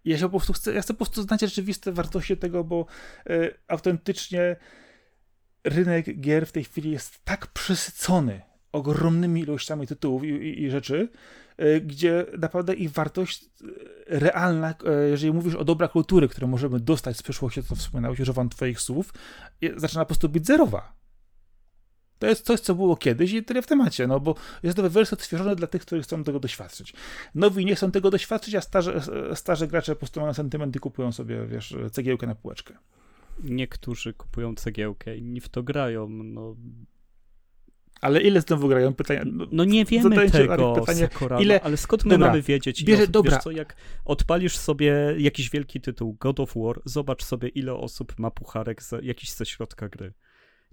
[0.04, 2.86] ja się po prostu chcę, ja chcę po prostu znać rzeczywiste wartości tego, bo
[3.26, 4.57] yy, autentycznie
[5.64, 8.42] rynek gier w tej chwili jest tak przesycony
[8.77, 11.09] ogromnymi ilościami tytułów i, i, i rzeczy,
[11.57, 13.47] e, gdzie naprawdę ich wartość e,
[14.07, 18.49] realna, e, jeżeli mówisz o dobra kultury, które możemy dostać z przeszłości, to wspominałeś, używam
[18.49, 19.14] twoich słów,
[19.77, 20.97] zaczyna po prostu być zerowa.
[22.18, 25.16] To jest coś, co było kiedyś i tyle w temacie, no bo jest to wersja
[25.16, 26.95] odświeżona dla tych, którzy chcą tego doświadczyć.
[27.35, 29.01] Nowi nie chcą tego doświadczyć, a starzy,
[29.35, 32.74] starzy gracze po prostu mają sentymenty kupują sobie, wiesz, cegiełkę na półeczkę.
[33.43, 36.57] Niektórzy kupują cegiełkę, inni w to grają, no
[38.01, 38.94] ale ile znowu grają?
[38.94, 41.09] Pytania, no, no nie wiemy tego, pytanie,
[41.40, 41.61] ile...
[41.62, 42.84] ale skąd my dobra, mamy wiedzieć?
[42.84, 43.32] Bierze, osób, dobra.
[43.32, 48.18] Wiesz co, jak odpalisz sobie jakiś wielki tytuł, God of War, zobacz sobie, ile osób
[48.18, 50.12] ma pucharek, z, jakiś ze środka gry.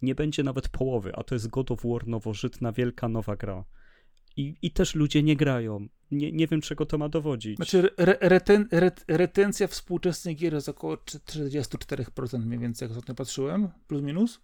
[0.02, 3.66] Nie będzie nawet połowy, a to jest God of War nowożytna, wielka, nowa gra.
[4.38, 5.88] I, i też ludzie nie grają.
[6.12, 7.56] Nie, nie wiem, czego to ma dowodzić.
[7.56, 13.70] Znaczy, re, reten, re, retencja współczesnych gier jest około 44% mniej więcej, jak ostatnio patrzyłem,
[13.88, 14.42] plus minus.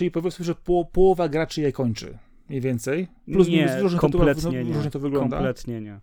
[0.00, 2.18] Czyli powiedzmy, że po, połowa graczy je kończy.
[2.48, 3.08] Mniej więcej.
[3.32, 4.72] Plus nie, minus, różnie kompletnie to, nie.
[4.74, 5.36] Różnie to wygląda.
[5.36, 6.00] Kompletnie nie.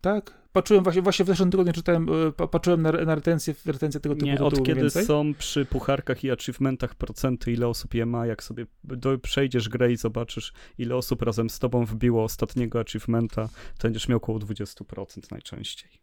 [0.00, 0.34] Tak?
[0.52, 4.26] Patrzyłem właśnie, właśnie w zeszłym tygodniu czytałem, e, patrzyłem na, na retencję, retencję tego typu
[4.26, 8.66] Nie, od kiedy są przy pucharkach i achievementach procenty, ile osób je ma, jak sobie
[8.84, 14.08] do, przejdziesz grę i zobaczysz, ile osób razem z tobą wbiło ostatniego achievementa, to będziesz
[14.08, 16.01] miał około 20% najczęściej.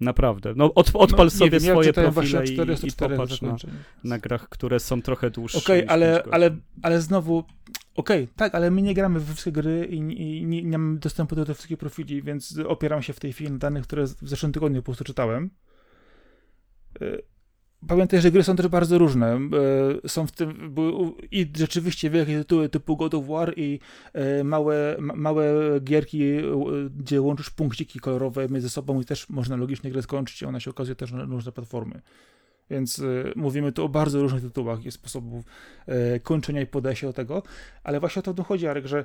[0.00, 0.52] Naprawdę.
[0.56, 3.56] No od, odpal no, sobie wiem, swoje ja profile i, i popatrz na,
[4.04, 5.58] na, grach, które są trochę dłuższe.
[5.58, 7.44] Okej, okay, ale, ale, ale znowu,
[7.94, 10.98] okej, okay, tak, ale my nie gramy w wszystkie gry i, i, nie, nie mamy
[10.98, 14.28] dostępu do tych wszystkich profili, więc opieram się w tej chwili na danych, które w
[14.28, 15.50] zeszłym tygodniu po prostu czytałem.
[17.86, 19.40] Pamiętaj, że gry są też bardzo różne.
[20.04, 20.74] E, są w tym
[21.30, 23.80] i rzeczywiście wielkie tytuły typu God of War i
[24.12, 26.42] e, małe, małe gierki, e,
[26.96, 30.70] gdzie łączysz punkciki kolorowe między sobą i też można logicznie grę skończyć i ona się
[30.70, 32.00] okazuje też na różne platformy.
[32.70, 33.02] Więc
[33.36, 35.44] mówimy tu o bardzo różnych tytułach i sposobów
[36.22, 37.42] kończenia i podejścia do tego,
[37.84, 39.04] ale właśnie o to tu chodzi, Arek, że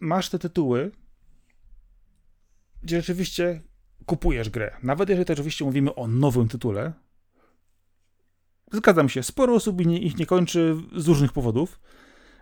[0.00, 0.90] masz te tytuły,
[2.82, 3.60] gdzie rzeczywiście
[4.06, 4.76] kupujesz grę.
[4.82, 6.92] Nawet jeżeli to oczywiście mówimy o nowym tytule,
[8.72, 11.80] Zgadzam się, sporo osób ich nie kończy z różnych powodów.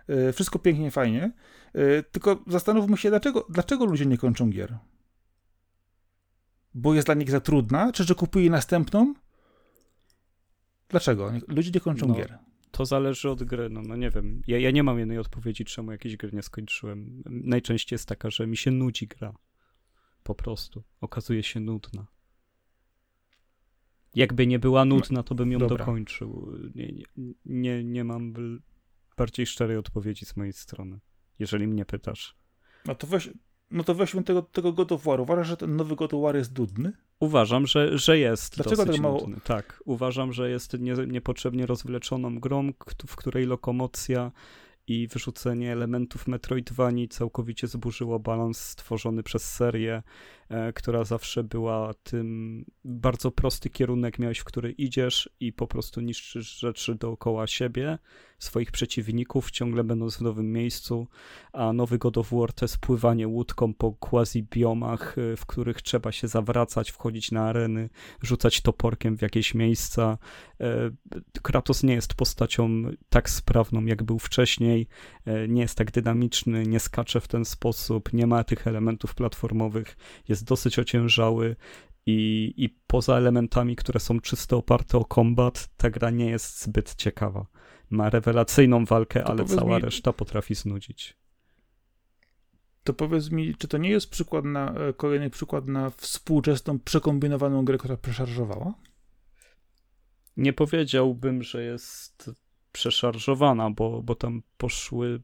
[0.07, 1.31] E, wszystko pięknie, fajnie.
[1.73, 4.77] E, tylko zastanówmy się, dlaczego, dlaczego ludzie nie kończą gier?
[6.73, 7.91] Bo jest dla nich za trudna?
[7.91, 9.13] Czy że kupuje następną?
[10.89, 11.31] Dlaczego?
[11.47, 12.37] Ludzie nie kończą no, gier.
[12.71, 14.41] To zależy od gry, no, no nie wiem.
[14.47, 17.23] Ja, ja nie mam jednej odpowiedzi, czemu jakiejś gry nie skończyłem.
[17.25, 19.33] Najczęściej jest taka, że mi się nudzi gra.
[20.23, 20.83] po prostu.
[21.01, 22.07] Okazuje się nudna.
[24.15, 25.77] Jakby nie była nudna, to bym ją Dobra.
[25.77, 26.59] dokończył.
[26.75, 26.93] Nie,
[27.45, 28.33] nie, nie, mam
[29.17, 30.99] bardziej szczerej odpowiedzi z mojej strony,
[31.39, 32.35] jeżeli mnie pytasz.
[32.85, 33.29] No to weź,
[33.71, 35.21] no to weźmy tego, tego God of War.
[35.21, 36.93] Uważasz, że ten nowy God of War jest nudny?
[37.19, 39.19] Uważam, że, że jest Dlaczego dosyć tak mało...
[39.19, 39.37] nudny.
[39.43, 42.71] Tak, uważam, że jest nie, niepotrzebnie rozwleczoną grą,
[43.07, 44.31] w której lokomocja
[44.87, 50.03] i wyrzucenie elementów Metroidvanii całkowicie zburzyło balans stworzony przez serię,
[50.75, 56.59] która zawsze była tym bardzo prosty kierunek miałeś, w który idziesz i po prostu niszczysz
[56.59, 57.97] rzeczy dookoła siebie,
[58.39, 61.07] swoich przeciwników, ciągle będąc w nowym miejscu,
[61.53, 66.11] a nowy God of War to jest pływanie łódką po quasi-biomach, e, w których trzeba
[66.11, 67.89] się zawracać, wchodzić na areny,
[68.21, 70.17] rzucać toporkiem w jakieś miejsca.
[70.61, 70.91] E,
[71.41, 74.87] Kratos nie jest postacią tak sprawną, jak był wcześniej,
[75.25, 79.97] e, nie jest tak dynamiczny, nie skacze w ten sposób, nie ma tych elementów platformowych,
[80.27, 81.55] jest dosyć ociężały
[82.05, 86.95] i, i poza elementami, które są czysto oparte o kombat, ta gra nie jest zbyt
[86.95, 87.45] ciekawa.
[87.89, 91.17] Ma rewelacyjną walkę, to ale cała mi, reszta potrafi znudzić.
[92.83, 97.65] To powiedz mi, czy to nie jest przykład na, e, kolejny przykład na współczesną, przekombinowaną
[97.65, 98.73] grę, która przeszarżowała?
[100.37, 102.31] Nie powiedziałbym, że jest
[102.71, 105.21] przeszarżowana, bo, bo tam poszły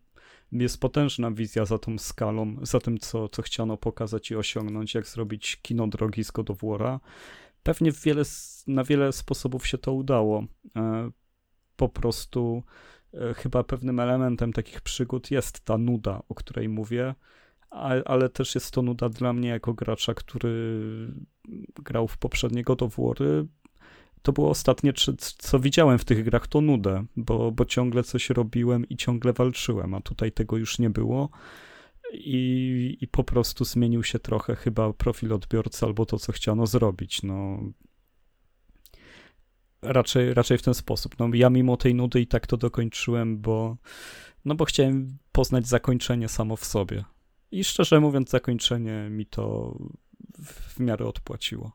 [0.61, 5.07] jest potężna wizja za tą skalą, za tym, co, co chciano pokazać i osiągnąć, jak
[5.07, 6.99] zrobić kino drogi z God of War'a.
[7.63, 8.23] Pewnie wiele,
[8.67, 10.43] na wiele sposobów się to udało.
[10.75, 11.11] E,
[11.75, 12.63] po prostu
[13.13, 17.15] e, chyba pewnym elementem takich przygód jest ta nuda, o której mówię,
[18.05, 21.13] ale też jest to nuda dla mnie jako gracza, który
[21.75, 23.47] grał w poprzednie God of War'y,
[24.23, 24.93] to było ostatnie,
[25.37, 29.93] co widziałem w tych grach, to nudę, bo, bo ciągle coś robiłem i ciągle walczyłem,
[29.93, 31.29] a tutaj tego już nie było.
[32.13, 37.23] I, I po prostu zmienił się trochę chyba profil odbiorcy albo to, co chciano zrobić.
[37.23, 37.59] No,
[39.81, 41.19] raczej, raczej w ten sposób.
[41.19, 43.77] No, ja mimo tej nudy i tak to dokończyłem, bo,
[44.45, 47.03] no bo chciałem poznać zakończenie samo w sobie.
[47.51, 49.75] I szczerze mówiąc, zakończenie mi to
[50.37, 51.71] w, w miarę odpłaciło.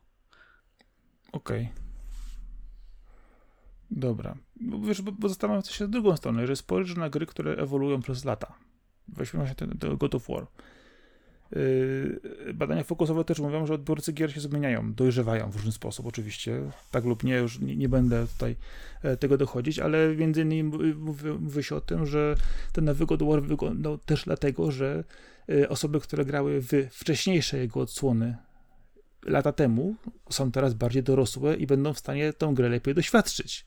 [1.33, 1.63] Okej.
[1.63, 1.88] Okay.
[3.91, 4.37] Dobra.
[4.61, 8.01] Bo, wiesz, bo, bo zastanawiam się z drugą stronę, że spojrzysz na gry, które ewoluują
[8.01, 8.55] przez lata.
[9.09, 10.47] Weźmy właśnie ten, ten God of War.
[11.53, 16.71] Yy, badania fokusowe też mówią, że odbiorcy gier się zmieniają, dojrzewają w różny sposób oczywiście,
[16.91, 18.57] tak lub nie, już nie, nie będę tutaj
[19.03, 20.63] e, tego dochodzić, ale między innymi
[20.95, 20.95] mówi,
[21.41, 22.35] mówi się o tym, że
[22.73, 25.05] ten nowy God of War wyglądał też dlatego, że
[25.49, 28.37] e, osoby, które grały w wcześniejsze jego odsłony
[29.27, 29.95] lata temu,
[30.31, 33.67] są teraz bardziej dorosłe i będą w stanie tą grę lepiej doświadczyć.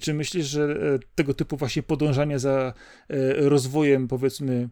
[0.00, 2.74] Czy myślisz, że e, tego typu właśnie podążanie za
[3.08, 4.68] e, rozwojem, powiedzmy,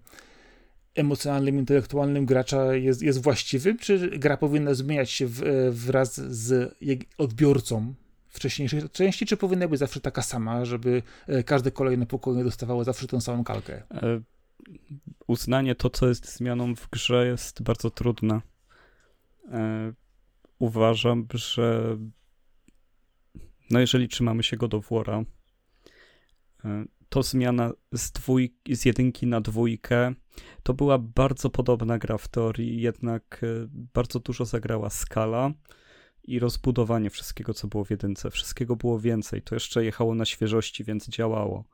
[0.95, 6.77] emocjonalnym, intelektualnym gracza jest, jest właściwym, czy gra powinna zmieniać się w, e, wraz z
[7.19, 7.95] odbiorcą
[8.29, 11.03] wcześniejszej części, czy powinna być zawsze taka sama, żeby
[11.47, 13.83] każde kolejne pokolenie dostawało zawsze tą samą kalkę?
[15.27, 18.41] Uznanie to, co jest zmianą w grze, jest bardzo trudne.
[20.59, 21.97] Uważam, że
[23.71, 25.25] no jeżeli trzymamy się God of War'a,
[26.65, 28.13] e, to zmiana z,
[28.69, 30.15] z jedynki na dwójkę
[30.63, 35.53] to była bardzo podobna gra w teorii, jednak e, bardzo dużo zagrała skala
[36.25, 38.31] i rozbudowanie wszystkiego, co było w jedynce.
[38.31, 39.43] Wszystkiego było więcej.
[39.43, 41.65] To jeszcze jechało na świeżości, więc działało.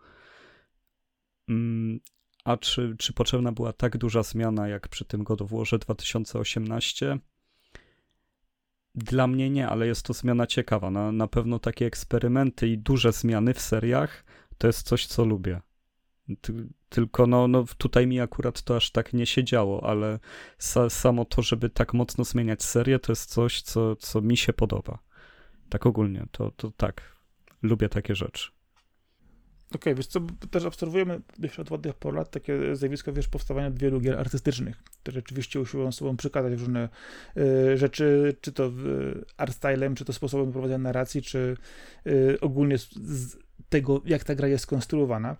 [1.48, 2.00] Mm,
[2.44, 7.18] a czy, czy potrzebna była tak duża zmiana, jak przy tym God of Warze 2018?
[8.94, 10.90] Dla mnie nie, ale jest to zmiana ciekawa.
[10.90, 14.24] Na, na pewno takie eksperymenty i duże zmiany w seriach
[14.58, 15.60] to jest coś, co lubię.
[16.88, 20.18] Tylko no, no tutaj mi akurat to aż tak nie się działo, ale
[20.58, 24.52] sa, samo to, żeby tak mocno zmieniać serię, to jest coś, co, co mi się
[24.52, 24.98] podoba.
[25.68, 27.02] Tak ogólnie, to, to tak.
[27.62, 28.50] Lubię takie rzeczy.
[29.74, 33.70] Okej, okay, wiesz co, też obserwujemy już od ładnych po lat takie zjawisko, wiesz, powstawania
[33.70, 36.88] wielu gier artystycznych, które rzeczywiście usiłują sobą przykazać różne
[37.36, 41.56] y, rzeczy, czy to y, art stylem, czy to sposobem prowadzenia narracji, czy
[42.06, 43.36] y, ogólnie z, z
[43.68, 45.36] tego, jak ta gra jest skonstruowana.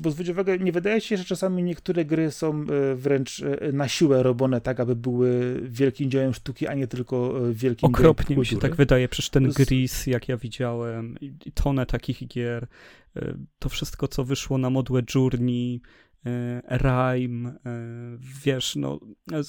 [0.00, 4.60] Bo zwróć uwagę, nie wydaje się, że czasami niektóre gry są wręcz na siłę robione
[4.60, 9.08] tak, aby były wielkim dziełem sztuki, a nie tylko wielkim Okropnie mi się tak wydaje,
[9.08, 12.66] przecież ten Gris, jak ja widziałem, i tonę takich gier,
[13.58, 15.80] to wszystko, co wyszło na modłę Journey,
[16.26, 17.58] e, Rime, e,
[18.44, 19.00] wiesz, no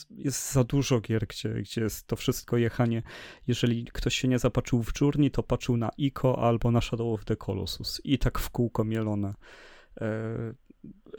[0.09, 3.03] jest za dużo gier, gdzie, gdzie jest to wszystko jechanie.
[3.47, 7.26] Jeżeli ktoś się nie zapatrzył w Journey, to patrzył na Ico albo na Shadow of
[7.26, 9.34] the Colossus i tak w kółko mielone.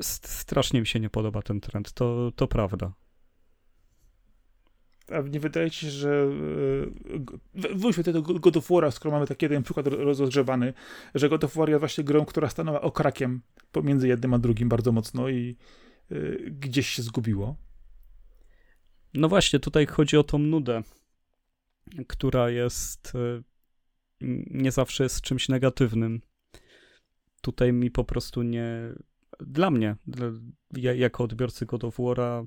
[0.01, 2.93] Strasznie mi się nie podoba ten trend, to, to prawda.
[5.11, 6.29] A nie wydaje ci się, że
[7.55, 10.73] e, wróćmy do God of War'a, skoro mamy taki jeden przykład rozgrzebany,
[11.15, 13.41] że God of War jest właśnie grą, która stanęła okrakiem
[13.73, 15.57] pomiędzy jednym a drugim bardzo mocno i
[16.13, 17.57] y, gdzieś się zgubiło.
[19.15, 20.83] No właśnie, tutaj chodzi o tą nudę,
[22.07, 23.43] która jest y,
[24.51, 26.21] nie zawsze jest czymś negatywnym.
[27.41, 28.69] Tutaj mi po prostu nie.
[29.41, 30.27] Dla mnie, dla,
[30.77, 32.47] ja, jako odbiorcy God of War'a,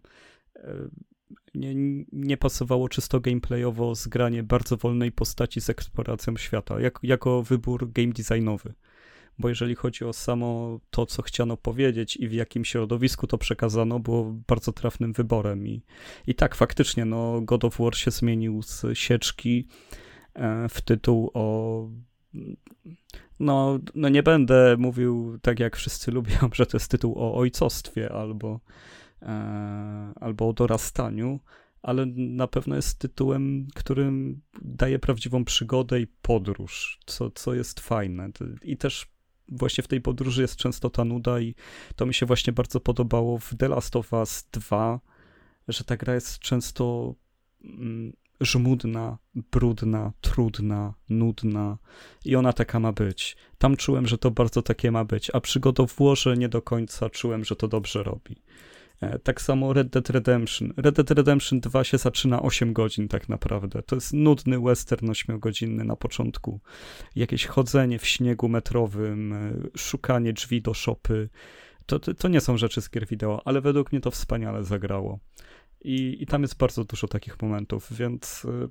[1.55, 1.75] nie,
[2.11, 8.13] nie pasowało czysto gameplayowo zgranie bardzo wolnej postaci z eksploracją świata, jak, jako wybór game
[8.13, 8.73] designowy
[9.39, 13.99] bo jeżeli chodzi o samo to, co chciano powiedzieć i w jakim środowisku to przekazano,
[13.99, 15.67] było bardzo trafnym wyborem.
[15.67, 15.81] I,
[16.27, 19.67] i tak, faktycznie, no, God of War się zmienił z sieczki
[20.33, 21.89] e, w tytuł o
[23.39, 28.11] no, no nie będę mówił tak jak wszyscy lubią, że to jest tytuł o ojcostwie
[28.11, 28.59] albo,
[30.15, 31.39] albo o dorastaniu,
[31.81, 38.29] ale na pewno jest tytułem, którym daje prawdziwą przygodę i podróż, co, co jest fajne.
[38.61, 39.07] I też
[39.49, 41.55] właśnie w tej podróży jest często ta nuda i
[41.95, 44.99] to mi się właśnie bardzo podobało w The Last of Us 2,
[45.67, 47.15] że ta gra jest często
[47.63, 51.77] mm, żmudna, brudna, trudna, nudna
[52.25, 53.37] i ona taka ma być.
[53.57, 56.61] Tam czułem, że to bardzo takie ma być, a przy God of Warze nie do
[56.61, 58.35] końca czułem, że to dobrze robi.
[59.01, 60.73] E, tak samo Red Dead Redemption.
[60.77, 63.83] Red Dead Redemption 2 się zaczyna 8 godzin tak naprawdę.
[63.83, 66.59] To jest nudny western 8-godzinny na początku.
[67.15, 71.29] Jakieś chodzenie w śniegu metrowym, e, szukanie drzwi do szopy.
[71.85, 75.19] To, to, to nie są rzeczy z gier wideo, ale według mnie to wspaniale zagrało.
[75.81, 78.67] I, i tam jest bardzo dużo takich momentów, więc e,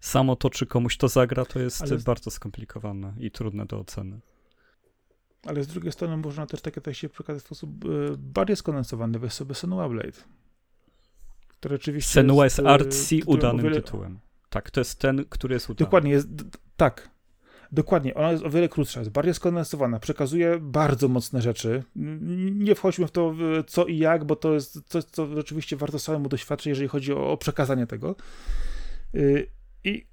[0.00, 1.98] samo to, czy komuś to zagra, to jest ale...
[1.98, 4.20] bardzo skomplikowane i trudne do oceny.
[5.46, 9.18] Ale z drugiej strony można też takie tekście przekazać w sposób e, bardziej skondensowany.
[9.18, 10.18] Weź sobie Senua Blade.
[11.48, 13.76] Który rzeczywiście Senua jest, jest artsy udanym wiele...
[13.76, 14.18] tytułem.
[14.50, 15.86] Tak, to jest ten, który jest udany.
[15.86, 16.28] Dokładnie, jest,
[16.76, 17.10] tak.
[17.72, 21.84] Dokładnie, ona jest o wiele krótsza, jest bardziej skondensowana, przekazuje bardzo mocne rzeczy.
[22.54, 23.34] Nie wchodźmy w to
[23.66, 27.36] co i jak, bo to jest coś, co rzeczywiście warto samemu doświadczyć, jeżeli chodzi o,
[27.36, 28.16] przekazanie tego.
[29.14, 29.50] Y,
[29.84, 30.06] I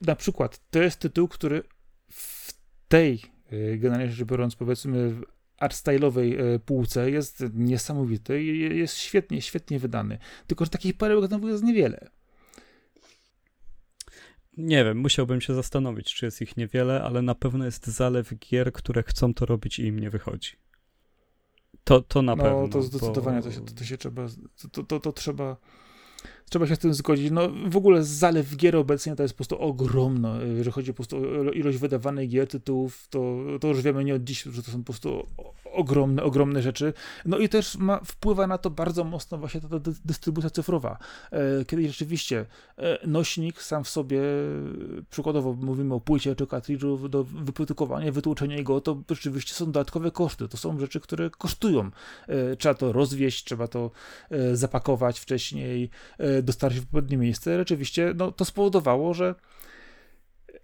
[0.00, 1.62] na przykład to jest tytuł, który
[2.10, 2.52] w
[2.88, 5.22] tej generalnie rzecz biorąc, powiedzmy, w
[5.60, 10.18] artstyle'owej y, półce jest niesamowity i jest świetnie, świetnie wydany.
[10.46, 12.10] Tylko, że takich perełek znowu jest niewiele.
[14.56, 18.72] Nie wiem, musiałbym się zastanowić, czy jest ich niewiele, ale na pewno jest zalew gier,
[18.72, 20.50] które chcą to robić i im nie wychodzi.
[21.84, 22.62] To, to na no, pewno.
[22.62, 23.44] No, to zdecydowanie bo...
[23.44, 24.26] to, się, to, to się trzeba,
[24.72, 25.56] to, to, to trzeba
[26.50, 27.30] trzeba się z tym zgodzić.
[27.30, 30.42] No w ogóle zalew gier obecnie to jest po prostu ogromno.
[30.42, 34.24] Jeżeli chodzi po prostu o ilość wydawanych gier, tytułów, to, to już wiemy nie od
[34.24, 35.26] dziś, że to są po prostu
[35.76, 36.92] ogromne, ogromne rzeczy.
[37.24, 40.98] No i też ma, wpływa na to bardzo mocno właśnie ta, ta dystrybucja cyfrowa.
[41.30, 42.46] E, kiedy rzeczywiście
[42.78, 44.20] e, nośnik sam w sobie,
[45.10, 50.48] przykładowo mówimy o płycie czy kartridżu, do wyprodukowania, wytłuczenia go, to rzeczywiście są dodatkowe koszty.
[50.48, 51.90] To są rzeczy, które kosztują.
[52.28, 53.90] E, trzeba to rozwieść, trzeba to
[54.52, 55.90] zapakować wcześniej,
[56.42, 59.34] dostarczyć w odpowiednie miejsce, rzeczywiście no, to spowodowało, że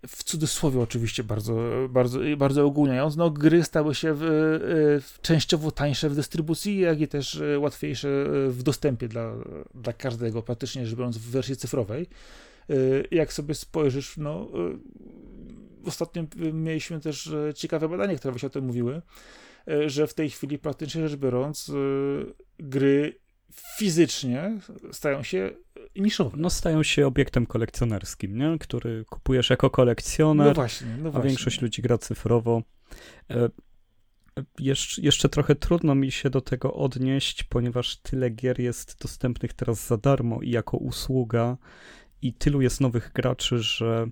[0.07, 1.57] w cudzysłowie oczywiście bardzo,
[1.89, 4.21] bardzo, bardzo ogólniając, no, gry stały się w,
[5.03, 8.09] w częściowo tańsze w dystrybucji, jak i też łatwiejsze
[8.49, 9.35] w dostępie dla,
[9.75, 12.07] dla każdego, praktycznie rzecz biorąc w wersji cyfrowej.
[13.11, 14.49] Jak sobie spojrzysz, no,
[15.87, 19.03] ostatnio mieliśmy też ciekawe badania, które właśnie o tym mówiły,
[19.87, 21.73] że w tej chwili praktycznie rzecz biorąc
[22.59, 23.22] gry
[23.77, 24.59] fizycznie
[24.93, 25.51] stają się
[25.97, 26.37] niszowe.
[26.41, 28.57] No stają się obiektem kolekcjonerskim, nie?
[28.61, 31.21] który kupujesz jako kolekcjoner, no właśnie, no właśnie.
[31.21, 32.63] a większość ludzi gra cyfrowo.
[33.31, 33.49] E,
[34.59, 39.87] jeszcze, jeszcze trochę trudno mi się do tego odnieść, ponieważ tyle gier jest dostępnych teraz
[39.87, 41.57] za darmo i jako usługa
[42.23, 44.07] i tylu jest nowych graczy, że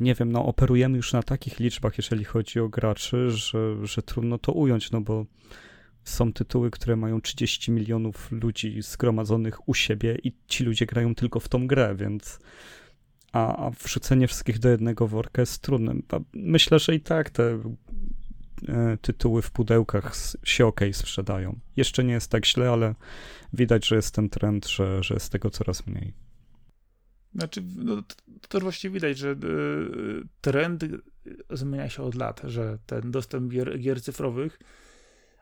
[0.00, 4.38] nie wiem, no operujemy już na takich liczbach, jeżeli chodzi o graczy, że, że trudno
[4.38, 5.26] to ująć, no bo
[6.04, 11.40] są tytuły, które mają 30 milionów ludzi zgromadzonych u siebie i ci ludzie grają tylko
[11.40, 12.38] w tą grę, więc
[13.32, 15.94] a, a wrzucenie wszystkich do jednego worka jest trudne.
[16.32, 17.60] Myślę, że i tak te
[18.68, 21.58] e, tytuły w pudełkach się ok sprzedają.
[21.76, 22.94] Jeszcze nie jest tak źle, ale
[23.52, 26.14] widać, że jest ten trend, że, że jest tego coraz mniej.
[27.34, 29.36] Znaczy, no, to, to też właściwie widać, że y,
[30.40, 30.84] trend
[31.50, 34.58] zmienia się od lat, że ten dostęp gier, gier cyfrowych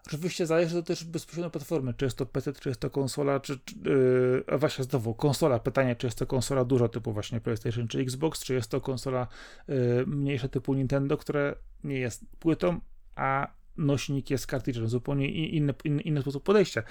[0.07, 3.53] Oczywiście zależy to też bezpośrednio platformy, czy jest to PC, czy jest to konsola, czy,
[3.85, 8.01] yy, a właśnie znowu, konsola, pytanie, czy jest to konsola duża typu właśnie PlayStation czy
[8.01, 9.27] Xbox, czy jest to konsola
[9.69, 9.77] yy,
[10.07, 12.81] mniejsza typu Nintendo, która nie jest płytą,
[13.17, 16.83] a nośnik jest kartridżem, zupełnie inny, inny, inny sposób podejścia.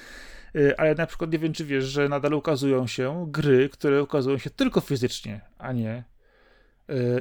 [0.55, 4.37] Y, ale na przykład nie wiem, czy wiesz, że nadal ukazują się gry, które ukazują
[4.37, 6.10] się tylko fizycznie, a nie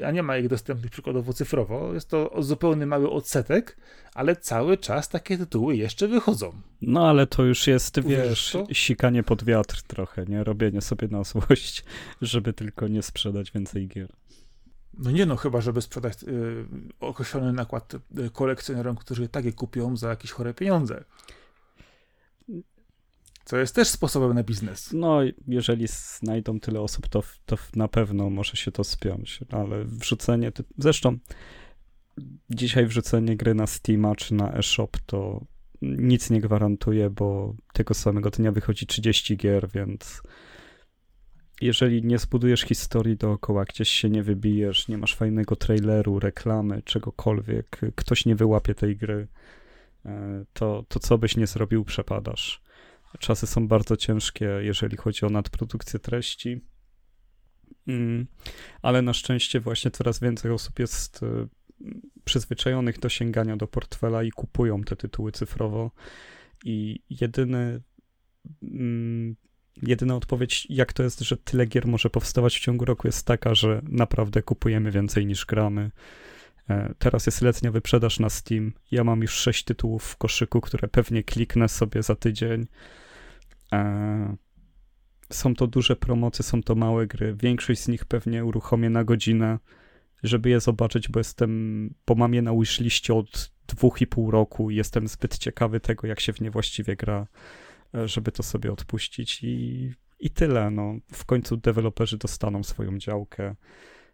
[0.07, 1.95] a nie ma ich dostępnych przykładowo cyfrowo.
[1.95, 3.77] Jest to zupełnie mały odsetek,
[4.15, 6.53] ale cały czas takie tytuły jeszcze wychodzą.
[6.83, 8.67] No ale to już jest, wiesz, to?
[8.73, 10.45] sikanie pod wiatr trochę, nie?
[10.45, 11.85] Robienie sobie na złość,
[12.23, 14.09] żeby tylko nie sprzedać więcej gier.
[14.99, 16.65] No nie no, chyba żeby sprzedać y,
[17.01, 21.05] określony nakład y, kolekcjonerom, którzy tak je kupią za jakieś chore pieniądze.
[23.51, 24.93] Co jest też sposobem na biznes.
[24.93, 30.53] No, jeżeli znajdą tyle osób, to, to na pewno może się to spiąć, ale wrzucenie,
[30.79, 31.19] zresztą
[32.51, 35.45] dzisiaj wrzucenie gry na Steama czy na eShop to
[35.83, 40.23] nic nie gwarantuje, bo tego samego dnia wychodzi 30 gier, więc
[41.61, 47.81] jeżeli nie zbudujesz historii dookoła, gdzieś się nie wybijesz, nie masz fajnego traileru, reklamy, czegokolwiek,
[47.95, 49.29] ktoś nie wyłapie tej gry,
[50.05, 52.70] e, to, to co byś nie zrobił, przepadasz.
[53.19, 56.61] Czasy są bardzo ciężkie, jeżeli chodzi o nadprodukcję treści,
[57.87, 58.27] mm,
[58.83, 61.47] ale na szczęście właśnie coraz więcej osób jest e,
[62.25, 65.91] przyzwyczajonych do sięgania do portfela i kupują te tytuły cyfrowo.
[66.65, 67.83] I jedyny
[68.63, 69.37] mm,
[69.83, 73.55] jedyna odpowiedź, jak to jest, że tyle gier może powstawać w ciągu roku, jest taka,
[73.55, 75.91] że naprawdę kupujemy więcej niż gramy.
[76.71, 78.73] E, teraz jest letnia wyprzedaż na Steam.
[78.91, 82.67] Ja mam już sześć tytułów w koszyku, które pewnie kliknę sobie za tydzień.
[85.33, 87.35] Są to duże promocje, są to małe gry.
[87.35, 89.59] Większość z nich pewnie uruchomię na godzinę,
[90.23, 94.71] żeby je zobaczyć, bo jestem, bo mam je na wishliście od dwóch i pół roku
[94.71, 97.27] i jestem zbyt ciekawy tego, jak się w nie właściwie gra.
[97.95, 100.71] E, żeby to sobie odpuścić i, i tyle.
[100.71, 100.95] No.
[101.13, 103.55] W końcu deweloperzy dostaną swoją działkę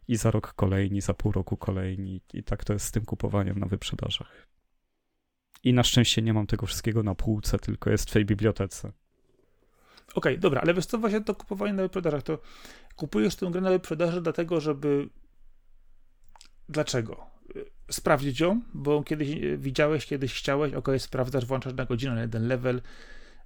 [0.09, 3.59] i za rok kolejni, za pół roku kolejni i tak to jest z tym kupowaniem
[3.59, 4.49] na wyprzedażach.
[5.65, 8.93] I na szczęście nie mam tego wszystkiego na półce, tylko jest w tej bibliotece.
[10.15, 12.39] Okay, dobra, ale wiesz co, właśnie to kupowanie na wyprzedażach, to
[12.97, 15.09] kupujesz tę grę na wyprzedaży dlatego, żeby...
[16.69, 17.27] Dlaczego?
[17.91, 22.83] Sprawdzić ją, bo kiedyś widziałeś, kiedyś chciałeś, ok, sprawdzasz, włączasz na godzinę na jeden level,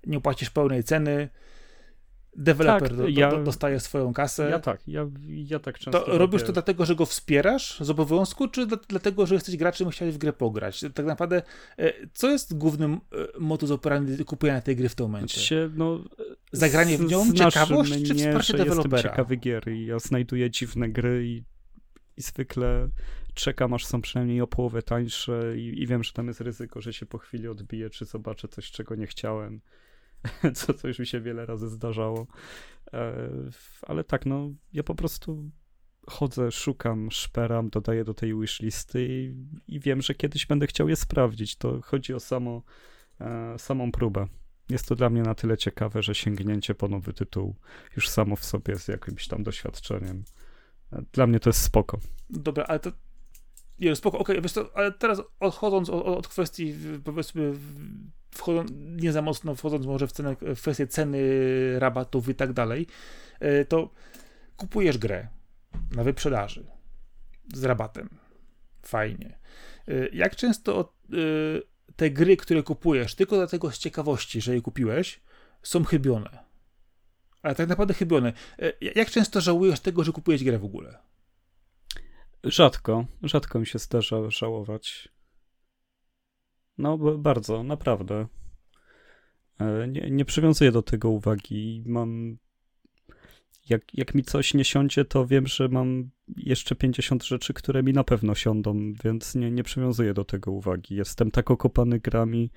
[0.06, 1.28] nie płacisz pełnej ceny,
[2.36, 4.50] deweloper tak, do, ja, do, dostaje swoją kasę.
[4.50, 6.00] Ja tak, ja, ja tak często.
[6.00, 9.90] To robisz to dlatego, że go wspierasz z obowiązku, czy dlatego, że jesteś graczem i
[9.90, 10.84] chciałeś w grę pograć?
[10.94, 11.42] Tak naprawdę,
[11.78, 12.98] e, co jest głównym e,
[13.38, 15.40] modus operandi kupienia tej gry w tym momencie?
[15.40, 16.04] Się, no,
[16.52, 18.96] Zagranie w nią, ciekawość, mnie, czy wsparcie dewelopera?
[18.96, 21.44] Jestem ciekawy gier i ja znajduję dziwne gry i,
[22.16, 22.88] i zwykle
[23.34, 26.92] czekam, aż są przynajmniej o połowę tańsze i, i wiem, że tam jest ryzyko, że
[26.92, 29.60] się po chwili odbije, czy zobaczę coś, czego nie chciałem.
[30.54, 32.26] co, co już mi się wiele razy zdarzało.
[32.92, 33.28] E,
[33.82, 35.50] ale tak, no, ja po prostu
[36.06, 39.34] chodzę, szukam, szperam, dodaję do tej wishlisty i,
[39.68, 41.56] i wiem, że kiedyś będę chciał je sprawdzić.
[41.56, 42.62] To chodzi o samo,
[43.20, 44.26] e, samą próbę.
[44.68, 47.56] Jest to dla mnie na tyle ciekawe, że sięgnięcie po nowy tytuł
[47.96, 50.24] już samo w sobie jest jakimś tam doświadczeniem.
[50.92, 51.98] E, dla mnie to jest spoko.
[52.30, 52.92] Dobra, ale to
[53.78, 57.52] nie, spoko, okej, okay, ale teraz odchodząc od, od kwestii, powiedzmy,
[58.30, 61.20] wchodząc, nie za mocno wchodząc może w, cenę, w kwestię ceny
[61.78, 62.86] rabatów i tak dalej,
[63.40, 63.90] e, to
[64.56, 65.28] kupujesz grę
[65.90, 66.66] na wyprzedaży
[67.54, 68.08] z rabatem.
[68.82, 69.38] Fajnie.
[69.88, 71.16] E, jak często e,
[71.96, 75.20] te gry, które kupujesz tylko dlatego z ciekawości, że je kupiłeś,
[75.62, 76.38] są chybione?
[77.42, 78.32] Ale tak naprawdę chybione.
[78.80, 80.98] Jak często żałujesz tego, że kupujesz grę w ogóle?
[82.44, 85.08] Rzadko, rzadko mi się zdarza żałować.
[86.80, 88.26] No, bardzo, naprawdę.
[89.60, 91.82] E, nie, nie przywiązuję do tego uwagi.
[91.86, 92.38] Mam.
[93.68, 97.92] Jak, jak mi coś nie siądzie, to wiem, że mam jeszcze 50 rzeczy, które mi
[97.92, 100.94] na pewno siądą, więc nie, nie przywiązuję do tego uwagi.
[100.94, 102.50] Jestem tak okopany grami,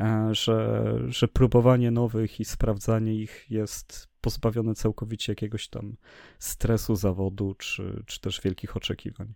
[0.00, 5.96] e, że, że próbowanie nowych i sprawdzanie ich jest pozbawione całkowicie jakiegoś tam
[6.38, 9.34] stresu zawodu, czy, czy też wielkich oczekiwań.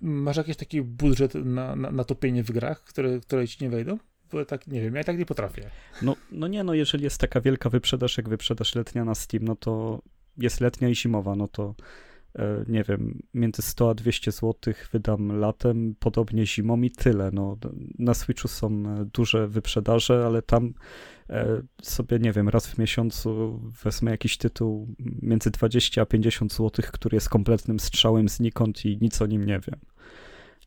[0.00, 3.98] Masz jakiś taki budżet na, na, na topienie w grach, które, które ci nie wejdą?
[4.32, 5.70] Bo tak, nie wiem, ja tak nie potrafię.
[6.02, 9.56] No, no nie, no jeżeli jest taka wielka wyprzedaż, jak wyprzedaż letnia na Steam, no
[9.56, 10.02] to
[10.38, 12.15] jest letnia i zimowa, no to e,
[12.68, 17.30] nie wiem, między 100 a 200 zł wydam latem, podobnie zimą i tyle.
[17.32, 17.56] No,
[17.98, 20.74] na Switchu są e, duże wyprzedaże, ale tam
[21.30, 26.84] e, sobie, nie wiem, raz w miesiącu wezmę jakiś tytuł między 20 a 50 zł,
[26.92, 29.80] który jest kompletnym strzałem znikąd i nic o nim nie wiem.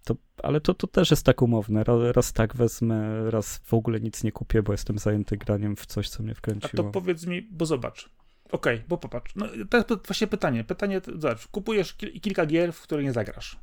[0.06, 1.84] To, ale to, to też jest tak umowne.
[1.84, 5.86] Raz, raz tak wezmę, raz w ogóle nic nie kupię, bo jestem zajęty graniem w
[5.86, 6.72] coś, co mnie wkręciło.
[6.74, 8.10] A to powiedz mi, bo zobacz,
[8.52, 9.36] Okej, okay, bo popatrz.
[9.36, 10.64] No, to jest właśnie pytanie.
[10.64, 13.60] Pytanie, zobacz, kupujesz kilka gier, w które nie zagrasz.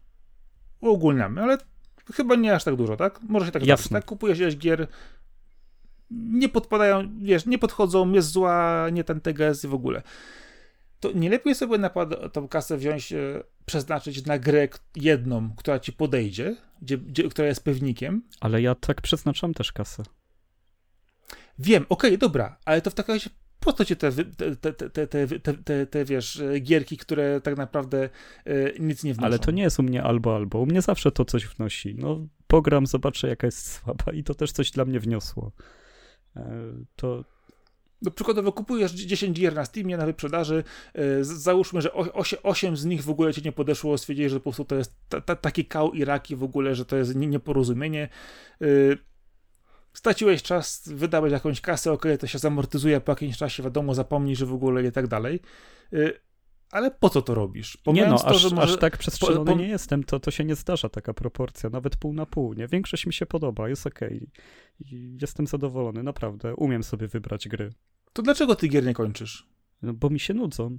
[0.81, 1.59] Uogólniamy, ale
[2.15, 3.21] Chyba nie aż tak dużo, tak?
[3.23, 3.85] Może się tak Jasne.
[3.85, 4.05] zdarzyć, tak?
[4.05, 4.89] Kupujesz ileś gier,
[6.11, 10.03] nie podpadają, wiesz, nie podchodzą, jest zła, nie ten TGS i w ogóle.
[11.01, 15.79] To nie lepiej sobie na przykład tą kasę wziąć, e, przeznaczyć na grę jedną, która
[15.79, 18.23] ci podejdzie, gdzie, gdzie, która jest pewnikiem.
[18.41, 20.03] Ale ja tak przeznaczam też kasę.
[21.59, 23.31] Wiem, okej, dobra, ale to w takim razie
[23.67, 27.57] po co ci te, te, te, te, te, te, te, wiesz, e, gierki, które tak
[27.57, 28.09] naprawdę
[28.45, 29.27] e, nic nie wnoszą?
[29.27, 30.59] Ale to nie jest u mnie albo albo.
[30.61, 31.95] U mnie zawsze to coś wnosi.
[31.99, 35.53] No, pogram, zobaczę jaka jest słaba i to też coś dla mnie wniosło.
[36.37, 37.25] E, to,
[38.03, 40.65] no, przykładowo kupujesz 10 gier na Steamie na wyprzedaży,
[40.95, 44.43] yy, załóżmy, że 8, 8 z nich w ogóle cię nie podeszło, stwierdziłeś, że po
[44.43, 48.09] prostu to jest ta, ta, taki kał i raki w ogóle, że to jest nieporozumienie.
[48.61, 48.99] Yy,
[49.97, 54.47] Straciłeś czas, wydałeś jakąś kasę, ok, to się zamortyzuje po jakimś czasie, wiadomo, zapomnij, że
[54.47, 55.41] w ogóle i tak dalej.
[55.93, 56.13] E,
[56.71, 57.75] Ale po co to robisz?
[57.75, 58.73] nie no, Pomijając to, aż, że może...
[58.73, 62.13] aż tak przestrzelony po- nie jestem, to, to się nie zdarza taka proporcja, nawet pół
[62.13, 62.67] na pół, nie?
[62.69, 64.31] Większość mi się podoba, jest okej.
[64.81, 66.55] I Jestem zadowolony, naprawdę.
[66.55, 67.73] Umiem sobie wybrać gry.
[68.13, 69.47] To dlaczego ty gier nie kończysz?
[69.83, 70.79] No bo mi się nudzą.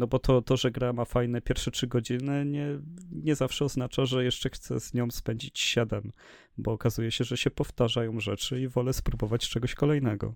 [0.00, 2.66] No bo to, to że gra ma fajne pierwsze trzy godziny, nie,
[3.12, 6.12] nie zawsze oznacza, że jeszcze chcę z nią spędzić siedem,
[6.58, 10.34] bo okazuje się, że się powtarzają rzeczy i wolę spróbować czegoś kolejnego.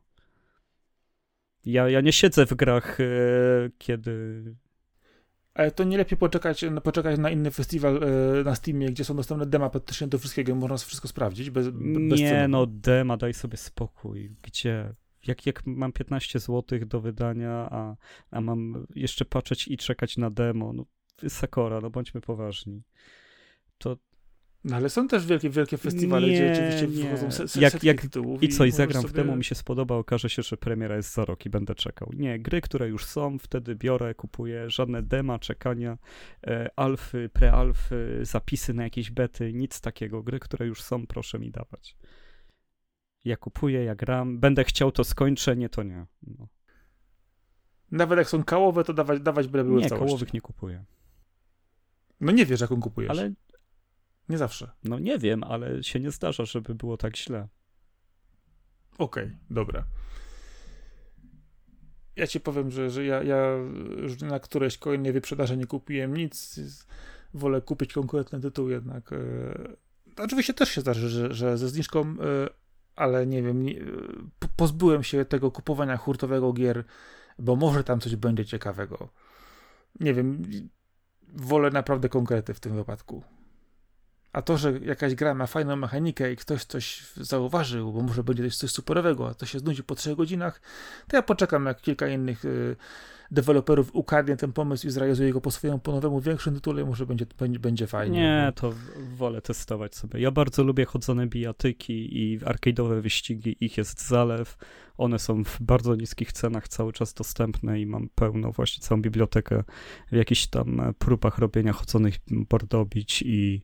[1.64, 3.04] Ja, ja nie siedzę w grach, e,
[3.78, 4.42] kiedy...
[5.54, 9.46] Ale to nie lepiej poczekać, poczekać na inny festiwal e, na Steamie, gdzie są dostępne
[9.46, 12.48] dema praktycznie do wszystkiego i można wszystko sprawdzić bez, bez Nie ceny.
[12.48, 14.36] no, dema, daj sobie spokój.
[14.42, 14.94] Gdzie?
[15.26, 17.96] Jak, jak mam 15 zł do wydania, a,
[18.30, 20.84] a mam jeszcze patrzeć i czekać na demo, no
[21.28, 22.82] Sakora, no bądźmy poważni.
[23.78, 23.96] To,
[24.64, 27.04] No ale są też wielkie, wielkie festiwale, Nie, gdzie oczywiście nie.
[27.04, 28.42] wychodzą se, se, Jak- jak- tytułów.
[28.42, 31.14] I co, i zagram w sobie- demo, mi się spodoba, okaże się, że premiera jest
[31.14, 32.10] za rok i będę czekał.
[32.16, 35.98] Nie, gry, które już są, wtedy biorę, kupuję, żadne dema, czekania,
[36.46, 40.22] e, alfy, prealfy, zapisy na jakieś bety, nic takiego.
[40.22, 41.96] Gry, które już są, proszę mi dawać.
[43.24, 46.06] Ja kupuję, ja gram, będę chciał, to skończę, nie, to nie.
[46.22, 46.48] No.
[47.90, 50.06] Nawet jak są kałowe, to dawać, dawać byle były Nie, całości.
[50.06, 50.84] kołowych nie kupuję.
[52.20, 53.10] No nie wiesz, jaką kupujesz.
[53.10, 53.32] Ale,
[54.28, 54.70] Nie zawsze.
[54.84, 57.48] no nie wiem, ale się nie zdarza, żeby było tak źle.
[58.98, 59.84] Okej, dobra.
[62.16, 63.46] Ja ci powiem, że, że ja, ja
[64.02, 66.60] już na któreś kolejnej wyprzedaży nie kupiłem nic.
[67.34, 69.12] Wolę kupić konkretny tytuł jednak.
[69.12, 69.18] e,
[70.16, 72.14] Oczywiście też się zdarzy, że, że ze zniżką, e,
[72.96, 73.74] ale nie wiem, nie,
[74.38, 76.84] po- pozbyłem się tego kupowania hurtowego gier,
[77.38, 79.08] bo może tam coś będzie ciekawego.
[80.00, 80.42] Nie wiem,
[81.28, 83.22] wolę naprawdę konkrety w tym wypadku.
[84.34, 88.50] A to, że jakaś gra ma fajną mechanikę i ktoś coś zauważył, bo może będzie
[88.50, 90.60] coś superowego, a to się znudzi po trzech godzinach,
[91.08, 92.76] to ja poczekam, jak kilka innych y,
[93.30, 97.26] deweloperów ukradnie ten pomysł i zrealizuje go po swojemu, po nowemu, większym tytule, może będzie,
[97.38, 98.20] będzie, będzie fajnie.
[98.20, 100.20] Nie, to w- wolę testować sobie.
[100.20, 104.56] Ja bardzo lubię chodzone bijatyki i arcade'owe wyścigi, ich jest zalew.
[104.98, 109.64] One są w bardzo niskich cenach cały czas dostępne i mam pełną właśnie całą bibliotekę
[110.12, 113.62] w jakichś tam próbach robienia chodzonych bordobić i,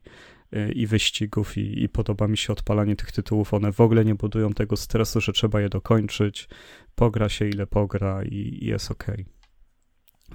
[0.75, 3.53] i wyścigów i, i podoba mi się odpalanie tych tytułów.
[3.53, 6.49] One w ogóle nie budują tego stresu, że trzeba je dokończyć.
[6.95, 9.25] Pogra się ile pogra i, i jest okej.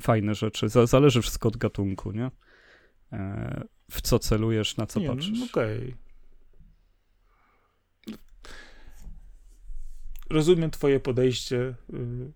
[0.00, 0.68] Fajne rzeczy.
[0.68, 2.30] Za- Zależy wszystko od gatunku, nie?
[3.12, 5.38] E, w co celujesz, na co nie, patrzysz.
[5.40, 5.94] no, Okej.
[10.30, 11.74] Rozumiem twoje podejście.
[11.94, 12.32] y,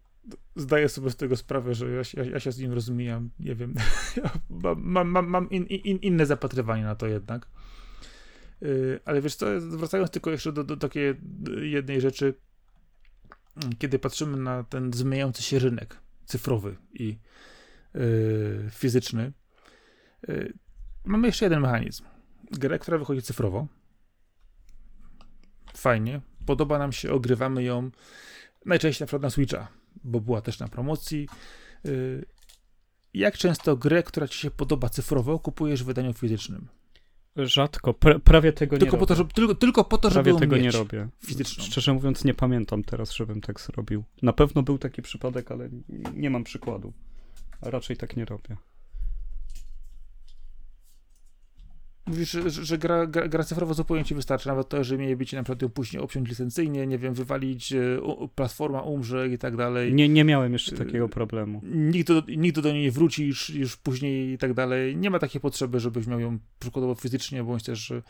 [0.57, 3.31] Zdaję sobie z tego sprawę, że ja, się- ja, ja się z nim rozumiem.
[3.41, 3.75] Nie wiem.
[4.17, 7.49] Ja mam, mam, mam, mam in, in, inne zapatrywanie na to jednak.
[8.63, 11.15] Y, Ale wiesz co, wracając tylko jeszcze do, do takiej
[11.63, 12.35] jednej rzeczy,
[13.79, 17.19] kiedy patrzymy na ten zmieniający się rynek cyfrowy i
[17.97, 19.33] y, fizyczny,
[20.29, 20.53] y,
[21.05, 22.05] mamy jeszcze jeden mechanizm.
[22.53, 23.67] Grę, która wychodzi cyfrowo.
[25.75, 26.21] Fajnie.
[26.47, 27.91] Podoba nam się, ogrywamy ją
[28.67, 29.69] najczęściej na przykład na Switcha,
[30.05, 31.29] bo była też na promocji.
[31.87, 32.25] Y,
[33.15, 36.69] Jak często grę, która ci się podoba cyfrowo, kupujesz w wydaniu fizycznym?
[37.37, 39.19] Rzadko, pra, prawie tego Tylko nie po, to, robię.
[39.19, 41.09] żeby, tylko, tylko po to, żeby prawie ją tego nie robię.
[41.27, 41.65] fizyczną.
[41.65, 44.05] Szczerze mówiąc, nie pamiętam teraz, żebym tak zrobił.
[44.23, 45.69] Na pewno był taki przypadek, ale
[46.15, 46.93] nie mam przykładu.
[47.63, 48.57] Raczej tak nie robię.
[52.11, 55.37] Mówisz, że, że gra, gra, gra cyfrowo zupełnie ci wystarczy, nawet to, że mieliby ci
[55.37, 59.57] na przykład ją później obciąć licencyjnie, nie wiem, wywalić, e, u- platforma umrze i tak
[59.57, 59.95] dalej.
[59.95, 61.61] Nie, nie miałem jeszcze Y- takiego problemu.
[61.65, 64.97] Nigdy, do- nigdy do niej nie wrócisz już później i tak dalej.
[64.97, 68.03] Nie ma takiej potrzeby, żebyś miał ją przykładowo fizycznie, bądź też e,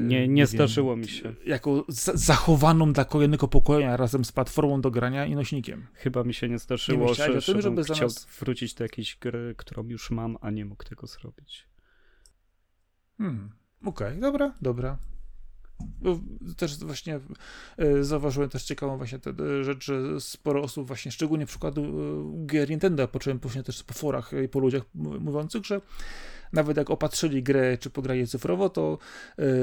[0.00, 1.34] Nie, nie zdarzyło mi się.
[1.46, 5.86] Jako za, zachowaną dla kolejnego pokolenia razem z platformą do grania i nośnikiem.
[5.94, 8.84] Chyba mi się nie Nie zdarzyło, myślałeś że, o tym, żeby chciał zamiast- wrócić do
[8.84, 11.66] jakiejś gry, którą już mam, a nie mógł tego zrobić.
[13.20, 13.50] Hmm.
[13.84, 14.98] Okej, okay, dobra, dobra.
[16.02, 16.20] No,
[16.56, 17.20] też właśnie
[17.76, 19.32] e, zauważyłem też ciekawą właśnie tę
[19.64, 24.30] rzecz, że sporo osób właśnie, szczególnie przykładu e, gier Nintendo, poczułem później też po forach
[24.44, 25.80] i po ludziach mówiących, że
[26.52, 28.98] nawet jak opatrzyli grę, czy pograli cyfrowo, to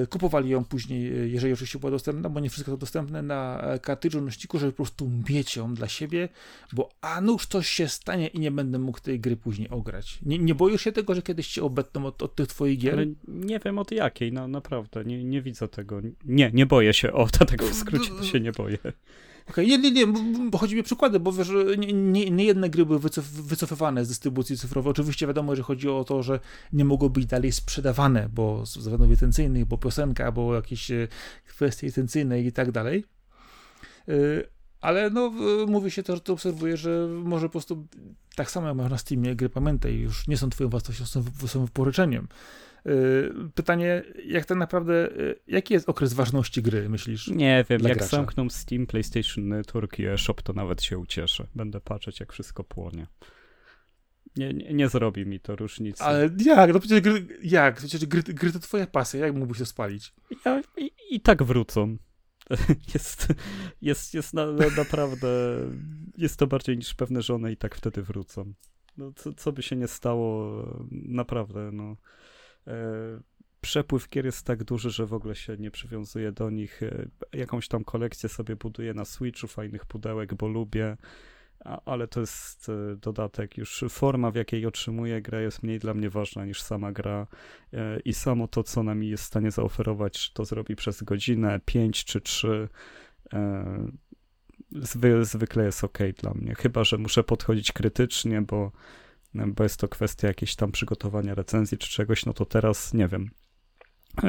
[0.04, 3.64] y, kupowali ją później, e, jeżeli oczywiście była dostępna, bo nie wszystko to dostępne na
[3.82, 6.30] kartridżu, nośniku, żeby po prostu mieć ją dla siebie,
[6.74, 10.20] bo a nuż coś się stanie i nie będę mógł tej gry później ograć.
[10.26, 12.94] Nie, nie boisz się tego, że kiedyś cię obetną od, od tych twoich gier?
[12.94, 16.02] Ale nie wiem od jakiej, no naprawdę, nie, nie widzę tego.
[16.26, 18.78] Nie, nie boję się, o, tak w skrócie się nie boję.
[19.50, 20.08] Okay, nie, nie, nie,
[20.50, 24.08] bo chodzi mi o przykłady, bo wiesz, nie, nie, jedne gry były wycof wycofywane z
[24.08, 24.92] dystrybucji cyfrowej.
[24.92, 26.40] Oczywiście wiadomo, że chodzi o to, że
[26.74, 31.08] nie mogą być dalej sprzedawane, bo z względów licencyjnych, bo piosenka, bo jakieś e,
[31.48, 33.06] kwestie licencyjne i tak dalej.
[34.08, 34.14] E,
[34.82, 35.32] ale no,
[35.68, 37.88] mówi się to, że to obserwuję, że może po prostu
[38.36, 41.66] tak samo jak masz na Steamie gry, pamiętaj, już nie są twoją własnością, są, są
[41.66, 42.28] wypożyczeniem.
[42.88, 47.28] Y, pytanie, jak tak naprawdę, y, jaki jest okres ważności gry, myślisz?
[47.28, 48.18] Nie wiem, jak gracza?
[48.18, 51.48] zamkną Steam, PlayStation Network i eShop, to nawet się ucieszę.
[51.56, 53.08] Będę patrzeć, jak wszystko płonie.
[54.36, 56.04] Nie, nie, nie zrobi mi to różnicy.
[56.04, 56.74] Ale jak?
[56.74, 57.76] No przecież gry, jak?
[57.76, 60.14] Przecież gry, gry to twoja pasja, jak mógłbyś to spalić?
[60.46, 61.98] Ja, i, i, tak wrócą.
[62.94, 63.28] Jest,
[63.82, 65.28] jest, jest na, na, naprawdę,
[66.18, 68.54] jest to bardziej niż pewne, że one i tak wtedy wrócą.
[68.98, 71.96] No, co, co by się nie stało, naprawdę, no
[73.62, 76.84] przepływ gier jest tak duży, że w ogóle się nie przywiązuje do nich.
[76.84, 80.98] E, jakąś tam kolekcję sobie buduję na Switchu, fajnych pudełek, bo lubię,
[81.86, 83.58] ale to jest e, dodatek.
[83.58, 87.28] Już forma, w jakiej otrzymuję grę jest mniej dla mnie ważna niż sama gra
[88.06, 92.22] i samo to, co nam jest w stanie zaoferować, to zrobi przez godzinę, pięć czy
[92.22, 92.70] trzy,
[94.72, 96.56] zwy, zwykle jest ok dla mnie.
[96.56, 98.72] Chyba, że muszę podchodzić krytycznie, bo
[99.34, 103.32] bo jest to kwestia jakiejś tam przygotowania recenzji czy czegoś, no to teraz nie wiem.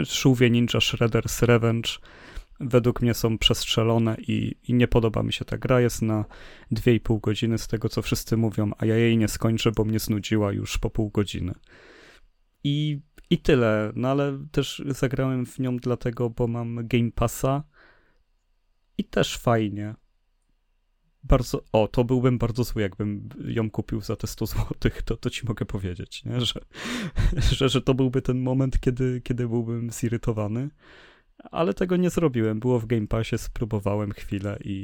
[0.02, 1.88] Żółwie Ninja Shredder's Revenge
[2.60, 5.80] według mnie są przestrzelone i, i nie podoba mi się ta gra.
[5.80, 6.24] Jest na
[6.72, 10.52] 2,5 godziny z tego, co wszyscy mówią, a ja jej nie skończę, bo mnie znudziła
[10.52, 11.54] już po pół godziny.
[12.64, 13.00] I,
[13.30, 13.92] i tyle.
[13.94, 17.62] No ale też zagrałem w nią dlatego, bo mam Game Passa
[18.98, 19.94] i też fajnie
[21.28, 25.30] bardzo, o, to byłbym bardzo zły, jakbym ją kupił za te 100 zł, to, to
[25.30, 26.40] ci mogę powiedzieć, nie?
[26.40, 26.60] Że,
[27.56, 30.70] że, że to byłby ten moment, kiedy, kiedy byłbym zirytowany,
[31.50, 32.60] ale tego nie zrobiłem.
[32.60, 34.74] Było w Game Passie, spróbowałem chwilę i,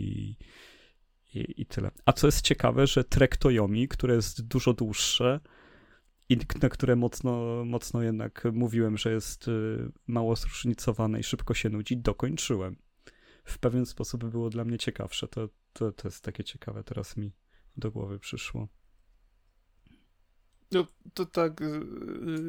[1.34, 1.90] i, i tyle.
[2.04, 5.40] A co jest ciekawe, że Trek Toyomi, które jest dużo dłuższe
[6.28, 11.70] i na które mocno, mocno jednak mówiłem, że jest y, mało zróżnicowane i szybko się
[11.70, 12.76] nudzi, dokończyłem
[13.44, 15.28] w pewien sposób było dla mnie ciekawsze.
[15.28, 17.32] To, to, to jest takie ciekawe, teraz mi
[17.76, 18.68] do głowy przyszło.
[20.72, 21.64] No, to tak, y,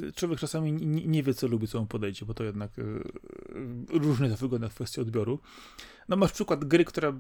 [0.07, 0.73] y, człowiek czasami
[1.07, 3.03] nie wie, co lubi, co mu podejdzie, bo to jednak y,
[3.89, 5.39] różnie to wygląda w kwestii odbioru.
[6.09, 7.13] No masz przykład gry, która,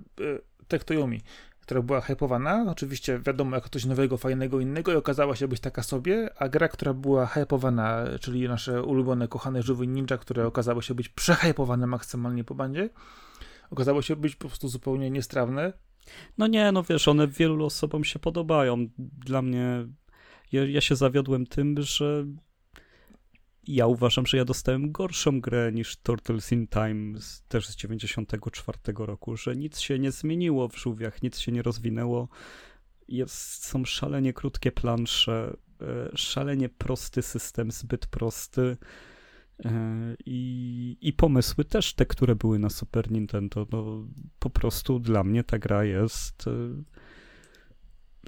[0.67, 1.21] Tektoyomi,
[1.61, 5.83] która była hypowana, oczywiście wiadomo, jako coś nowego, fajnego, innego i okazała się być taka
[5.83, 10.95] sobie, a gra, która była hypowana, czyli nasze ulubione, kochane żywy ninja, które okazało się
[10.95, 12.89] być przehypowane maksymalnie po bandzie,
[13.69, 15.73] okazało się być po prostu zupełnie niestrawne.
[16.37, 18.87] No nie, no wiesz, one wielu osobom się podobają.
[18.97, 19.87] Dla mnie,
[20.51, 22.25] ja, ja się zawiodłem tym, że
[23.67, 28.77] ja uważam, że ja dostałem gorszą grę niż Turtles in Time, z, też z 94
[28.97, 32.27] roku, że nic się nie zmieniło w żółwiach, nic się nie rozwinęło.
[33.07, 38.77] Jest, są szalenie krótkie plansze, e, szalenie prosty system, zbyt prosty.
[39.65, 39.71] E,
[40.25, 43.67] I, I pomysły też te, które były na Super Nintendo.
[43.71, 44.07] No,
[44.39, 46.47] po prostu dla mnie ta gra jest.
[46.47, 46.51] E,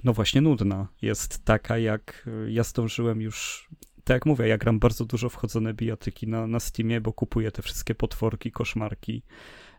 [0.04, 0.88] no właśnie nudna.
[1.02, 3.68] Jest taka, jak ja zdążyłem już.
[4.04, 7.62] Tak jak mówię, ja gram bardzo dużo wchodzone bijatyki na, na Steamie, bo kupuję te
[7.62, 9.22] wszystkie potworki, koszmarki.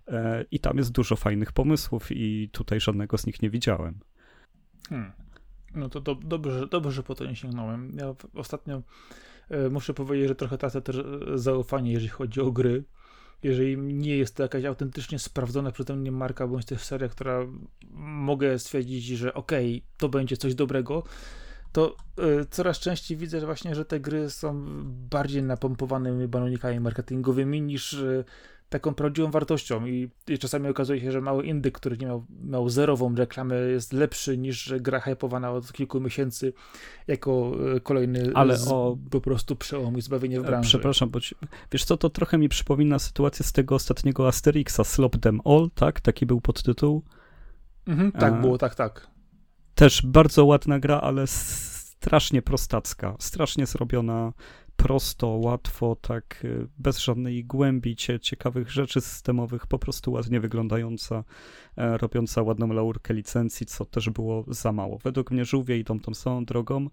[0.07, 3.99] E, I tam jest dużo fajnych pomysłów, i tutaj żadnego z nich nie widziałem.
[4.89, 5.11] Hmm.
[5.75, 7.91] No to do, dobrze, dobrze, że po to nie sięgnąłem.
[7.97, 8.81] Ja ostatnio E,
[9.71, 11.03] muszę powiedzieć, że trochę tracę też e,
[11.37, 12.83] zaufanie, jeżeli chodzi o gry.
[13.43, 17.39] Jeżeli nie jest to jakaś autentycznie sprawdzona przeze mnie marka, bądź też seria, która
[17.99, 21.03] mogę stwierdzić, że okej, okay, to będzie coś dobrego,
[21.71, 21.95] to
[22.41, 24.65] y, coraz częściej widzę że właśnie, że te gry są
[25.09, 28.23] bardziej napompowanymi balonikami marketingowymi niż y,
[28.69, 32.69] taką prawdziwą wartością i, i, czasami okazuje się, że mały indyk, który nie miał, miał
[32.69, 36.53] zerową reklamę jest lepszy niż gra hypowana od kilku miesięcy
[37.07, 38.97] jako e, kolejny Ale z, o...
[39.11, 40.69] po prostu przełom i zbawienie w branży.
[40.69, 41.35] Przepraszam, bo ci,
[41.71, 46.01] wiesz co, to trochę mi przypomina sytuację z tego ostatniego Asterixa, Slop Them All, tak?
[46.01, 47.03] Taki był podtytuł.
[47.87, 48.37] Mhm, tak A...
[48.37, 49.07] było, tak, tak.
[49.75, 54.33] Też bardzo ładna gra, ale strasznie prostacka, strasznie zrobiona
[54.79, 61.23] prosto, łatwo, tak y, bez żadnej głębi, ciekawych rzeczy systemowych, po prostu ładnie wyglądająca,
[61.77, 64.97] e, robiąca ładną laurkę licencji, co też było za mało.
[64.97, 66.89] Według mnie żółwie idą tą samą drogą,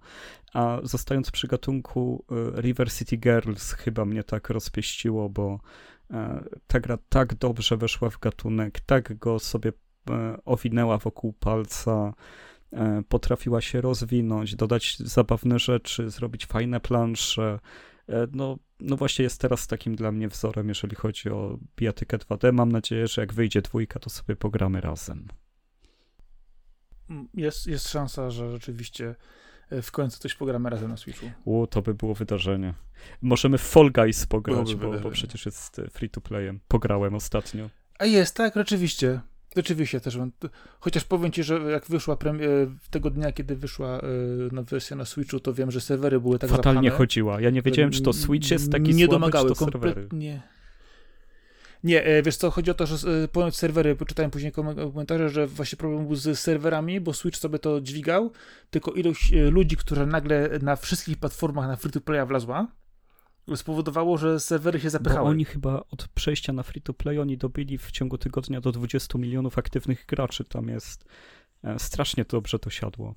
[0.54, 2.24] a zostając przy gatunku
[2.56, 5.60] y, River City Girls chyba mnie tak rozpieściło, bo
[6.10, 9.72] e, ta gra tak dobrze weszła w gatunek, tak go sobie
[10.10, 12.14] e, owinęła wokół palca,
[13.08, 17.58] potrafiła się rozwinąć, dodać zabawne rzeczy, zrobić fajne plansze.
[18.08, 22.52] E, no, no właśnie jest teraz takim dla mnie wzorem, jeżeli chodzi o bijatykę 2D.
[22.52, 25.28] Mam nadzieję, że jak wyjdzie dwójka, to sobie pogramy razem.
[27.10, 29.14] Mm, jest, jest szansa, że rzeczywiście
[29.70, 31.30] e, w końcu coś pogramy razem na Switchu.
[31.44, 32.74] U, to by było wydarzenie.
[33.22, 36.60] Możemy w Fall Guys pograć, bo, bo, przecież jest free to playem.
[36.68, 37.70] Pograłem ostatnio.
[37.98, 39.20] A jest, tak, rzeczywiście.
[39.56, 40.18] Rzeczywiście też.
[40.80, 42.50] Chociaż powiem ci, że jak wyszła premier,
[42.90, 44.00] tego dnia, kiedy wyszła
[44.52, 47.40] na wersja na Switchu, to wiem, że serwery były tak Fatalnie zapchane, chodziła.
[47.40, 50.08] Ja nie wiedziałem, czy to Switch jest taki nie słaby, domagały, czy to serwery.
[50.12, 50.42] Nie.
[52.04, 55.76] E, wiesz co, chodzi o to, że e, ponoć serwery, poczytałem później komentarze, że właśnie
[55.76, 58.32] problem był z serwerami, bo Switch sobie to dźwigał,
[58.70, 62.66] tylko ilość e, ludzi, która nagle na wszystkich platformach na free-to-playa wlazła,
[63.54, 65.20] spowodowało, że serwery się zapychały.
[65.20, 69.58] Bo oni chyba od przejścia na free-to-play oni dobili w ciągu tygodnia do 20 milionów
[69.58, 70.44] aktywnych graczy.
[70.44, 71.04] Tam jest
[71.64, 73.14] e, strasznie dobrze to siadło.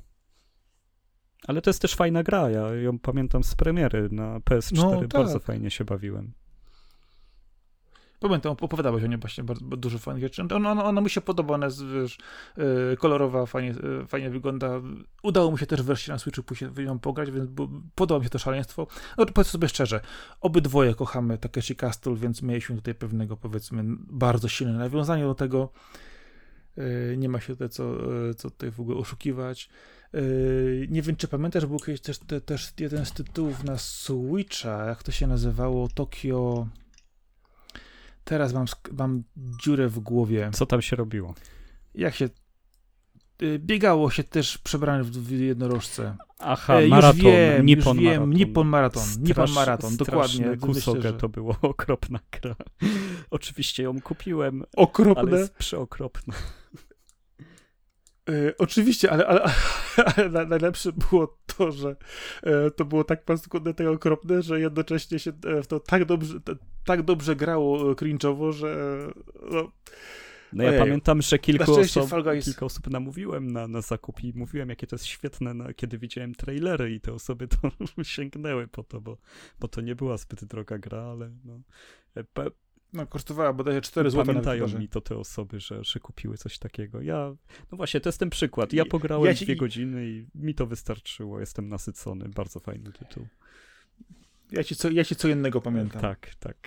[1.48, 2.50] Ale to jest też fajna gra.
[2.50, 4.76] Ja ją pamiętam z premiery na PS4.
[4.76, 5.08] No, tak.
[5.08, 6.34] Bardzo fajnie się bawiłem.
[8.20, 10.42] Pamiętam, opowiadałeś o niej właśnie bardzo, bardzo dużo fajnych rzeczy.
[10.42, 12.18] Ona, ona, ona mi się podoba, ona jest wiesz,
[12.58, 13.72] e, kolorowa, fajnie,
[14.02, 14.82] e, fajnie wygląda.
[15.24, 17.50] Udało mi się też wreszcie na Switchu pójść ją pograć, więc
[17.96, 18.88] podoba mi się to szaleństwo.
[19.18, 20.02] No to powiedzmy sobie szczerze,
[20.42, 25.70] obydwoje kochamy Takeshi Castle, więc mieliśmy tutaj pewnego, powiedzmy, bardzo silne nawiązanie do tego.
[26.78, 27.98] E, nie ma się tutaj co,
[28.38, 29.70] co tutaj w ogóle oszukiwać.
[30.90, 35.12] Nie wiem, czy pamiętasz, był kiedyś też, też jeden z tytułów na Switcha, jak to
[35.12, 36.68] się nazywało, Tokio...
[38.30, 40.50] Teraz mam, mam dziurę w głowie.
[40.54, 41.34] Co tam się robiło?
[41.96, 42.30] Jak się.
[43.42, 46.18] Y, biegało się też przebrany w jednorożce.
[46.40, 48.34] Aha, e, maraton, już wiem, Nippon już wiem, maraton.
[48.34, 50.58] Nippon Maraton, Strasz, Nippon Maraton, dokładnie.
[50.58, 51.14] Kusogę że...
[51.14, 52.56] to było okropna gra.
[53.32, 55.22] Oczywiście ją kupiłem, Okropne.
[55.22, 56.34] ale jest przeokropna.
[58.30, 59.42] E, oczywiście, ale, ale,
[60.34, 61.96] ale najlepsze było to, że
[62.44, 66.34] e, to było tak paskudne, tak okropne, że jednocześnie się e, w to tak dobrze,
[66.86, 68.98] tak dobrze grało cringe'owo, że
[69.52, 69.72] no,
[70.54, 70.82] no ja Ojej.
[70.82, 72.10] pamiętam, że kilku osób,
[72.44, 76.36] kilka osób namówiłem na, na zakup i mówiłem, jakie to jest świetne, na, kiedy widziałem
[76.36, 77.72] trailery i te osoby to
[78.04, 79.18] sięgnęły po to, bo,
[79.60, 81.60] bo to nie była zbyt droga gra, ale no,
[82.94, 84.26] no, kosztowała bodajże 4 zł.
[84.26, 87.02] Pamiętają mi to te osoby, że, że kupiły coś takiego.
[87.02, 87.36] Ja,
[87.72, 88.74] no właśnie, to jest ten przykład.
[88.74, 89.46] Ja pograłem ja ci...
[89.46, 91.40] dwie godziny i mi to wystarczyło.
[91.40, 92.30] Jestem nasycony.
[92.30, 93.28] Bardzo fajny tytuł.
[94.52, 96.02] Ja ci co, ja ci co innego pamiętam.
[96.02, 96.58] Tak, tak.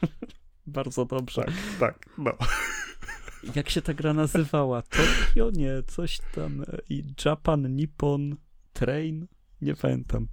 [0.66, 1.42] Bardzo dobrze.
[1.44, 2.32] Tak, tak, no.
[3.56, 4.82] Jak się ta gra nazywała?
[4.82, 5.50] Tokio?
[5.50, 6.64] Nie, coś tam.
[6.88, 8.36] I Japan, Nippon,
[8.72, 9.26] Train?
[9.62, 10.26] Nie pamiętam.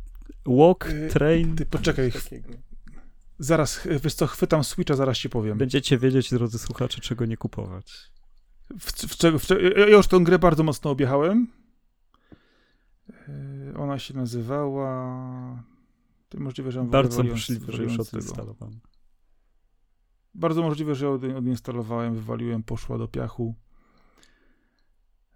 [0.46, 1.56] Walk, y, Train?
[1.56, 2.12] Ty poczekaj,
[3.40, 5.58] Zaraz, wiesz co, chwytam Switcha, zaraz ci powiem.
[5.58, 8.12] Będziecie wiedzieć, drodzy słuchacze, czego nie kupować.
[8.80, 11.48] W, w, w, w, ja już tę grę bardzo mocno objechałem.
[13.10, 15.64] Yy, ona się nazywała...
[16.30, 18.80] To możliwe, że Bardzo możliwe, że już odinstalowałem.
[20.34, 23.56] Bardzo możliwe, że ją odinstalowałem, wywaliłem, poszła do piachu.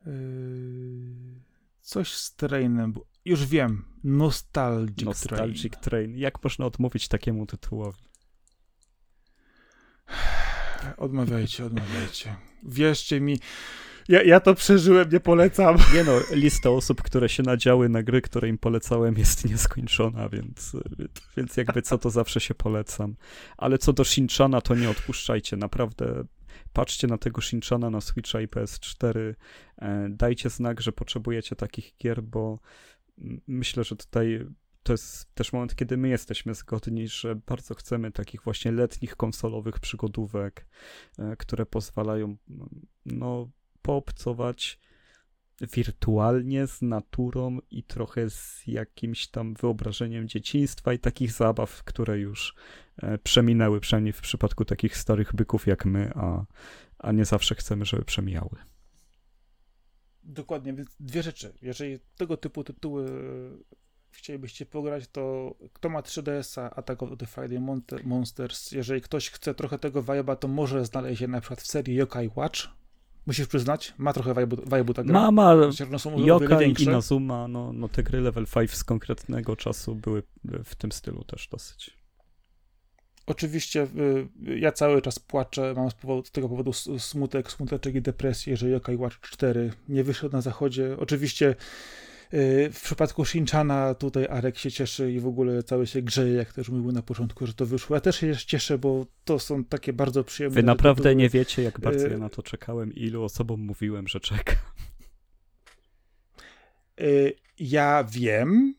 [0.05, 1.41] Yy,
[1.81, 2.93] coś z trainem,
[3.25, 3.85] już wiem.
[4.03, 5.83] Nostalgic, Nostalgic Train.
[5.83, 6.17] Train.
[6.17, 8.01] Jak można odmówić takiemu tytułowi?
[10.97, 12.35] Odmawiajcie, odmawiajcie.
[12.63, 13.37] Wierzcie mi,
[14.11, 15.77] ja, ja to przeżyłem, nie polecam.
[15.95, 20.75] Nie no, lista osób, które się nadziały na gry, które im polecałem jest nieskończona, więc,
[21.37, 23.15] więc jakby co to zawsze się polecam.
[23.57, 26.23] Ale co do Shinchana, to nie odpuszczajcie, naprawdę
[26.73, 29.33] patrzcie na tego Shinchana na Switcha i PS4,
[29.77, 32.59] e, dajcie znak, że potrzebujecie takich gier, bo
[33.47, 34.45] myślę, że tutaj
[34.83, 39.79] to jest też moment, kiedy my jesteśmy zgodni, że bardzo chcemy takich właśnie letnich konsolowych
[39.79, 40.65] przygodówek,
[41.19, 42.37] e, które pozwalają
[43.05, 43.49] no,
[43.81, 44.79] poobcować
[45.73, 52.55] wirtualnie z naturą i trochę z jakimś tam wyobrażeniem dzieciństwa i takich zabaw, które już
[52.97, 56.45] e, przeminęły, przynajmniej w przypadku takich starych byków jak my, a,
[56.99, 58.55] a nie zawsze chcemy, żeby przemijały.
[60.23, 61.53] Dokładnie, więc dwie rzeczy.
[61.61, 63.05] Jeżeli tego typu tytuły
[64.11, 69.79] chcielibyście pograć, to kto ma 3DS-a Attack of the Friday Monsters, jeżeli ktoś chce trochę
[69.79, 72.67] tego vibe'a, to może znaleźć je na przykład w serii Yokai Watch,
[73.25, 75.13] Musisz przyznać, ma trochę vibe'u ta gra.
[75.13, 75.55] Ma, ma.
[76.25, 76.75] Yokai.
[76.79, 80.23] Inazuma, no, no te gry level 5 z konkretnego czasu były
[80.63, 82.00] w tym stylu też dosyć.
[83.31, 83.87] Oczywiście
[84.47, 88.57] y, ja cały czas płaczę, mam z, powodu, z tego powodu smutek, smuteczek i depresję,
[88.57, 90.97] że Yokai Watch 4 nie wyszedł na zachodzie.
[90.99, 91.49] Oczywiście
[92.33, 96.53] y, w przypadku Shinchana tutaj Arek się cieszy i w ogóle cały się grzeje, jak
[96.53, 97.95] też mówił na początku, że to wyszło.
[97.95, 101.15] Ja też się cieszę, bo to są takie bardzo przyjemne Wy naprawdę tytuły.
[101.15, 104.55] nie wiecie, jak bardzo ja y- na to czekałem, ilu osobom mówiłem, że czekam.
[107.59, 108.75] Ja wiem,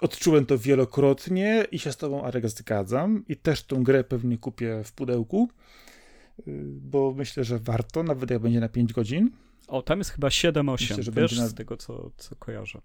[0.00, 3.24] odczułem to wielokrotnie i się z tobą, Arek, zgadzam.
[3.28, 5.48] I też tą grę pewnie kupię w pudełku,
[6.38, 9.30] y, bo myślę, że warto, nawet jak będzie na 5 godzin.
[9.68, 12.80] O, tam jest chyba 7-8, Myślę, że wiesz, będzie na- z tego, co, co kojarzę.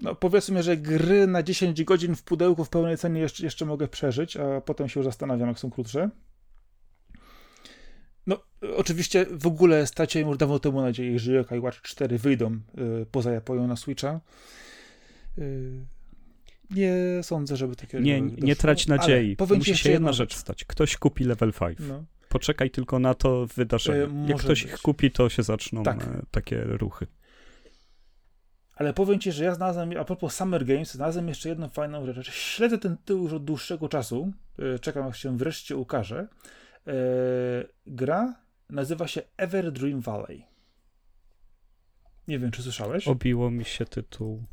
[0.00, 3.88] No powiedzmy, że gry na 10 godzin w pudełku w pełnej cenie jeszcze, jeszcze mogę
[3.88, 6.10] przeżyć, a potem się już zastanawiam, jak są krótsze.
[8.26, 8.38] No,
[8.76, 12.52] oczywiście w ogóle straciłem już dawno temu nadzieję, że Yokai Watch 4 wyjdą
[13.02, 14.20] y, poza Japonią na Switcha.
[15.38, 15.86] Y,
[16.70, 19.36] nie sądzę, żeby takie Nie, nie doszło, trać ale nadziei.
[19.36, 20.64] ci Musi się jedna rzecz stać.
[20.64, 21.78] Ktoś kupi level 5.
[21.88, 22.04] No.
[22.28, 24.24] Poczekaj tylko na to wydarzenie.
[24.24, 24.72] E, Jak ktoś być.
[24.72, 26.02] ich kupi, to się zaczną Tak.
[26.02, 27.06] e, takie ruchy.
[28.76, 32.30] Ale powiem ci, że ja znalazłem, a propos Summer Games, znalazłem jeszcze jedną fajną rzecz.
[32.32, 34.32] Śledzę ten tytuł już od dłuższego czasu.
[34.74, 36.28] E, Czekam, aż się wreszcie ukaże.
[36.86, 36.92] E,
[37.86, 38.34] gra
[38.70, 40.44] nazywa się Ever Dream Valley.
[42.28, 43.08] Nie wiem, czy słyszałeś?
[43.08, 44.44] Obiło mi się tytuł.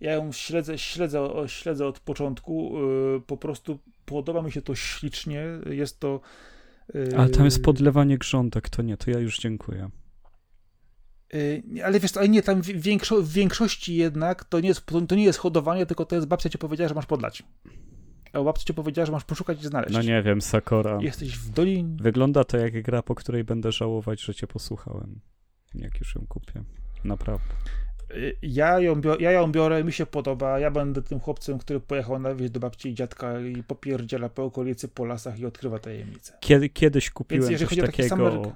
[0.00, 2.72] Ja ją śledzę, śledzę, śledzę od początku.
[3.16, 5.44] e, Po prostu podoba mi się to ślicznie.
[5.70, 6.20] Jest to.
[7.12, 9.90] e, Ale tam jest podlewanie grządek, to nie, to ja już dziękuję.
[11.34, 15.14] Y, Ale wiesz, ale nie, tam w, większo, w większości jednak to nie, jest, to
[15.14, 17.42] nie jest hodowanie, tylko to jest babcia ci powiedziała, że masz podlać.
[18.32, 19.94] A babcia ci powiedziała, że masz poszukać i znaleźć.
[19.94, 20.98] No nie wiem, Sakora.
[21.00, 21.96] Jesteś w dolinie.
[22.00, 25.20] Wygląda to jak gra, po której będę żałować, że cię posłuchałem.
[25.74, 26.62] Jak już ją kupię.
[27.04, 27.54] Naprawdę.
[28.42, 30.58] Ja ją, biorę, ja ją biorę, mi się podoba.
[30.58, 34.44] Ja będę tym chłopcem, który pojechał na wieś do babci i dziadka i popierdziela po
[34.44, 36.38] okolicy, po lasach i odkrywa tajemnice.
[36.40, 38.52] Kiedy, kiedyś Więc kupiłem jeżeli coś o takiego.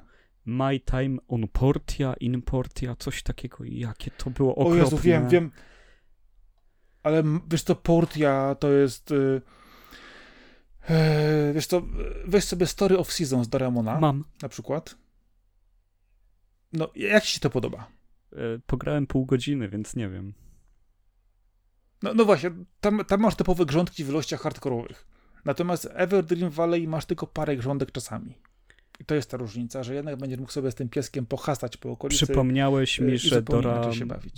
[0.47, 3.65] My Time on Portia, in Portia, coś takiego.
[3.65, 4.79] Jakie to było O okropne.
[4.79, 5.51] Jezu, wiem, wiem.
[7.03, 9.11] Ale wiesz co, Portia to jest...
[9.11, 9.43] Y...
[10.89, 11.83] e, Wiesz co,
[12.27, 14.01] weź sobie Story of Seasons Doraemona.
[14.01, 14.25] Mam.
[14.43, 14.97] na przykład.
[16.73, 18.00] No, jak ci się to podoba?
[18.33, 18.37] E,
[18.67, 20.35] Pograłem pół godziny, więc nie wiem.
[22.03, 22.51] No, no właśnie,
[22.81, 25.07] tam, tam masz typowe grządki w ilościach hardkorowych.
[25.45, 28.35] Natomiast Ever Dream Valley masz tylko parę grządek czasami.
[29.01, 31.91] I to jest ta różnica, że jednak będziesz mógł sobie z tym pieskiem pohastać po
[31.91, 32.27] okolicy.
[32.27, 33.91] Przypomniałeś y, mi, że Dora.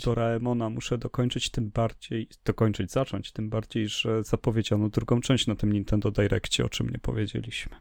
[0.05, 5.73] Doraemona muszę dokończyć, tym bardziej, dokończyć, zacząć, tym bardziej, że zapowiedziano drugą część na tym
[5.73, 7.77] Nintendo Direccie, o czym nie powiedzieliśmy.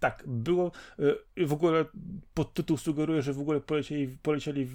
[0.00, 0.72] Tak, było.
[1.38, 1.84] y, W ogóle
[2.34, 4.74] podtytuł sugeruje, że w ogóle polecieli, polecieli w,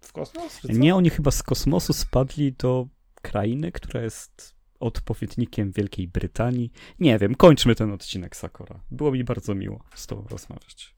[0.00, 0.64] w kosmos?
[0.64, 2.86] Nie, oni chyba z kosmosu spadli do
[3.22, 6.72] krainy, która jest odpowiednikiem Wielkiej Brytanii.
[6.98, 8.80] Nie wiem, kończmy ten odcinek Sakora.
[8.90, 10.94] Było mi bardzo miło z tobą rozmawiać.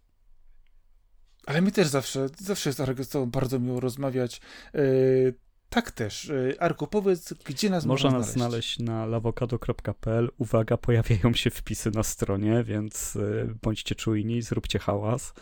[1.47, 4.41] Ale mi też zawsze, zawsze jest Arek, z tobą bardzo miło rozmawiać.
[4.75, 5.35] Y,
[5.73, 6.25] tak też.
[6.25, 10.31] Y, Arku, powiedz, gdzie nas Można można nas znaleźć na lawokado.pl.
[10.39, 15.35] Uwaga, pojawiają się wpisy na stronie, więc y, bądźcie czujni, zróbcie hałas.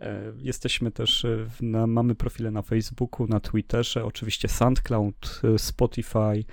[0.00, 6.44] E, Jesteśmy też, y, na, mamy profile na Facebooku, na Twitterze, oczywiście SoundCloud, y, Spotify,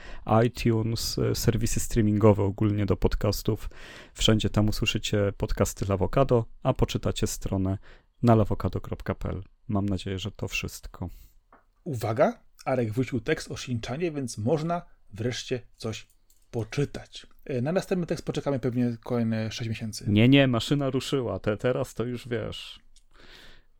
[0.45, 3.69] iTunes, y, serwisy streamingowe ogólnie do podcastów.
[4.13, 7.77] Wszędzie tam usłyszycie podcasty Lawokado, a poczytacie stronę
[8.23, 9.43] na lawokado.pl.
[9.67, 11.09] Mam nadzieję, że to wszystko.
[11.83, 14.81] Uwaga, Arek wrócił tekst o Shinchanie, więc można
[15.13, 16.07] wreszcie coś
[16.51, 17.27] poczytać.
[17.45, 20.05] E, Na następny tekst poczekamy pewnie kolejne 6 miesięcy.
[20.07, 21.39] Nie, nie, maszyna ruszyła.
[21.39, 22.79] Te, teraz to już wiesz.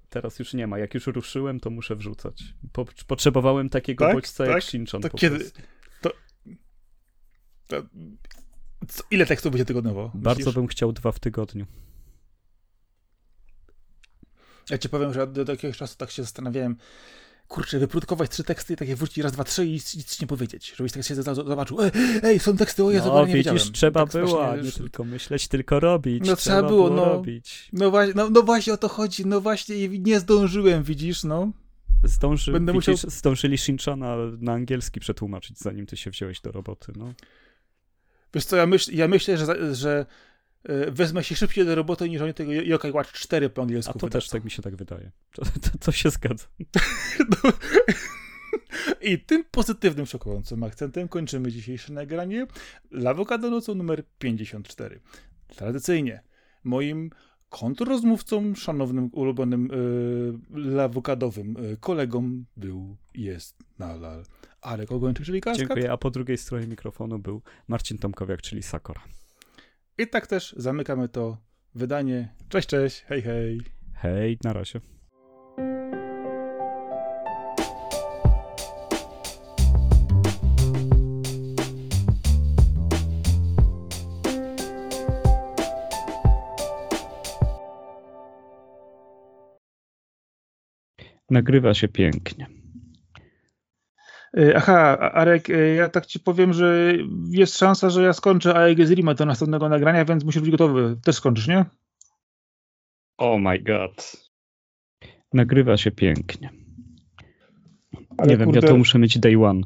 [0.10, 0.80] Teraz już nie ma.
[0.80, 2.44] Jak już ruszyłem, to muszę wrzucać.
[2.72, 4.16] Po, potrzebowałem takiego Tak?
[4.16, 4.64] bodźca jak Tak?
[4.64, 5.52] Shinchan To po kiedy-.
[6.02, 6.12] To...
[7.68, 7.84] to...
[8.88, 10.12] Co, ile tekstów będzie tygodniowo?
[10.14, 10.56] Bardzo myślisz?
[10.56, 11.66] bym chciał dwa w tygodniu.
[14.70, 16.76] Ja ci powiem, że do, do jakiegoś czasu tak się zastanawiałem,
[17.50, 20.74] kurczę, wyprodukować trzy teksty i takie wrócić raz, dwa, trzy i nic, nie powiedzieć.
[20.76, 21.92] Żebyś tak się zobaczył, ej,
[22.24, 23.74] ej, są teksty, o Jezu, No, nie widzisz, wiedziałem.
[23.74, 26.28] trzeba Tak było, właśnie, nie tylko myśleć, tylko robić.
[26.28, 27.06] No, trzeba było, no.
[27.06, 27.70] robić.
[27.74, 31.52] No właśnie, no, no właśnie o to chodzi, no właśnie nie zdążyłem, widzisz, no.
[32.04, 36.92] Zdąży, Będę widzisz, musiał- Zdążyli Shinchana na angielski przetłumaczyć, zanim ty się wziąłeś do roboty.
[36.96, 37.14] No.
[38.34, 40.06] Wiesz co, ja, myśl, ja myślę, że, że
[40.92, 44.00] wezmę się szybciej do roboty niż oni tego Yokai Watch 4 po angielsku A to
[44.00, 44.20] wydadzą.
[44.20, 45.12] też tak mi się tak wydaje.
[45.34, 46.46] To, to, to się zgadza.
[47.44, 47.52] No.
[49.02, 52.48] I tym pozytywnym, szokującym akcentem kończymy dzisiejsze nagranie
[52.92, 55.00] Lawokado nocą numer 54.
[55.48, 56.24] Tradycyjnie
[56.64, 57.10] moim
[57.50, 59.70] kontrrozmówcą, szanownym, ulubionym
[60.52, 64.24] yy, lawokadowym yy, kolegą był, jest nadal
[64.62, 65.60] Arek Ogończyk, czyli Kaskad.
[65.68, 69.02] Dziękuję, a po drugiej stronie mikrofonu był Marcin Tomkowiak, czyli Sakora.
[70.00, 71.38] I tak też zamykamy to
[71.76, 72.36] wydanie.
[72.50, 73.62] Cześć, cześć, hej, hej.
[73.94, 74.80] Hej, na razie.
[91.30, 92.59] Nagrywa się pięknie.
[94.38, 96.94] E, aha, Arek, e, ja tak ci powiem, że
[97.30, 100.98] jest szansa, że ja skończę AEG z Rima do następnego nagrania, więc musisz być gotowy.
[101.04, 101.66] Też skończysz, nie?
[103.18, 104.30] Oh my god.
[105.34, 106.50] Nagrywa się pięknie.
[108.18, 109.62] Ale nie wiem, kurde, ja to muszę mieć day one.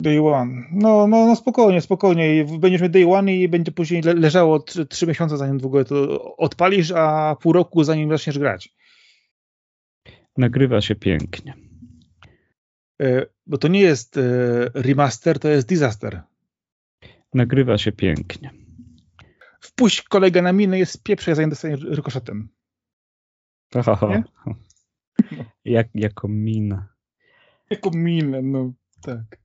[0.00, 0.62] Day one.
[0.72, 2.44] No, no, no spokojnie, spokojnie.
[2.58, 6.90] Będziesz mieć day one i będzie później leżało trzy miesiące, zanim w ogóle to odpalisz,
[6.90, 8.74] a pół roku, zanim zaczniesz grać.
[10.36, 11.54] Nagrywa się pięknie.
[13.46, 14.22] Bo to nie jest e,
[14.74, 16.22] remaster, to jest disaster.
[17.34, 18.50] Nagrywa się pięknie.
[19.60, 22.48] Wpuść kolegę na minę, jest pieprze, zanim dostanie rykoszetem.
[25.64, 26.86] Jak, jako minę.
[27.70, 29.41] Jako minę, no tak.